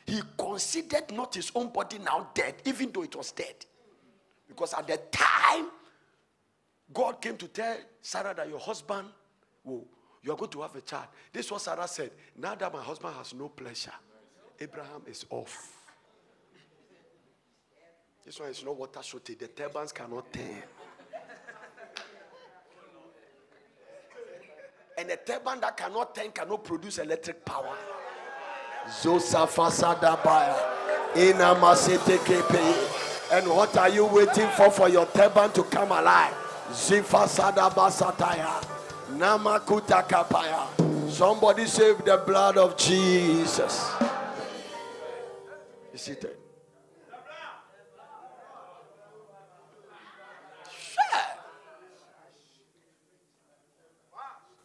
He 0.05 0.21
considered 0.37 1.11
not 1.11 1.35
his 1.35 1.51
own 1.53 1.71
body 1.71 1.99
now 1.99 2.29
dead, 2.33 2.55
even 2.65 2.91
though 2.91 3.03
it 3.03 3.15
was 3.15 3.31
dead. 3.31 3.65
Because 4.55 4.73
at 4.73 4.87
the 4.87 4.97
time, 5.11 5.67
God 6.93 7.19
came 7.21 7.37
to 7.37 7.47
tell 7.47 7.75
Sarah 8.01 8.33
that 8.35 8.47
your 8.47 8.59
husband, 8.59 9.07
will, 9.63 9.87
you 10.21 10.31
are 10.31 10.37
going 10.37 10.51
to 10.51 10.61
have 10.61 10.75
a 10.75 10.81
child. 10.81 11.07
This 11.31 11.51
was 11.51 11.63
Sarah 11.63 11.87
said. 11.87 12.11
Now 12.37 12.53
that 12.55 12.71
my 12.71 12.81
husband 12.81 13.15
has 13.15 13.33
no 13.33 13.49
pleasure, 13.49 13.91
Abraham 14.59 15.01
is 15.07 15.25
off. 15.29 15.75
This 18.23 18.39
one 18.39 18.49
is 18.49 18.63
not 18.63 18.77
water 18.77 19.01
shortage. 19.01 19.39
The 19.39 19.47
turbines 19.47 19.91
cannot 19.91 20.31
turn. 20.31 20.63
and 24.97 25.09
a 25.09 25.17
turbine 25.17 25.59
that 25.61 25.75
cannot 25.75 26.15
turn 26.15 26.31
cannot 26.31 26.63
produce 26.63 26.99
electric 26.99 27.43
power. 27.43 27.75
Zosa 28.87 29.47
fasada 29.47 30.23
baya. 30.23 30.55
Ina 31.17 31.55
masete 31.55 32.17
kepe. 32.19 33.12
And 33.33 33.47
what 33.47 33.75
are 33.77 33.89
you 33.89 34.05
waiting 34.05 34.47
for 34.49 34.69
for 34.69 34.87
your 34.87 35.07
turban 35.07 35.51
to 35.53 35.63
come 35.63 35.91
alive? 35.91 36.35
Zifa 36.69 37.25
Sadabasataya. 37.25 38.63
Namakuta 39.17 40.07
Kapaya. 40.07 41.09
Somebody 41.09 41.65
save 41.65 42.05
the 42.05 42.15
blood 42.17 42.57
of 42.57 42.77
Jesus. 42.77 43.89
Is 45.91 46.09
it? 46.09 46.39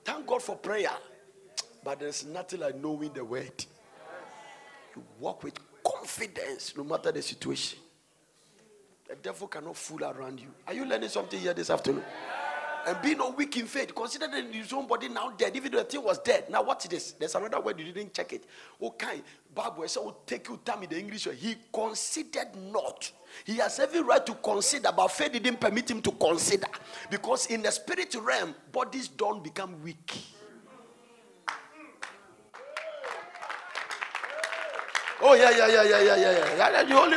Thank 0.05 0.27
God 0.27 0.43
for 0.43 0.57
prayer. 0.57 0.91
But 1.83 2.01
there's 2.01 2.27
nothing 2.27 2.61
like 2.61 2.77
knowing 2.77 3.15
the 3.15 3.25
word. 3.25 3.65
You 4.95 5.03
walk 5.19 5.43
with 5.43 5.55
confidence 5.83 6.75
no 6.77 6.85
matter 6.85 7.11
the 7.11 7.23
situation. 7.23 7.79
Devil 9.23 9.49
cannot 9.49 9.77
fool 9.77 10.05
around 10.05 10.41
you. 10.41 10.49
Are 10.67 10.75
you 10.75 10.85
learning 10.85 11.09
something 11.09 11.39
here 11.39 11.55
this 11.55 11.71
afternoon? 11.71 12.05
And 12.87 13.03
be 13.03 13.15
no 13.15 13.31
weak 13.31 13.57
in 13.57 13.67
faith. 13.67 13.95
Consider 13.95 14.29
that 14.29 14.55
his 14.55 14.73
own 14.73 14.87
body 14.87 15.09
now 15.09 15.31
dead, 15.31 15.55
even 15.57 15.73
though 15.73 15.79
the 15.79 15.85
thing 15.85 16.03
was 16.03 16.19
dead. 16.19 16.49
Now, 16.49 16.63
what 16.63 16.83
is 16.85 16.91
this? 16.91 17.13
There's 17.13 17.35
another 17.35 17.61
word 17.61 17.79
you 17.79 17.93
didn't 17.93 18.15
check 18.15 18.33
it. 18.33 18.45
Okay, 18.81 19.21
Bible 19.55 19.87
said, 19.87 20.05
will 20.05 20.21
take 20.25 20.49
you 20.49 20.59
time 20.65 20.83
in 20.85 20.89
the 20.89 20.99
English 20.99 21.29
He 21.39 21.57
considered 21.73 22.49
not. 22.73 23.11
He 23.45 23.57
has 23.57 23.79
every 23.79 24.01
right 24.01 24.25
to 24.25 24.35
consider, 24.35 24.91
but 24.97 25.09
faith 25.09 25.33
didn't 25.33 25.61
permit 25.61 25.91
him 25.91 26.01
to 26.01 26.13
consider. 26.13 26.69
Because 27.11 27.47
in 27.47 27.63
the 27.63 27.71
spirit 27.71 28.15
realm, 28.15 28.55
bodies 28.73 29.09
don't 29.09 29.45
become 29.45 29.83
weak. 29.83 30.15
Oh 35.21 35.35
yeah, 35.35 35.51
yeah, 35.51 35.67
yeah, 35.67 35.83
yeah, 35.83 36.01
yeah, 36.01 36.17
yeah, 36.17 36.71
yeah. 36.71 36.83
You 36.83 36.97
only, 36.97 37.17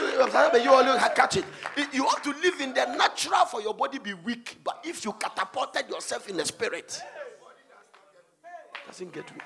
you 0.64 0.72
only 0.74 1.00
catch 1.16 1.38
it. 1.38 1.46
You 1.94 2.04
have 2.06 2.22
to 2.24 2.30
live 2.30 2.60
in 2.60 2.74
the 2.74 2.86
natural 2.98 3.46
for 3.46 3.62
your 3.62 3.76
body 3.76 4.00
be 4.00 4.14
weak. 4.14 4.58
But 4.64 4.80
if 4.84 5.06
you 5.06 5.14
catapulted 5.14 5.88
yourself 5.90 6.28
in 6.28 6.38
the 6.38 6.46
spirit, 6.46 7.00
doesn't 8.88 9.14
get 9.14 9.32
weak. 9.32 9.44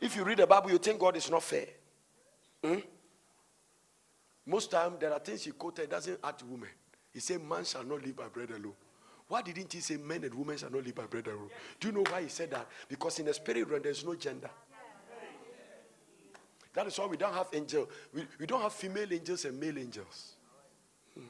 If 0.00 0.16
you 0.16 0.24
read 0.24 0.38
the 0.38 0.46
Bible, 0.46 0.70
you 0.70 0.78
think 0.78 0.98
God 0.98 1.16
is 1.16 1.30
not 1.30 1.42
fair. 1.42 1.66
Hmm? 2.64 2.78
Most 4.46 4.70
time 4.70 4.94
there 4.98 5.12
are 5.12 5.18
things 5.18 5.44
he 5.44 5.50
quoted 5.50 5.90
doesn't 5.90 6.18
add 6.24 6.38
to 6.38 6.44
women. 6.46 6.68
He 7.12 7.20
said, 7.20 7.42
Man 7.42 7.64
shall 7.64 7.84
not 7.84 8.04
live 8.04 8.16
by 8.16 8.28
bread 8.28 8.50
alone. 8.50 8.74
Why 9.28 9.42
didn't 9.42 9.72
he 9.72 9.80
say 9.80 9.96
men 9.96 10.24
and 10.24 10.34
women 10.34 10.56
shall 10.56 10.70
not 10.70 10.84
live 10.84 10.94
by 10.94 11.06
bread 11.06 11.26
alone? 11.26 11.50
Do 11.78 11.88
you 11.88 11.94
know 11.94 12.04
why 12.10 12.22
he 12.22 12.28
said 12.28 12.50
that? 12.50 12.66
Because 12.88 13.18
in 13.18 13.26
the 13.26 13.34
spirit 13.34 13.68
realm, 13.68 13.82
there's 13.82 14.04
no 14.04 14.14
gender. 14.14 14.50
That 16.72 16.86
is 16.86 16.98
why 16.98 17.06
we 17.06 17.16
don't 17.16 17.34
have 17.34 17.48
angels. 17.52 17.88
We, 18.14 18.26
we 18.38 18.46
don't 18.46 18.62
have 18.62 18.72
female 18.72 19.12
angels 19.12 19.44
and 19.44 19.58
male 19.58 19.78
angels. 19.78 20.34
Hmm. 21.14 21.24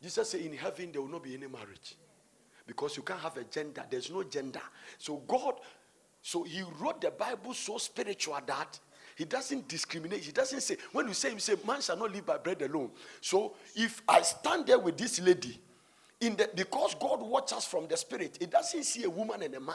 Jesus 0.00 0.30
said, 0.30 0.40
In 0.40 0.52
heaven, 0.52 0.92
there 0.92 1.02
will 1.02 1.08
not 1.08 1.22
be 1.22 1.34
any 1.34 1.48
marriage. 1.48 1.96
Because 2.66 2.96
you 2.96 3.02
can't 3.02 3.20
have 3.20 3.36
a 3.36 3.44
gender. 3.44 3.84
There's 3.90 4.10
no 4.10 4.22
gender. 4.22 4.62
So 4.98 5.16
God, 5.26 5.54
so 6.22 6.44
he 6.44 6.62
wrote 6.78 7.00
the 7.00 7.10
Bible 7.10 7.54
so 7.54 7.78
spiritual 7.78 8.38
that 8.46 8.78
he 9.16 9.24
doesn't 9.24 9.68
discriminate. 9.68 10.20
He 10.20 10.32
doesn't 10.32 10.60
say, 10.60 10.76
when 10.92 11.08
you 11.08 11.14
say 11.14 11.30
him, 11.30 11.38
say, 11.38 11.54
man 11.66 11.80
shall 11.80 11.96
not 11.96 12.12
live 12.12 12.24
by 12.24 12.38
bread 12.38 12.62
alone. 12.62 12.90
So 13.20 13.54
if 13.74 14.02
I 14.08 14.22
stand 14.22 14.66
there 14.66 14.78
with 14.78 14.96
this 14.96 15.20
lady, 15.20 15.60
in 16.20 16.36
the 16.36 16.48
because 16.54 16.94
God 16.94 17.20
watches 17.20 17.64
from 17.64 17.88
the 17.88 17.96
spirit, 17.96 18.38
it 18.40 18.50
doesn't 18.50 18.84
see 18.84 19.04
a 19.04 19.10
woman 19.10 19.42
and 19.42 19.54
a 19.54 19.60
man. 19.60 19.74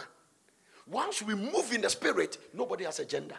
Once 0.89 1.21
we 1.21 1.35
move 1.35 1.73
in 1.73 1.81
the 1.81 1.89
spirit, 1.89 2.38
nobody 2.53 2.85
has 2.85 2.99
a 2.99 3.05
gender. 3.05 3.35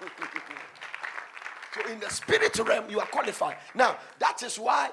so 1.74 1.92
in 1.92 2.00
the 2.00 2.08
spirit 2.08 2.58
realm, 2.58 2.88
you 2.90 2.98
are 2.98 3.06
qualified. 3.06 3.56
Now, 3.74 3.96
that 4.18 4.42
is 4.42 4.58
why 4.58 4.90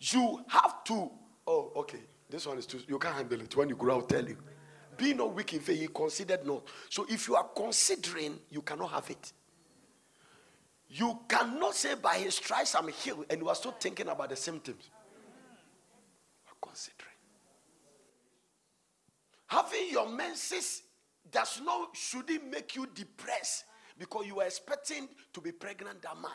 you 0.00 0.44
have 0.48 0.82
to. 0.84 1.10
Oh, 1.46 1.72
okay. 1.76 2.00
This 2.28 2.46
one 2.46 2.58
is 2.58 2.66
too. 2.66 2.80
You 2.88 2.98
can't 2.98 3.14
handle 3.14 3.40
it. 3.40 3.54
When 3.54 3.68
you 3.68 3.76
grow, 3.76 3.96
I'll 3.96 4.02
tell 4.02 4.26
you. 4.26 4.36
Be 4.96 5.14
not 5.14 5.34
weak 5.34 5.54
in 5.54 5.60
faith, 5.60 5.80
he 5.80 5.88
considered 5.88 6.46
not. 6.46 6.64
So 6.90 7.06
if 7.08 7.28
you 7.28 7.36
are 7.36 7.48
considering, 7.54 8.38
you 8.50 8.62
cannot 8.62 8.90
have 8.90 9.08
it. 9.10 9.32
You 10.88 11.20
cannot 11.28 11.74
say 11.74 11.94
by 11.94 12.18
his 12.18 12.34
stripes 12.34 12.74
I'm 12.74 12.88
healed, 12.88 13.26
and 13.30 13.40
you 13.40 13.48
are 13.48 13.54
still 13.54 13.72
thinking 13.72 14.08
about 14.08 14.28
the 14.28 14.36
symptoms. 14.36 14.90
Considering. 16.60 17.11
Having 19.52 19.90
your 19.90 20.08
menses 20.08 20.82
does 21.30 21.60
not 21.62 21.94
shouldn't 21.94 22.50
make 22.50 22.74
you 22.74 22.86
depressed 22.94 23.64
because 23.98 24.26
you 24.26 24.40
are 24.40 24.46
expecting 24.46 25.06
to 25.30 25.42
be 25.42 25.52
pregnant 25.52 26.00
that 26.00 26.16
man. 26.16 26.30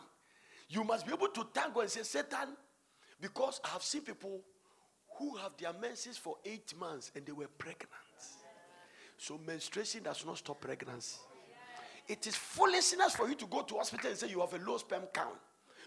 You 0.70 0.84
must 0.84 1.08
be 1.08 1.14
able 1.14 1.30
to 1.30 1.48
thank 1.52 1.74
God 1.74 1.82
and 1.82 1.90
say, 1.90 2.04
Satan, 2.04 2.56
because 3.20 3.60
I 3.66 3.70
have 3.70 3.82
seen 3.82 4.02
people 4.02 4.42
who 5.18 5.36
have 5.38 5.58
their 5.58 5.74
menses 5.74 6.16
for 6.16 6.36
eight 6.46 6.76
months 6.80 7.12
and 7.16 7.26
they 7.26 7.32
were 7.32 7.48
pregnant. 7.58 7.90
So 9.18 9.40
menstruation 9.44 10.04
does 10.04 10.24
not 10.24 10.38
stop 10.38 10.62
pregnancy. 10.62 11.18
It 12.08 12.28
is 12.28 12.36
foolishness 12.36 13.16
for 13.16 13.28
you 13.28 13.34
to 13.34 13.48
go 13.48 13.64
to 13.64 13.78
hospital 13.78 14.12
and 14.12 14.20
say 14.20 14.30
you 14.30 14.42
have 14.42 14.54
a 14.54 14.64
low 14.64 14.78
sperm 14.78 15.06
count. 15.12 15.40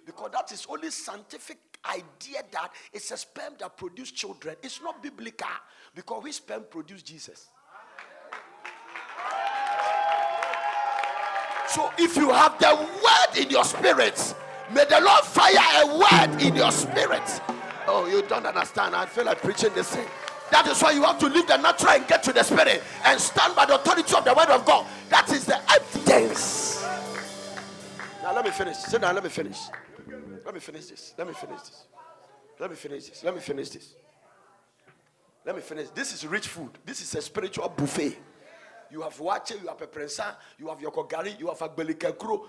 Because 0.07 0.30
that 0.32 0.51
is 0.53 0.66
only 0.68 0.90
scientific 0.90 1.59
idea 1.84 2.42
that 2.53 2.70
it's 2.92 3.11
a 3.11 3.16
sperm 3.16 3.55
that 3.59 3.76
produces 3.76 4.12
children. 4.12 4.57
It's 4.62 4.80
not 4.82 5.03
biblical 5.03 5.48
because 5.94 6.22
which 6.22 6.34
sperm 6.34 6.64
produced 6.70 7.07
Jesus? 7.07 7.48
So 11.68 11.90
if 11.98 12.16
you 12.16 12.30
have 12.30 12.59
the 12.59 12.74
word 12.74 13.38
in 13.40 13.51
your 13.51 13.64
spirit, 13.64 14.34
may 14.72 14.84
the 14.86 15.01
Lord 15.01 15.24
fire 15.24 15.84
a 15.84 15.98
word 15.98 16.42
in 16.42 16.57
your 16.57 16.72
spirit. 16.72 17.40
Oh, 17.86 18.09
you 18.11 18.22
don't 18.22 18.44
understand. 18.44 18.96
I 18.96 19.07
feel 19.07 19.24
like 19.24 19.40
preaching 19.40 19.72
this 19.74 19.94
thing. 19.94 20.07
That 20.51 20.66
is 20.66 20.82
why 20.82 20.90
you 20.90 21.05
have 21.05 21.18
to 21.20 21.28
leave 21.28 21.46
the 21.46 21.57
natural 21.57 21.92
and 21.92 22.07
get 22.09 22.24
to 22.24 22.32
the 22.32 22.42
spirit 22.42 22.82
and 23.05 23.20
stand 23.20 23.55
by 23.55 23.66
the 23.66 23.76
authority 23.76 24.14
of 24.16 24.24
the 24.24 24.34
word 24.34 24.48
of 24.48 24.64
God. 24.64 24.84
That 25.09 25.30
is 25.30 25.44
the 25.44 25.61
evidence. 25.70 26.84
Now 28.22 28.34
let 28.34 28.44
me 28.44 28.51
finish. 28.51 28.76
Sit 28.76 29.01
down, 29.01 29.14
let 29.14 29.22
me 29.22 29.30
finish. 29.30 29.59
Let 30.45 30.55
me 30.55 30.61
finish 30.61 30.86
this. 30.86 31.14
Let 31.16 31.26
me 31.26 31.34
finish 31.34 31.61
this. 31.61 31.84
Let 32.59 32.70
me 32.70 32.76
finish 32.76 33.09
this. 33.09 33.24
Let 33.24 33.34
me 33.34 33.41
finish 33.41 33.68
this. 33.70 33.95
Let 35.45 35.57
me 35.57 35.62
finish. 35.62 35.88
This 35.91 36.12
is 36.12 36.26
rich 36.26 36.49
food. 36.49 36.70
This 36.84 37.01
is 37.01 37.14
a 37.14 37.22
spiritual 37.22 37.68
buffet. 37.70 38.18
You 38.91 39.03
have 39.03 39.16
waakye, 39.16 39.61
you 39.62 39.68
have 39.68 39.80
a 39.80 39.86
peprensa, 39.86 40.34
you 40.59 40.68
have 40.68 40.80
your 40.80 40.91
kogari, 40.91 41.38
you 41.38 41.47
have 41.49 41.62
a 41.62 41.68
belikakro. 41.68 42.47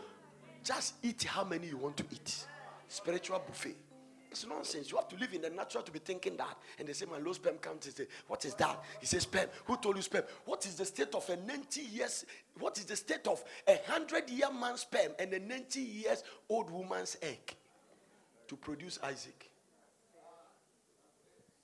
Just 0.64 0.96
eat 1.04 1.24
how 1.24 1.44
many 1.44 1.68
you 1.68 1.78
want 1.78 1.98
to 1.98 2.04
eat. 2.12 2.46
Spiritual 2.88 3.40
buffet. 3.40 3.76
It's 4.30 4.48
nonsense. 4.48 4.90
You 4.90 4.98
have 4.98 5.10
to 5.10 5.18
live 5.18 5.34
in 5.34 5.42
the 5.42 5.50
natural 5.50 5.84
to 5.84 5.92
be 5.92 6.00
thinking 6.00 6.38
that. 6.38 6.58
And 6.80 6.88
they 6.88 6.94
say, 6.94 7.06
My 7.06 7.18
low 7.18 7.34
sperm 7.34 7.58
count 7.58 7.86
is 7.86 8.02
what 8.28 8.46
is 8.46 8.54
that? 8.56 8.82
He 9.02 9.06
says, 9.06 9.24
sperm. 9.24 9.48
Who 9.66 9.76
told 9.76 9.98
you 9.98 10.02
sperm? 10.02 10.24
What 10.46 10.66
is 10.66 10.76
the 10.76 10.86
state 10.86 11.14
of 11.14 11.30
a 11.30 11.36
90 11.36 11.82
years? 11.82 12.26
What 12.58 12.78
is 12.78 12.86
the 12.86 12.96
state 12.96 13.28
of 13.28 13.44
a 13.68 13.74
100 13.74 14.30
year 14.30 14.50
man's 14.52 14.82
sperm 14.82 15.12
and 15.20 15.34
a 15.34 15.40
90 15.40 15.82
years 15.82 16.24
old 16.48 16.72
woman's 16.72 17.18
egg 17.22 17.56
to 18.52 18.58
produce 18.58 19.00
Isaac? 19.02 19.50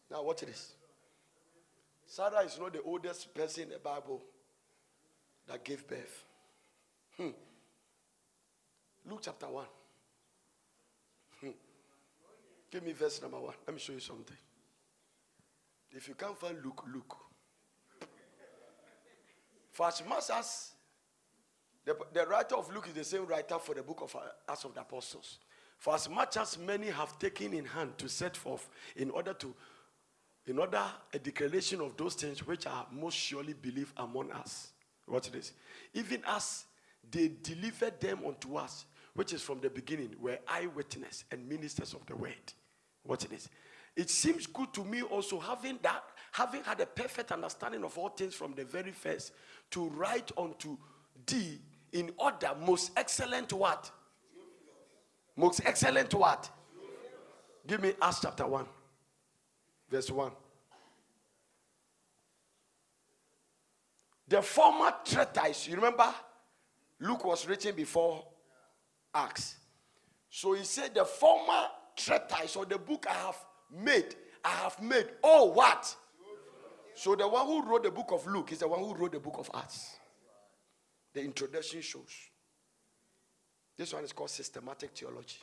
Now, 0.10 0.24
watch 0.24 0.40
this. 0.40 0.72
Sarah 2.06 2.46
is 2.46 2.58
not 2.58 2.72
the 2.72 2.82
oldest 2.82 3.36
person 3.36 3.64
in 3.64 3.70
the 3.72 3.78
Bible 3.78 4.24
that 5.50 5.66
gave 5.66 5.86
birth. 5.86 6.24
Hmm. 7.18 7.32
Luke 9.06 9.20
chapter 9.22 9.48
1. 9.48 9.66
Give 12.72 12.84
me 12.84 12.94
verse 12.94 13.22
number 13.22 13.40
one. 13.40 13.54
Let 13.66 13.74
me 13.74 13.80
show 13.80 13.94
you 13.94 14.00
something. 14.00 14.38
If 15.92 16.08
you 16.08 16.16
can't 16.16 16.38
find 16.38 16.58
Luke, 16.64 16.84
look. 16.94 17.18
For 19.72 19.88
as 19.88 20.04
much 20.08 20.30
as 20.34 20.72
the, 21.86 21.98
the 22.14 22.26
writer 22.26 22.56
of 22.56 22.74
Luke 22.74 22.88
is 22.88 22.94
the 22.94 23.04
same 23.04 23.26
writer 23.26 23.60
for 23.60 23.76
the 23.76 23.84
book 23.84 24.00
of 24.02 24.16
Acts 24.50 24.64
of 24.64 24.74
the 24.74 24.82
Apostles. 24.82 25.40
For 25.78 25.94
as 25.96 26.10
much 26.10 26.38
as 26.38 26.58
many 26.58 26.88
have 26.88 27.18
taken 27.20 27.54
in 27.54 27.66
hand 27.66 27.98
to 28.00 28.10
set 28.10 28.36
forth 28.36 28.68
in 28.96 29.10
order 29.12 29.34
to, 29.34 29.54
in 30.48 30.58
order 30.60 30.84
a 31.14 31.20
declaration 31.20 31.82
of 31.82 31.96
those 31.98 32.16
things 32.16 32.46
which 32.46 32.66
are 32.66 32.88
most 32.92 33.16
surely 33.16 33.54
believed 33.54 33.94
among 33.98 34.32
us. 34.32 34.72
Watch 35.08 35.32
this. 35.32 35.54
Even 35.94 36.22
as 36.28 36.66
they 37.10 37.32
delivered 37.42 38.00
them 38.02 38.20
unto 38.26 38.56
us, 38.56 38.86
which 39.14 39.34
is 39.34 39.42
from 39.42 39.60
the 39.62 39.70
beginning, 39.70 40.16
were 40.20 40.38
eyewitness 40.48 41.24
and 41.32 41.48
ministers 41.48 41.94
of 41.94 42.06
the 42.08 42.16
word. 42.16 42.34
What 43.04 43.24
it 43.24 43.32
is. 43.32 43.50
It 43.96 44.10
seems 44.10 44.46
good 44.46 44.74
to 44.74 44.84
me 44.84 45.02
also 45.02 45.40
having 45.40 45.80
that, 45.82 46.04
having 46.32 46.64
had 46.64 46.80
a 46.82 46.86
perfect 46.86 47.32
understanding 47.32 47.84
of 47.84 47.98
all 47.98 48.10
things 48.10 48.36
from 48.36 48.54
the 48.54 48.64
very 48.64 48.92
first, 48.92 49.32
to 49.72 49.90
write 49.90 50.32
unto 50.38 50.78
thee 51.26 51.60
in 51.94 52.12
order, 52.18 52.52
most 52.66 52.92
excellent 52.96 53.54
what? 53.54 53.90
Most 55.38 55.62
excellent 55.64 56.11
what? 56.16 56.49
Give 57.66 57.80
me 57.82 57.94
Acts 58.02 58.22
chapter 58.22 58.48
1, 58.48 58.66
verse 59.90 60.10
1. 60.10 60.32
The 64.28 64.41
former 64.41 64.94
treatise, 65.06 65.68
you 65.68 65.76
remember, 65.76 66.14
Luke 66.99 67.24
was 67.24 67.48
written 67.48 67.76
before 67.76 68.26
Acts. 69.14 69.56
So 70.30 70.53
he 70.53 70.64
said, 70.64 70.95
the 70.95 71.06
former 71.06 71.68
treatise 71.95 72.56
or 72.56 72.66
the 72.66 72.80
book 72.80 73.06
I 73.10 73.14
have 73.14 73.38
made, 73.72 74.16
I 74.44 74.49
have 74.49 74.82
made. 74.82 75.07
Oh, 75.24 75.45
what? 75.52 75.95
So 76.95 77.16
the 77.16 77.28
one 77.28 77.45
who 77.45 77.64
wrote 77.64 77.84
the 77.84 77.91
book 77.91 78.07
of 78.11 78.26
Luke 78.26 78.52
is 78.52 78.60
the 78.60 78.68
one 78.68 78.80
who 78.80 78.95
wrote 78.95 79.11
the 79.11 79.20
book 79.20 79.36
of 79.38 79.52
Acts. 79.53 79.98
The 81.14 81.22
introduction 81.22 81.82
shows. 81.82 82.11
This 83.78 83.94
one 83.94 84.04
is 84.04 84.12
called 84.12 84.30
systematic 84.30 84.91
theology. 84.91 85.38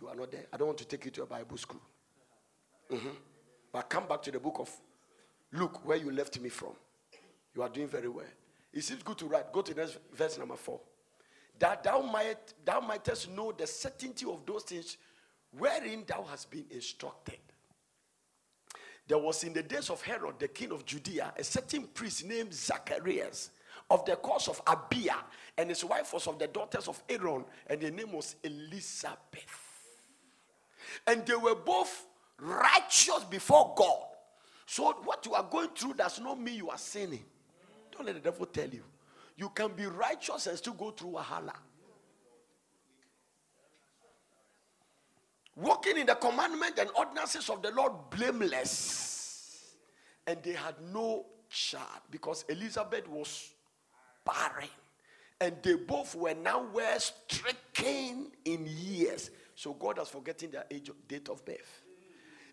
You 0.00 0.08
are 0.08 0.14
not 0.14 0.30
there. 0.30 0.46
I 0.52 0.56
don't 0.56 0.68
want 0.68 0.78
to 0.78 0.86
take 0.86 1.04
you 1.04 1.10
to 1.10 1.22
a 1.22 1.26
Bible 1.26 1.56
school. 1.56 1.80
Mm-hmm. 2.90 3.08
But 3.72 3.90
come 3.90 4.06
back 4.08 4.22
to 4.22 4.30
the 4.30 4.40
book 4.40 4.56
of 4.60 4.70
Luke, 5.52 5.84
where 5.84 5.96
you 5.96 6.10
left 6.10 6.40
me 6.40 6.48
from. 6.48 6.72
You 7.54 7.62
are 7.62 7.68
doing 7.68 7.88
very 7.88 8.08
well. 8.08 8.26
It 8.72 8.82
seems 8.82 9.02
good 9.02 9.18
to 9.18 9.26
write. 9.26 9.52
Go 9.52 9.62
to 9.62 9.74
next 9.74 9.98
verse 10.14 10.38
number 10.38 10.56
four 10.56 10.80
that 11.60 11.84
thou 11.84 12.00
might 12.00 12.54
thou 12.64 12.80
mightest 12.80 13.30
know 13.30 13.52
the 13.52 13.66
certainty 13.66 14.26
of 14.26 14.44
those 14.46 14.64
things 14.64 14.96
wherein 15.56 16.04
thou 16.06 16.24
hast 16.28 16.50
been 16.50 16.64
instructed. 16.70 17.38
There 19.06 19.18
was 19.18 19.44
in 19.44 19.52
the 19.52 19.62
days 19.62 19.90
of 19.90 20.00
Herod, 20.02 20.38
the 20.38 20.48
king 20.48 20.72
of 20.72 20.84
Judea, 20.84 21.34
a 21.36 21.44
certain 21.44 21.82
priest 21.88 22.24
named 22.24 22.54
Zacharias 22.54 23.50
of 23.90 24.04
the 24.04 24.16
course 24.16 24.48
of 24.48 24.64
Abia, 24.64 25.16
and 25.58 25.68
his 25.68 25.84
wife 25.84 26.12
was 26.12 26.26
of 26.26 26.38
the 26.38 26.46
daughters 26.46 26.88
of 26.88 27.02
Aaron, 27.08 27.44
and 27.66 27.82
her 27.82 27.90
name 27.90 28.12
was 28.12 28.36
Elizabeth. 28.42 29.18
And 31.06 31.26
they 31.26 31.34
were 31.34 31.56
both 31.56 32.06
righteous 32.38 33.24
before 33.28 33.74
God. 33.76 34.04
So, 34.66 34.92
what 35.04 35.26
you 35.26 35.34
are 35.34 35.42
going 35.42 35.68
through 35.76 35.94
does 35.94 36.20
not 36.20 36.40
mean 36.40 36.54
you 36.54 36.70
are 36.70 36.78
sinning. 36.78 37.24
Don't 37.90 38.06
let 38.06 38.14
the 38.14 38.20
devil 38.20 38.46
tell 38.46 38.68
you. 38.68 38.84
You 39.36 39.48
can 39.48 39.72
be 39.72 39.86
righteous 39.86 40.46
and 40.46 40.56
still 40.56 40.74
go 40.74 40.90
through 40.90 41.10
Wahala. 41.10 41.54
Walking 45.56 45.98
in 45.98 46.06
the 46.06 46.14
commandment 46.14 46.78
and 46.78 46.88
ordinances 46.96 47.50
of 47.50 47.62
the 47.62 47.70
Lord 47.72 47.92
blameless. 48.10 49.74
And 50.26 50.42
they 50.42 50.52
had 50.52 50.76
no 50.92 51.26
child 51.48 52.02
because 52.10 52.44
Elizabeth 52.48 53.08
was 53.08 53.50
barren 54.24 54.68
and 55.40 55.56
they 55.62 55.74
both 55.74 56.14
were 56.14 56.34
now 56.34 56.66
well 56.72 57.00
stricken 57.00 58.30
in 58.44 58.66
years. 58.66 59.30
So 59.54 59.72
God 59.72 59.98
has 59.98 60.08
forgotten 60.08 60.50
their 60.50 60.64
age, 60.70 60.90
date 61.08 61.28
of 61.28 61.44
birth. 61.44 61.82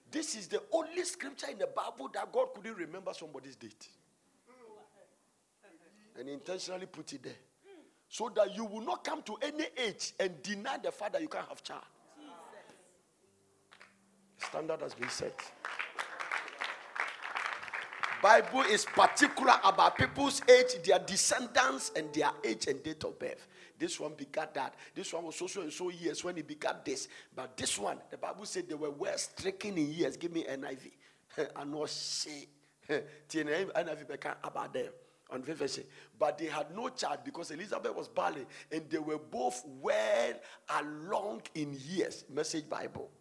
This 0.09 0.35
is 0.35 0.47
the 0.47 0.61
only 0.71 1.03
scripture 1.03 1.47
in 1.51 1.57
the 1.57 1.67
Bible 1.67 2.09
that 2.13 2.31
God 2.31 2.47
couldn't 2.55 2.77
remember 2.77 3.13
somebody's 3.13 3.57
date. 3.57 3.89
And 6.17 6.29
intentionally 6.29 6.85
put 6.85 7.11
it 7.13 7.23
there. 7.23 7.33
So 8.09 8.31
that 8.35 8.55
you 8.55 8.63
will 8.63 8.81
not 8.81 9.03
come 9.03 9.21
to 9.23 9.35
any 9.41 9.65
age 9.77 10.13
and 10.19 10.41
deny 10.41 10.77
the 10.77 10.91
fact 10.91 11.13
that 11.13 11.21
you 11.21 11.27
can't 11.27 11.47
have 11.47 11.61
child. 11.61 11.81
Standard 14.37 14.81
has 14.81 14.93
been 14.93 15.09
set. 15.09 15.39
Bible 18.21 18.61
is 18.61 18.85
particular 18.85 19.55
about 19.63 19.97
people's 19.97 20.41
age, 20.49 20.81
their 20.83 20.99
descendants, 20.99 21.91
and 21.95 22.13
their 22.13 22.31
age 22.43 22.67
and 22.67 22.81
date 22.83 23.03
of 23.03 23.17
birth. 23.19 23.47
This 23.77 23.99
one 23.99 24.13
begat 24.17 24.53
that. 24.55 24.73
This 24.95 25.13
one 25.13 25.25
was 25.25 25.35
so 25.35 25.47
so 25.47 25.61
and 25.61 25.71
so 25.71 25.89
years 25.89 26.23
when 26.23 26.35
he 26.35 26.41
begat 26.41 26.83
this. 26.83 27.07
But 27.35 27.55
this 27.55 27.77
one, 27.77 27.97
the 28.09 28.17
Bible 28.17 28.45
said 28.45 28.67
they 28.67 28.75
were 28.75 28.89
well 28.89 29.17
stricken 29.17 29.77
in 29.77 29.91
years. 29.91 30.17
Give 30.17 30.31
me 30.31 30.45
NIV. 30.45 31.49
I 31.55 31.63
know 31.63 31.85
she. 31.87 32.47
NIV 33.29 34.35
about 34.43 34.73
them. 34.73 34.89
On 35.29 35.43
but 36.17 36.37
they 36.37 36.45
had 36.45 36.73
no 36.73 36.87
child 36.87 37.19
because 37.25 37.51
Elizabeth 37.51 37.93
was 37.93 38.07
barren 38.07 38.45
and 38.71 38.89
they 38.89 38.97
were 38.97 39.17
both 39.17 39.61
well 39.81 40.33
along 40.79 41.41
in 41.53 41.77
years. 41.85 42.23
Message 42.33 42.69
Bible. 42.69 43.11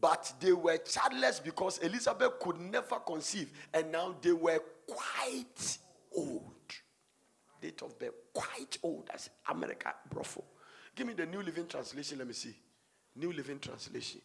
But 0.00 0.32
they 0.40 0.52
were 0.52 0.76
childless 0.78 1.40
because 1.40 1.78
Elizabeth 1.78 2.38
could 2.40 2.60
never 2.60 2.96
conceive, 2.96 3.50
and 3.74 3.90
now 3.90 4.14
they 4.20 4.32
were 4.32 4.60
quite 4.86 5.78
old. 6.16 6.54
Date 7.60 7.82
of 7.82 7.98
birth, 7.98 8.14
quite 8.32 8.78
old. 8.82 9.08
That's 9.08 9.30
America, 9.48 9.92
Brofo. 10.12 10.44
Give 10.94 11.06
me 11.06 11.14
the 11.14 11.26
New 11.26 11.42
Living 11.42 11.66
Translation, 11.66 12.18
let 12.18 12.26
me 12.28 12.32
see. 12.32 12.54
New 13.16 13.32
Living 13.32 13.58
Translation. 13.58 14.20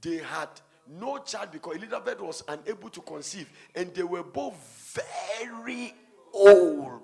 They 0.00 0.18
had 0.18 0.48
no 0.88 1.18
child 1.18 1.50
because 1.52 1.76
Elizabeth 1.76 2.20
was 2.20 2.44
unable 2.48 2.90
to 2.90 3.00
conceive, 3.00 3.48
and 3.74 3.92
they 3.94 4.02
were 4.02 4.22
both 4.22 5.00
very 5.40 5.94
old. 6.32 7.00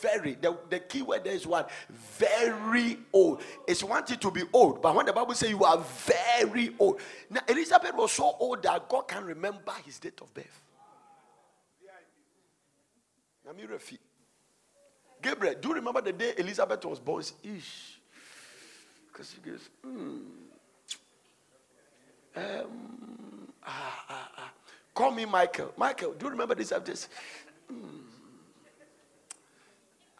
Very. 0.00 0.34
The, 0.34 0.56
the 0.68 0.80
key 0.80 1.02
word 1.02 1.24
there 1.24 1.32
is 1.34 1.46
what? 1.46 1.70
Very 2.18 2.98
old. 3.12 3.42
It's 3.66 3.82
wanted 3.82 4.20
to 4.20 4.30
be 4.30 4.42
old, 4.52 4.82
but 4.82 4.94
when 4.94 5.06
the 5.06 5.12
Bible 5.12 5.34
says 5.34 5.50
you 5.50 5.64
are 5.64 5.78
very 5.78 6.74
old. 6.78 7.00
Now, 7.30 7.40
Elizabeth 7.48 7.94
was 7.94 8.12
so 8.12 8.36
old 8.38 8.62
that 8.62 8.88
God 8.88 9.02
can 9.08 9.24
remember 9.24 9.72
his 9.84 9.98
date 9.98 10.20
of 10.20 10.32
birth. 10.32 10.62
Gabriel, 15.22 15.54
do 15.60 15.68
you 15.68 15.74
remember 15.74 16.00
the 16.00 16.12
day 16.12 16.34
Elizabeth 16.36 16.84
was 16.84 16.98
born? 16.98 17.22
Ish. 17.42 18.00
Because 19.08 19.34
she 19.34 19.50
goes, 19.50 19.60
hmm. 19.82 20.18
Um, 22.36 23.52
ah, 23.64 24.04
ah, 24.10 24.30
ah. 24.36 24.52
Call 24.94 25.10
me 25.10 25.24
Michael. 25.24 25.72
Michael, 25.76 26.12
do 26.12 26.26
you 26.26 26.30
remember 26.30 26.54
this? 26.54 26.72
This. 26.84 27.08
Hmm. 27.70 27.95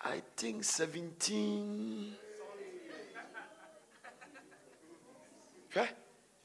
I 0.06 0.22
think 0.36 0.62
17. 0.62 2.12
Okay? 5.68 5.88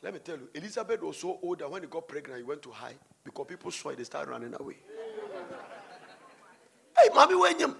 Let 0.01 0.13
me 0.13 0.19
tell 0.19 0.37
you, 0.37 0.49
Elizabeth 0.55 0.99
was 1.01 1.17
so 1.17 1.37
old 1.43 1.59
that 1.59 1.69
when 1.69 1.83
he 1.83 1.87
got 1.87 2.07
pregnant, 2.07 2.39
he 2.39 2.43
went 2.43 2.63
to 2.63 2.71
hide 2.71 2.97
because 3.23 3.45
people 3.47 3.69
saw 3.69 3.89
it, 3.89 3.99
they 3.99 4.03
started 4.03 4.31
running 4.31 4.55
away. 4.59 4.77
hey, 6.97 7.09
mommy, 7.13 7.35
when 7.35 7.59
you 7.59 7.75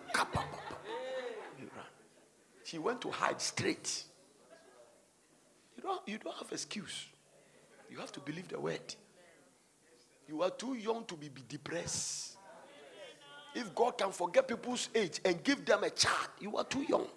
she 2.63 2.77
went 2.77 3.01
to 3.01 3.09
hide 3.09 3.41
straight. 3.41 4.03
You 5.75 5.83
don't, 5.83 6.07
you 6.07 6.17
don't 6.19 6.37
have 6.37 6.51
excuse. 6.51 7.07
You 7.89 7.97
have 7.97 8.11
to 8.13 8.19
believe 8.19 8.47
the 8.47 8.59
word. 8.59 8.95
You 10.29 10.43
are 10.43 10.51
too 10.51 10.75
young 10.75 11.03
to 11.05 11.15
be, 11.15 11.27
be 11.27 11.41
depressed. 11.49 12.37
If 13.53 13.75
God 13.75 13.97
can 13.97 14.11
forget 14.11 14.47
people's 14.47 14.89
age 14.95 15.19
and 15.25 15.43
give 15.43 15.65
them 15.65 15.83
a 15.83 15.89
child, 15.89 16.29
you 16.39 16.55
are 16.57 16.63
too 16.63 16.83
young. 16.87 17.07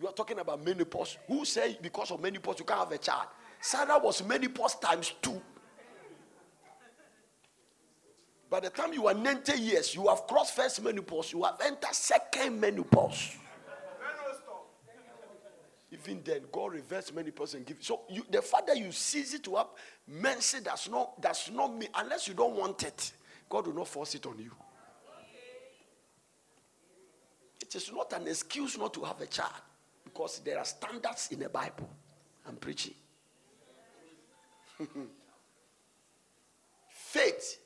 You 0.00 0.08
are 0.08 0.12
talking 0.12 0.38
about 0.38 0.64
menopause. 0.64 1.18
Who 1.28 1.44
say 1.44 1.78
because 1.82 2.10
of 2.10 2.20
menopause 2.20 2.58
you 2.58 2.64
can't 2.64 2.80
have 2.80 2.92
a 2.92 2.98
child? 2.98 3.26
Sarah 3.60 3.98
was 3.98 4.24
menopause 4.24 4.76
times 4.76 5.12
two. 5.20 5.40
By 8.48 8.60
the 8.60 8.70
time 8.70 8.92
you 8.92 9.06
are 9.06 9.14
90 9.14 9.60
years, 9.60 9.94
you 9.94 10.08
have 10.08 10.26
crossed 10.26 10.56
first 10.56 10.82
menopause, 10.82 11.32
you 11.32 11.44
have 11.44 11.60
entered 11.64 11.94
second 11.94 12.58
menopause. 12.58 13.36
Even 15.92 16.22
then, 16.24 16.42
God 16.50 16.72
reverse 16.72 17.12
menopause 17.12 17.54
and 17.54 17.66
give. 17.66 17.78
So 17.80 18.02
you, 18.08 18.24
the 18.30 18.40
fact 18.40 18.68
that 18.68 18.78
you 18.78 18.90
seize 18.92 19.34
it 19.34 19.44
to 19.44 19.56
have 19.56 19.66
mercy 20.06 20.60
does 20.60 20.88
not 20.88 21.20
does 21.20 21.50
not 21.52 21.76
mean 21.76 21.88
unless 21.94 22.26
you 22.26 22.34
don't 22.34 22.56
want 22.56 22.82
it, 22.84 23.12
God 23.48 23.66
will 23.66 23.74
not 23.74 23.88
force 23.88 24.14
it 24.14 24.24
on 24.24 24.38
you. 24.38 24.52
It 27.70 27.76
is 27.76 27.92
not 27.92 28.12
an 28.14 28.26
excuse 28.26 28.76
not 28.76 28.92
to 28.94 29.02
have 29.02 29.20
a 29.20 29.26
child 29.26 29.52
because 30.02 30.40
there 30.40 30.58
are 30.58 30.64
standards 30.64 31.28
in 31.30 31.38
the 31.38 31.48
Bible. 31.48 31.88
I'm 32.48 32.56
preaching. 32.56 32.94
faith, 36.88 37.60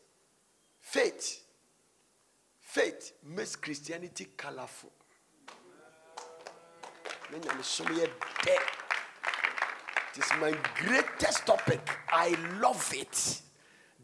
faith, 0.79 1.43
faith 2.61 3.13
makes 3.25 3.57
Christianity 3.57 4.27
colorful. 4.37 4.93
It 7.33 7.47
is 10.19 10.31
my 10.39 10.55
greatest 10.77 11.47
topic. 11.47 11.89
I 12.11 12.37
love 12.61 12.93
it. 12.95 13.41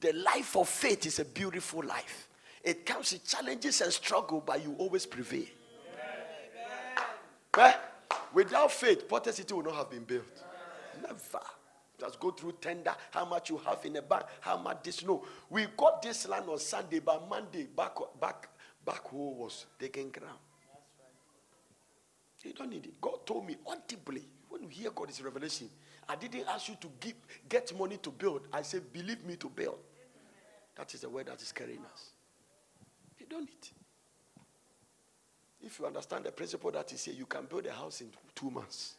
The 0.01 0.15
life 0.15 0.57
of 0.57 0.67
faith 0.67 1.05
is 1.05 1.19
a 1.19 1.27
beautiful 1.27 1.85
life. 1.85 2.29
It 2.65 2.87
comes 2.87 3.13
with 3.13 3.27
challenges 3.27 3.83
and 3.83 3.93
struggle, 3.93 4.43
but 4.45 4.65
you 4.65 4.75
always 4.79 5.05
prevail. 5.05 5.45
Eh? 7.59 7.73
Without 8.33 8.71
faith, 8.71 9.09
Potter 9.09 9.33
City 9.33 9.53
will 9.55 9.65
not 9.65 9.75
have 9.75 9.91
been 9.91 10.05
built. 10.05 10.45
Never. 11.03 11.45
Just 11.99 12.19
go 12.19 12.31
through 12.31 12.53
tender, 12.61 12.95
how 13.11 13.25
much 13.27 13.51
you 13.51 13.59
have 13.59 13.85
in 13.85 13.93
the 13.93 14.03
bank, 14.03 14.25
how 14.41 14.57
much 14.57 14.83
this. 14.83 15.05
No, 15.05 15.25
we 15.51 15.67
got 15.77 16.01
this 16.01 16.27
land 16.27 16.49
on 16.49 16.59
Sunday, 16.59 17.01
but 17.01 17.29
Monday, 17.29 17.65
back, 17.65 17.97
back, 18.19 18.49
back 18.85 19.07
who 19.09 19.33
was 19.33 19.67
taking 19.79 20.11
ground. 20.11 20.39
You 22.43 22.55
don't 22.55 22.71
need 22.71 22.87
it. 22.87 23.01
God 23.01 23.27
told 23.27 23.47
me 23.47 23.57
audibly. 23.67 24.27
When 24.49 24.63
you 24.63 24.69
hear 24.69 24.91
God's 24.91 25.23
revelation, 25.23 25.69
I 26.09 26.17
didn't 26.17 26.49
ask 26.49 26.69
you 26.69 26.77
to 26.81 26.89
give, 26.99 27.15
get 27.49 27.77
money 27.79 27.99
to 27.99 28.11
build. 28.11 28.43
I 28.53 28.63
said, 28.63 28.93
believe 28.93 29.25
me 29.25 29.37
to 29.37 29.49
build. 29.49 29.79
That 30.77 30.95
is 30.95 31.03
the 31.03 31.11
word 31.11 31.27
that 31.27 31.43
is 31.43 31.53
carrying 31.53 31.85
us. 31.93 32.11
You 33.19 33.27
don't 33.29 33.41
need 33.41 33.59
it. 33.63 33.73
If 35.62 35.78
you 35.78 35.87
understand 35.87 36.24
the 36.24 36.32
principle 36.32 36.70
that 36.73 36.93
is 36.93 37.05
here, 37.05 37.15
you 37.15 37.27
can 37.27 37.45
build 37.45 37.66
a 37.66 37.73
house 37.73 38.01
in 38.01 38.09
two 38.35 38.51
months. 38.51 38.95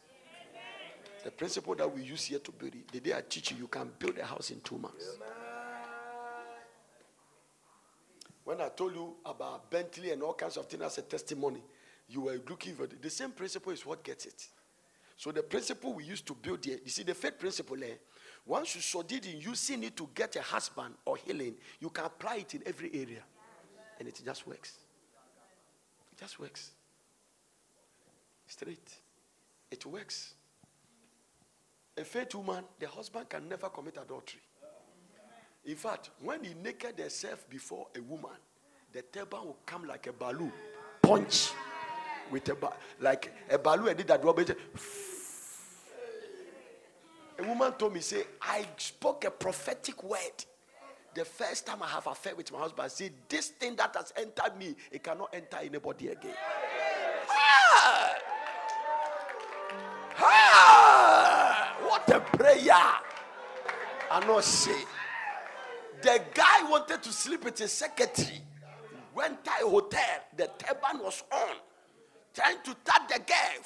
The 1.24 1.30
principle 1.30 1.74
that 1.76 1.92
we 1.92 2.02
use 2.02 2.24
here 2.26 2.38
to 2.40 2.52
build 2.52 2.74
it, 2.74 2.90
the 2.90 3.00
day 3.00 3.14
I 3.16 3.22
teach 3.28 3.52
you, 3.52 3.56
you 3.58 3.68
can 3.68 3.90
build 3.98 4.18
a 4.18 4.24
house 4.24 4.50
in 4.50 4.60
two 4.60 4.78
months. 4.78 5.18
When 8.44 8.60
I 8.60 8.68
told 8.68 8.94
you 8.94 9.14
about 9.24 9.70
Bentley 9.70 10.10
and 10.10 10.22
all 10.22 10.34
kinds 10.34 10.56
of 10.56 10.66
things 10.66 10.82
as 10.82 10.98
a 10.98 11.02
testimony, 11.02 11.62
you 12.08 12.22
were 12.22 12.40
looking 12.48 12.74
for. 12.74 12.86
The 12.86 13.10
same 13.10 13.30
principle 13.30 13.72
is 13.72 13.86
what 13.86 14.02
gets 14.02 14.26
it. 14.26 14.48
So 15.16 15.30
the 15.30 15.42
principle 15.42 15.94
we 15.94 16.04
used 16.04 16.26
to 16.26 16.34
build 16.34 16.64
here, 16.64 16.78
you 16.82 16.90
see 16.90 17.04
the 17.04 17.14
faith 17.14 17.38
principle 17.38 17.76
there, 17.76 17.98
once 18.44 18.74
you 18.74 18.80
succeed 18.80 19.24
in 19.26 19.40
using 19.40 19.84
it 19.84 19.96
to 19.96 20.08
get 20.12 20.34
a 20.34 20.42
husband 20.42 20.94
or 21.04 21.16
healing, 21.16 21.54
you 21.78 21.90
can 21.90 22.06
apply 22.06 22.38
it 22.38 22.54
in 22.54 22.62
every 22.66 22.90
area. 22.92 23.22
And 24.00 24.08
it 24.08 24.20
just 24.24 24.46
works. 24.48 24.78
Just 26.22 26.38
works. 26.38 26.70
Straight. 28.46 28.92
It 29.72 29.84
works. 29.84 30.34
A 31.96 32.04
faithful 32.04 32.44
man, 32.44 32.62
the 32.78 32.86
husband 32.86 33.28
can 33.28 33.48
never 33.48 33.68
commit 33.68 33.98
adultery. 34.00 34.40
In 35.64 35.74
fact, 35.74 36.10
when 36.20 36.44
he 36.44 36.54
naked 36.54 36.96
himself 36.96 37.50
before 37.50 37.88
a 37.96 38.00
woman, 38.00 38.38
the 38.92 39.02
turban 39.02 39.40
will 39.46 39.58
come 39.66 39.84
like 39.84 40.06
a 40.06 40.12
balloon, 40.12 40.52
punch 41.02 41.50
with 42.30 42.48
a 42.50 42.54
ba- 42.54 42.76
like 43.00 43.32
a 43.50 43.58
balloon 43.58 43.88
and 43.88 43.96
did 43.96 44.06
that 44.06 44.24
rubber. 44.24 44.44
A 47.36 47.42
woman 47.42 47.72
told 47.72 47.94
me, 47.94 48.00
say, 48.00 48.22
I 48.40 48.64
spoke 48.76 49.24
a 49.24 49.30
prophetic 49.32 50.04
word 50.04 50.44
the 51.14 51.24
first 51.24 51.66
time 51.66 51.82
I 51.82 51.88
have 51.88 52.06
affair 52.06 52.34
with 52.34 52.52
my 52.52 52.58
husband, 52.58 52.90
see 52.90 53.10
this 53.28 53.48
thing 53.48 53.76
that 53.76 53.94
has 53.96 54.12
entered 54.16 54.56
me, 54.58 54.74
it 54.90 55.02
cannot 55.02 55.34
enter 55.34 55.58
anybody 55.58 56.08
again. 56.08 56.34
Ah! 57.28 58.14
Ah! 60.18 61.76
What 61.82 62.08
a 62.10 62.20
prayer! 62.20 62.72
I 64.10 64.26
know 64.26 64.40
say 64.40 64.84
the 66.02 66.20
guy 66.34 66.68
wanted 66.68 67.02
to 67.02 67.12
sleep 67.12 67.44
with 67.44 67.58
his 67.58 67.72
secretary. 67.72 68.42
went 69.14 69.44
to 69.44 69.50
a 69.50 69.68
hotel. 69.68 70.00
The 70.36 70.50
turban 70.58 71.02
was 71.02 71.22
on, 71.32 71.56
trying 72.34 72.58
to 72.64 72.76
touch 72.84 73.08
the 73.08 73.18
girl. 73.20 73.64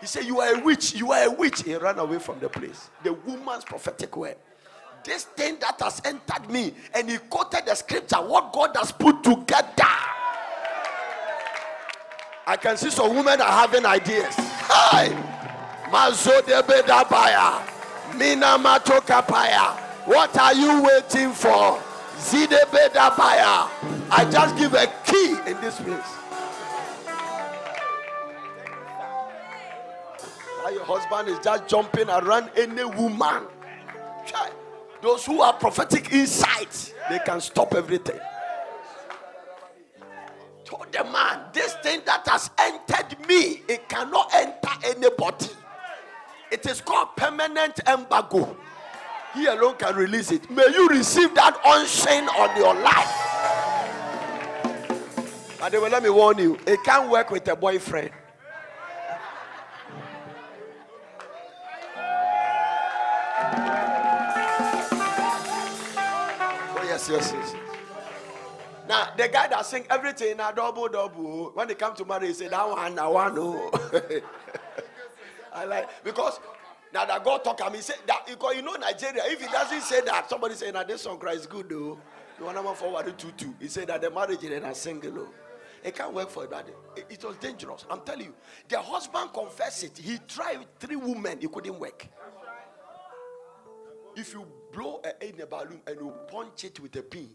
He 0.00 0.06
said, 0.06 0.24
You 0.24 0.40
are 0.40 0.54
a 0.54 0.60
witch. 0.60 0.94
You 0.94 1.12
are 1.12 1.24
a 1.24 1.30
witch. 1.30 1.62
He 1.62 1.74
ran 1.74 1.98
away 1.98 2.18
from 2.18 2.38
the 2.38 2.48
place. 2.48 2.90
The 3.02 3.14
woman's 3.14 3.64
prophetic 3.64 4.16
word. 4.16 4.36
This 5.06 5.22
thing 5.22 5.56
that 5.60 5.80
has 5.80 6.02
entered 6.04 6.50
me, 6.50 6.74
and 6.92 7.08
he 7.08 7.18
quoted 7.18 7.64
the 7.64 7.76
scripture, 7.76 8.16
what 8.16 8.52
God 8.52 8.76
has 8.76 8.90
put 8.90 9.22
together. 9.22 9.84
I 12.44 12.56
can 12.60 12.76
see 12.76 12.90
some 12.90 13.14
women 13.14 13.40
are 13.40 13.52
having 13.52 13.86
ideas. 13.86 14.34
Hi. 14.36 15.10
What 20.04 20.36
are 20.36 20.54
you 20.54 20.82
waiting 20.82 21.32
for? 21.32 21.80
Zidebedabaya. 22.18 23.68
I 24.10 24.28
just 24.28 24.56
give 24.56 24.74
a 24.74 24.86
key 25.06 25.36
in 25.48 25.60
this 25.60 25.80
place. 25.80 26.16
Now 30.64 30.70
your 30.70 30.84
husband 30.84 31.28
is 31.28 31.38
just 31.38 31.68
jumping 31.68 32.08
around 32.08 32.50
any 32.56 32.84
woman. 32.84 33.46
Try. 34.26 34.50
Those 35.06 35.24
who 35.24 35.40
are 35.40 35.52
prophetic 35.52 36.12
insights, 36.12 36.92
they 37.08 37.20
can 37.20 37.40
stop 37.40 37.74
everything. 37.74 38.18
Told 40.64 40.90
the 40.90 41.04
man, 41.04 41.42
this 41.52 41.74
thing 41.74 42.00
that 42.06 42.26
has 42.26 42.50
entered 42.58 43.16
me, 43.28 43.62
it 43.68 43.88
cannot 43.88 44.34
enter 44.34 44.68
anybody. 44.84 45.46
It 46.50 46.66
is 46.66 46.80
called 46.80 47.14
permanent 47.14 47.78
embargo. 47.86 48.56
He 49.32 49.46
alone 49.46 49.76
can 49.76 49.94
release 49.94 50.32
it. 50.32 50.50
May 50.50 50.66
you 50.74 50.88
receive 50.88 51.32
that 51.36 51.54
unshine 51.62 52.26
on 52.26 52.56
your 52.56 52.74
life. 52.74 53.14
But 55.60 55.70
they 55.70 55.78
will 55.78 55.90
let 55.90 56.02
me 56.02 56.10
warn 56.10 56.38
you, 56.38 56.58
it 56.66 56.82
can't 56.82 57.08
work 57.08 57.30
with 57.30 57.46
a 57.46 57.54
boyfriend. 57.54 58.10
Yes, 67.08 67.32
yes. 67.34 67.54
Now, 68.88 69.08
the 69.16 69.28
guy 69.28 69.48
that 69.48 69.66
sing 69.66 69.84
everything 69.90 70.38
a 70.38 70.52
double 70.54 70.88
double. 70.88 71.50
When 71.54 71.68
they 71.68 71.74
come 71.74 71.94
to 71.96 72.04
marry, 72.04 72.28
he 72.28 72.32
say 72.34 72.48
that 72.48 72.68
one, 72.68 72.94
that 72.94 73.12
one, 73.12 73.34
oh. 73.36 73.70
I 75.52 75.64
like 75.64 76.04
because 76.04 76.38
now 76.92 77.04
that 77.06 77.24
God 77.24 77.42
talk 77.42 77.56
to 77.58 77.70
me, 77.70 77.80
say 77.80 77.94
that 78.06 78.26
because 78.26 78.54
you 78.56 78.62
know 78.62 78.74
Nigeria, 78.74 79.22
if 79.26 79.40
he 79.40 79.46
doesn't 79.48 79.82
say 79.82 80.02
that, 80.02 80.28
somebody 80.28 80.54
say 80.54 80.70
now 80.70 80.84
this 80.84 81.02
song 81.02 81.18
cries 81.18 81.46
good 81.46 81.68
though. 81.68 81.98
You 82.38 82.44
want 82.44 82.58
to 82.58 82.74
forward 82.74 83.18
to 83.18 83.32
two. 83.32 83.54
He 83.58 83.68
said 83.68 83.88
that 83.88 84.02
the 84.02 84.10
marriage 84.10 84.44
is 84.44 84.62
a 84.62 84.74
single. 84.74 85.28
It 85.82 85.94
can't 85.94 86.12
work 86.12 86.28
for 86.30 86.46
that. 86.46 86.68
It, 86.96 87.06
it 87.08 87.24
was 87.24 87.36
dangerous. 87.36 87.86
I'm 87.90 88.00
telling 88.00 88.26
you. 88.26 88.34
The 88.68 88.78
husband 88.80 89.30
confessed 89.32 89.84
it. 89.84 89.96
He 89.98 90.18
tried 90.28 90.66
three 90.78 90.96
women, 90.96 91.38
it 91.40 91.50
couldn't 91.50 91.78
work. 91.78 92.06
If 94.16 94.32
you 94.32 94.46
blow 94.72 95.02
a, 95.04 95.28
in 95.28 95.38
a 95.42 95.46
balloon 95.46 95.80
and 95.86 96.00
you 96.00 96.12
punch 96.32 96.64
it 96.64 96.80
with 96.80 96.96
a 96.96 97.02
pin, 97.02 97.28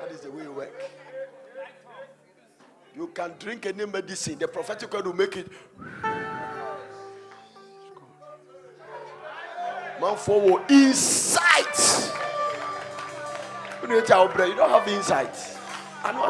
that 0.00 0.10
is 0.10 0.20
the 0.20 0.30
way 0.30 0.44
it 0.44 0.54
works. 0.54 0.84
You 2.96 3.08
can 3.08 3.34
drink 3.38 3.66
any 3.66 3.84
medicine, 3.84 4.38
the 4.38 4.48
prophetic 4.48 4.90
word 4.92 5.06
will 5.06 5.12
make 5.12 5.36
it. 5.36 5.48
Man, 10.00 10.16
forward 10.16 10.62
insight. 10.70 12.10
You 13.82 14.00
don't 14.00 14.70
have 14.70 14.88
insight. 14.88 15.36
I 16.02 16.12
know 16.12 16.28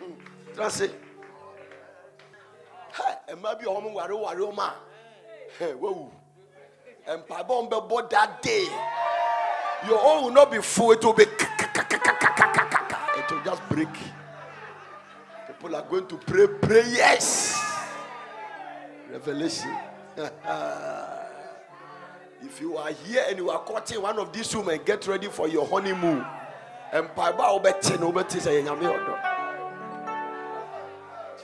shit. 0.00 0.56
That's 0.56 0.80
it. 0.80 0.99
Hey, 3.50 3.56
and 3.56 3.58
maybe 3.58 3.70
a 3.70 3.74
home 3.74 3.94
wari 3.94 4.14
wari 4.14 4.42
oma. 4.42 4.74
Hey, 5.58 5.72
whoa. 5.72 6.12
And 7.06 7.22
Pabon 7.22 7.70
be 7.70 7.76
that 8.10 8.42
day. 8.42 8.68
Your 9.86 10.00
own 10.02 10.24
will 10.24 10.32
not 10.32 10.50
be 10.52 10.58
full, 10.58 10.92
it 10.92 11.04
will 11.04 11.14
be. 11.14 11.24
It 11.24 11.30
will 13.30 13.42
just 13.44 13.68
break. 13.68 13.88
People 15.46 15.74
are 15.76 15.82
going 15.82 16.06
to 16.06 16.16
pray 16.18 16.46
prayers. 16.46 17.56
Revelation. 19.10 19.76
if 22.42 22.60
you 22.60 22.76
are 22.76 22.92
here 22.92 23.24
and 23.28 23.38
you 23.38 23.50
are 23.50 23.60
courting 23.60 24.02
one 24.02 24.18
of 24.18 24.32
these 24.32 24.54
women, 24.54 24.80
get 24.84 25.06
ready 25.06 25.28
for 25.28 25.48
your 25.48 25.66
honeymoon. 25.66 26.24
And 26.92 27.08
Paiba. 27.08 27.60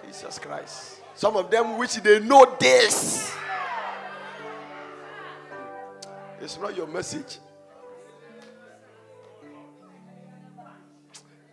Jesus 0.04 0.38
Christ. 0.38 1.00
Some 1.16 1.36
of 1.36 1.51
them 1.51 1.78
which 1.78 1.94
they 1.97 2.20
know 2.20 2.56
this. 2.60 3.34
It's 6.43 6.59
not 6.59 6.76
your 6.76 6.86
message. 6.86 7.38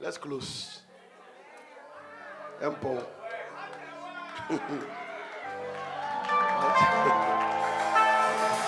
Let's 0.02 0.18
close. 0.18 0.81
Empo. 2.61 3.06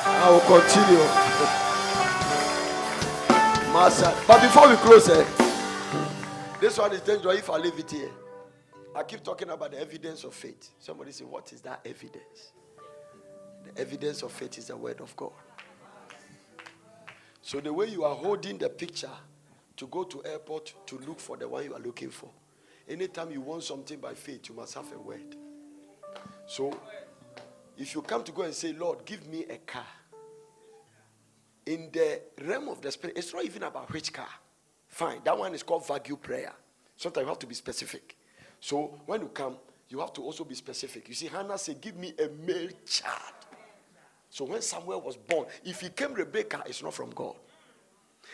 I 0.08 0.30
will 0.30 0.40
continue. 0.40 1.00
Master. 3.74 4.14
But 4.26 4.42
before 4.42 4.70
we 4.70 4.76
close, 4.78 5.10
eh, 5.10 5.26
this 6.62 6.78
one 6.78 6.94
is 6.94 7.02
dangerous 7.02 7.40
if 7.40 7.50
I 7.50 7.58
leave 7.58 7.78
it 7.78 7.92
here. 7.92 8.10
I 8.96 9.04
keep 9.04 9.24
talking 9.24 9.50
about 9.50 9.72
the 9.72 9.80
evidence 9.80 10.24
of 10.24 10.34
faith. 10.34 10.70
Somebody 10.80 11.12
say, 11.12 11.26
What 11.26 11.52
is 11.52 11.60
that 11.62 11.82
evidence? 11.86 12.54
The 13.66 13.82
evidence 13.82 14.22
of 14.22 14.32
faith 14.32 14.58
is 14.58 14.68
the 14.68 14.78
word 14.78 15.02
of 15.02 15.16
God. 15.18 15.34
So 17.42 17.60
the 17.60 17.74
way 17.74 17.88
you 17.88 18.06
are 18.06 18.16
holding 18.16 18.58
the 18.58 18.70
picture 18.70 19.12
to 19.76 19.88
go 19.88 20.04
to 20.06 20.24
airport 20.26 20.74
to 20.88 20.98
look 21.00 21.20
for 21.20 21.36
the 21.36 21.48
one 21.48 21.66
you 21.66 21.74
are 21.74 21.80
looking 21.80 22.10
for. 22.10 22.30
Anytime 22.88 23.32
you 23.32 23.42
want 23.42 23.64
something 23.64 24.00
by 24.00 24.14
faith, 24.14 24.48
you 24.48 24.56
must 24.56 24.74
have 24.76 24.92
a 24.94 25.00
word. 25.00 25.36
So 26.48 26.76
if 27.78 27.94
you 27.94 28.02
come 28.02 28.24
to 28.24 28.32
go 28.32 28.44
and 28.44 28.54
say, 28.54 28.74
Lord, 28.74 29.06
give 29.06 29.28
me 29.28 29.46
a 29.50 29.58
car. 29.58 29.86
In 31.66 31.90
the 31.92 32.22
realm 32.44 32.70
of 32.70 32.82
the 32.82 32.92
spirit, 32.92 33.18
it's 33.18 33.34
not 33.34 33.44
even 33.44 33.64
about 33.64 33.92
which 33.92 34.14
car. 34.14 34.30
Fine, 34.88 35.22
that 35.26 35.38
one 35.38 35.54
is 35.54 35.64
called 35.64 35.86
value 35.86 36.16
prayer. 36.16 36.54
Sometimes 36.96 37.26
you 37.26 37.30
have 37.30 37.40
to 37.40 37.48
be 37.48 37.56
specific. 37.56 38.16
So 38.60 39.00
when 39.06 39.22
you 39.22 39.28
come, 39.28 39.58
you 39.90 40.00
have 40.00 40.14
to 40.14 40.22
also 40.22 40.44
be 40.44 40.56
specific. 40.56 41.08
You 41.08 41.14
see, 41.16 41.28
Hannah 41.28 41.58
said, 41.58 41.80
Give 41.82 41.96
me 41.96 42.14
a 42.20 42.30
male 42.46 42.70
child. 42.86 43.34
So 44.30 44.46
when 44.46 44.62
Samuel 44.62 45.02
was 45.02 45.16
born, 45.16 45.48
if 45.64 45.82
he 45.82 45.90
came 45.90 46.14
Rebecca, 46.14 46.64
it's 46.66 46.84
not 46.84 46.94
from 46.94 47.12
God. 47.12 47.36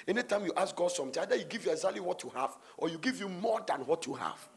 Anytime 0.07 0.45
you 0.45 0.53
ask 0.55 0.75
God 0.75 0.91
something, 0.91 1.21
either 1.21 1.37
He 1.37 1.43
give 1.43 1.65
you 1.65 1.71
exactly 1.71 1.99
what 1.99 2.23
you 2.23 2.31
have, 2.35 2.57
or 2.77 2.89
you 2.89 2.97
give 2.97 3.19
you 3.19 3.29
more 3.29 3.61
than 3.67 3.81
what 3.81 4.05
you 4.07 4.13
have. 4.13 4.47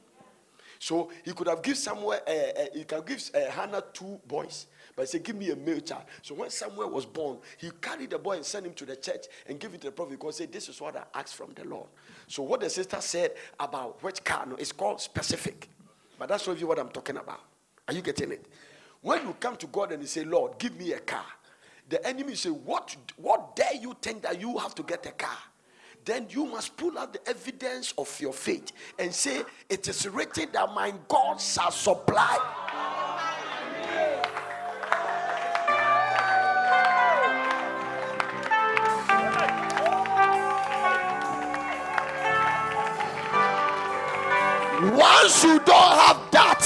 So 0.78 1.10
he 1.24 1.32
could 1.32 1.48
have 1.48 1.62
given 1.62 1.76
Samuel, 1.76 2.12
uh, 2.12 2.30
uh, 2.30 2.64
he 2.74 2.84
can 2.84 3.02
give 3.06 3.30
uh, 3.34 3.50
Hannah 3.50 3.82
two 3.92 4.20
boys, 4.26 4.66
but 4.96 5.02
he 5.02 5.06
said, 5.06 5.22
Give 5.24 5.36
me 5.36 5.50
a 5.50 5.56
male 5.56 5.80
child. 5.80 6.02
So 6.22 6.34
when 6.34 6.50
Samuel 6.50 6.90
was 6.90 7.06
born, 7.06 7.38
he 7.58 7.70
carried 7.80 8.10
the 8.10 8.18
boy 8.18 8.36
and 8.36 8.44
sent 8.44 8.66
him 8.66 8.74
to 8.74 8.84
the 8.84 8.96
church 8.96 9.26
and 9.46 9.58
gave 9.58 9.74
it 9.74 9.80
to 9.82 9.88
the 9.88 9.92
prophet 9.92 10.18
because 10.18 10.38
he 10.38 10.44
said, 10.44 10.52
This 10.52 10.68
is 10.68 10.80
what 10.80 10.96
I 10.96 11.04
asked 11.14 11.34
from 11.34 11.52
the 11.54 11.64
Lord. 11.64 11.86
So 12.26 12.42
what 12.42 12.60
the 12.60 12.70
sister 12.70 13.00
said 13.00 13.32
about 13.58 14.02
which 14.02 14.22
car, 14.24 14.46
no, 14.46 14.56
it's 14.56 14.72
called 14.72 15.00
specific. 15.00 15.68
But 16.18 16.28
that's 16.28 16.46
really 16.46 16.64
what 16.64 16.78
I'm 16.78 16.90
talking 16.90 17.16
about. 17.16 17.40
Are 17.88 17.94
you 17.94 18.02
getting 18.02 18.32
it? 18.32 18.46
When 19.02 19.26
you 19.26 19.36
come 19.38 19.56
to 19.56 19.66
God 19.66 19.92
and 19.92 20.00
you 20.00 20.08
say, 20.08 20.24
Lord, 20.24 20.58
give 20.58 20.78
me 20.78 20.92
a 20.92 21.00
car, 21.00 21.26
the 21.88 22.06
enemy 22.06 22.34
say, 22.34 22.50
What 22.50 22.96
what 23.16 23.56
dare 23.56 23.74
you 23.74 23.94
think 24.00 24.22
that 24.22 24.40
you 24.40 24.56
have 24.58 24.74
to 24.76 24.82
get 24.82 25.04
a 25.06 25.12
car? 25.12 25.36
Then 26.04 26.26
you 26.28 26.44
must 26.44 26.76
pull 26.76 26.98
out 26.98 27.14
the 27.14 27.28
evidence 27.28 27.94
of 27.96 28.20
your 28.20 28.32
faith 28.32 28.72
and 28.98 29.12
say, 29.12 29.42
It 29.68 29.88
is 29.88 30.08
written 30.08 30.48
that 30.52 30.72
my 30.74 30.92
God 31.08 31.40
shall 31.40 31.70
supply. 31.70 32.38
Once 44.92 45.44
you 45.44 45.58
don't 45.60 45.98
have 45.98 46.30
that, 46.30 46.60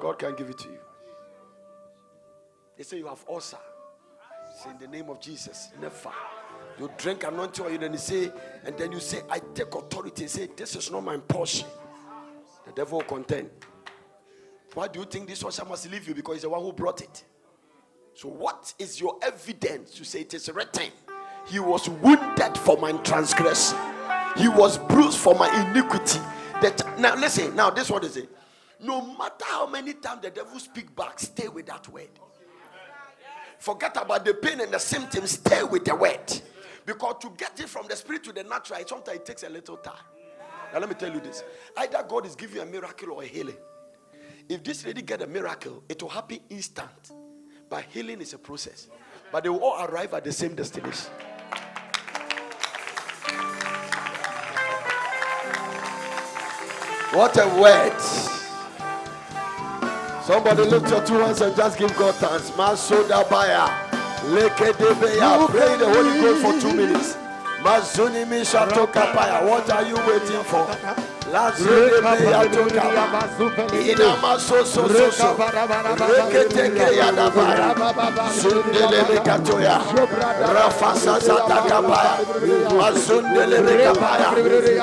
God 0.00 0.18
can 0.18 0.34
give 0.36 0.50
it 0.50 0.58
to 0.58 0.68
you. 0.68 0.78
They 2.76 2.84
say 2.84 2.98
you 2.98 3.08
have 3.08 3.24
ulcer. 3.28 3.58
Say 4.62 4.70
in 4.70 4.78
the 4.78 4.86
name 4.86 5.10
of 5.10 5.20
Jesus, 5.20 5.70
never. 5.80 6.12
You 6.78 6.90
drink 6.96 7.24
anointing 7.24 7.64
oil, 7.64 7.76
then 7.78 7.92
you 7.92 7.98
say, 7.98 8.32
and 8.64 8.76
then 8.78 8.92
you 8.92 9.00
say, 9.00 9.20
I 9.28 9.40
take 9.54 9.74
authority. 9.74 10.26
Say, 10.28 10.48
this 10.56 10.76
is 10.76 10.90
not 10.90 11.02
my 11.02 11.16
portion. 11.18 11.68
The 12.66 12.72
devil 12.72 12.98
will 12.98 13.06
contend. 13.06 13.50
Why 14.74 14.88
do 14.88 15.00
you 15.00 15.04
think 15.06 15.28
this 15.28 15.42
one 15.42 15.52
must 15.68 15.90
leave 15.90 16.06
you? 16.06 16.14
Because 16.14 16.36
he's 16.36 16.42
the 16.42 16.48
one 16.48 16.62
who 16.62 16.72
brought 16.72 17.00
it. 17.00 17.24
So, 18.14 18.28
what 18.28 18.72
is 18.78 19.00
your 19.00 19.18
evidence 19.22 19.94
to 19.94 20.04
say 20.04 20.20
it 20.20 20.34
is 20.34 20.48
a 20.48 20.52
written? 20.52 20.90
He 21.46 21.58
was 21.58 21.88
wounded 21.88 22.56
for 22.58 22.76
my 22.76 22.92
transgression, 22.92 23.78
he 24.36 24.48
was 24.48 24.78
bruised 24.78 25.18
for 25.18 25.34
my 25.34 25.48
iniquity. 25.70 26.20
That 26.62 26.98
now 26.98 27.14
listen, 27.16 27.56
now 27.56 27.70
this 27.70 27.90
what 27.90 28.04
is 28.04 28.16
it? 28.16 28.28
No 28.82 29.00
matter 29.16 29.44
how 29.46 29.66
many 29.66 29.94
times 29.94 30.22
the 30.22 30.30
devil 30.30 30.58
speak 30.58 30.94
back, 30.94 31.18
stay 31.18 31.48
with 31.48 31.66
that 31.66 31.88
word. 31.88 32.08
Forget 33.58 33.96
about 34.00 34.24
the 34.24 34.34
pain 34.34 34.60
and 34.60 34.72
the 34.72 34.78
symptoms, 34.78 35.32
stay 35.32 35.62
with 35.62 35.84
the 35.84 35.94
word. 35.94 36.40
Because 36.86 37.16
to 37.20 37.30
get 37.36 37.60
it 37.60 37.68
from 37.68 37.86
the 37.88 37.96
spirit 37.96 38.24
to 38.24 38.32
the 38.32 38.42
natural, 38.42 38.80
sometimes 38.86 39.18
it 39.18 39.26
takes 39.26 39.42
a 39.42 39.48
little 39.48 39.76
time. 39.76 39.94
Now 40.72 40.78
let 40.78 40.88
me 40.88 40.94
tell 40.94 41.12
you 41.12 41.20
this. 41.20 41.44
Either 41.76 42.04
God 42.08 42.26
is 42.26 42.34
giving 42.34 42.56
you 42.56 42.62
a 42.62 42.66
miracle 42.66 43.12
or 43.12 43.22
a 43.22 43.26
healing. 43.26 43.56
If 44.48 44.64
this 44.64 44.84
lady 44.86 45.02
get 45.02 45.22
a 45.22 45.26
miracle, 45.26 45.84
it 45.88 46.02
will 46.02 46.08
happen 46.08 46.40
instant. 46.48 47.12
But 47.68 47.84
healing 47.84 48.20
is 48.20 48.32
a 48.34 48.38
process. 48.38 48.88
But 49.30 49.44
they 49.44 49.48
will 49.48 49.62
all 49.62 49.84
arrive 49.86 50.14
at 50.14 50.24
the 50.24 50.32
same 50.32 50.54
destination. 50.54 51.10
What 57.12 57.36
a 57.36 57.48
word. 57.60 58.00
Somebody 60.22 60.62
lift 60.62 60.88
your 60.90 61.04
two 61.04 61.14
hands 61.14 61.40
and 61.40 61.56
just 61.56 61.76
give 61.76 61.96
God 61.96 62.14
thanks. 62.14 62.50
Masoda 62.52 63.28
Baya. 63.28 63.66
Lekedebeya. 64.30 65.48
Pray 65.48 65.76
the 65.76 65.92
Holy 65.92 66.20
Ghost 66.20 66.42
for 66.44 66.70
two 66.70 66.76
minutes. 66.76 67.19
Mazuni 67.62 68.24
Mishato 68.24 68.86
Kapaya. 68.90 69.44
What 69.46 69.70
are 69.70 69.82
you 69.86 69.96
waiting 70.06 70.42
for? 70.44 70.66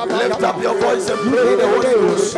Lift 0.07 0.43
up 0.43 0.61
your 0.61 0.75
voice 0.79 1.09
and 1.09 1.19
pray 1.19 1.55
the 1.55 1.67
Holy 1.67 1.93
Ghost. 1.93 2.37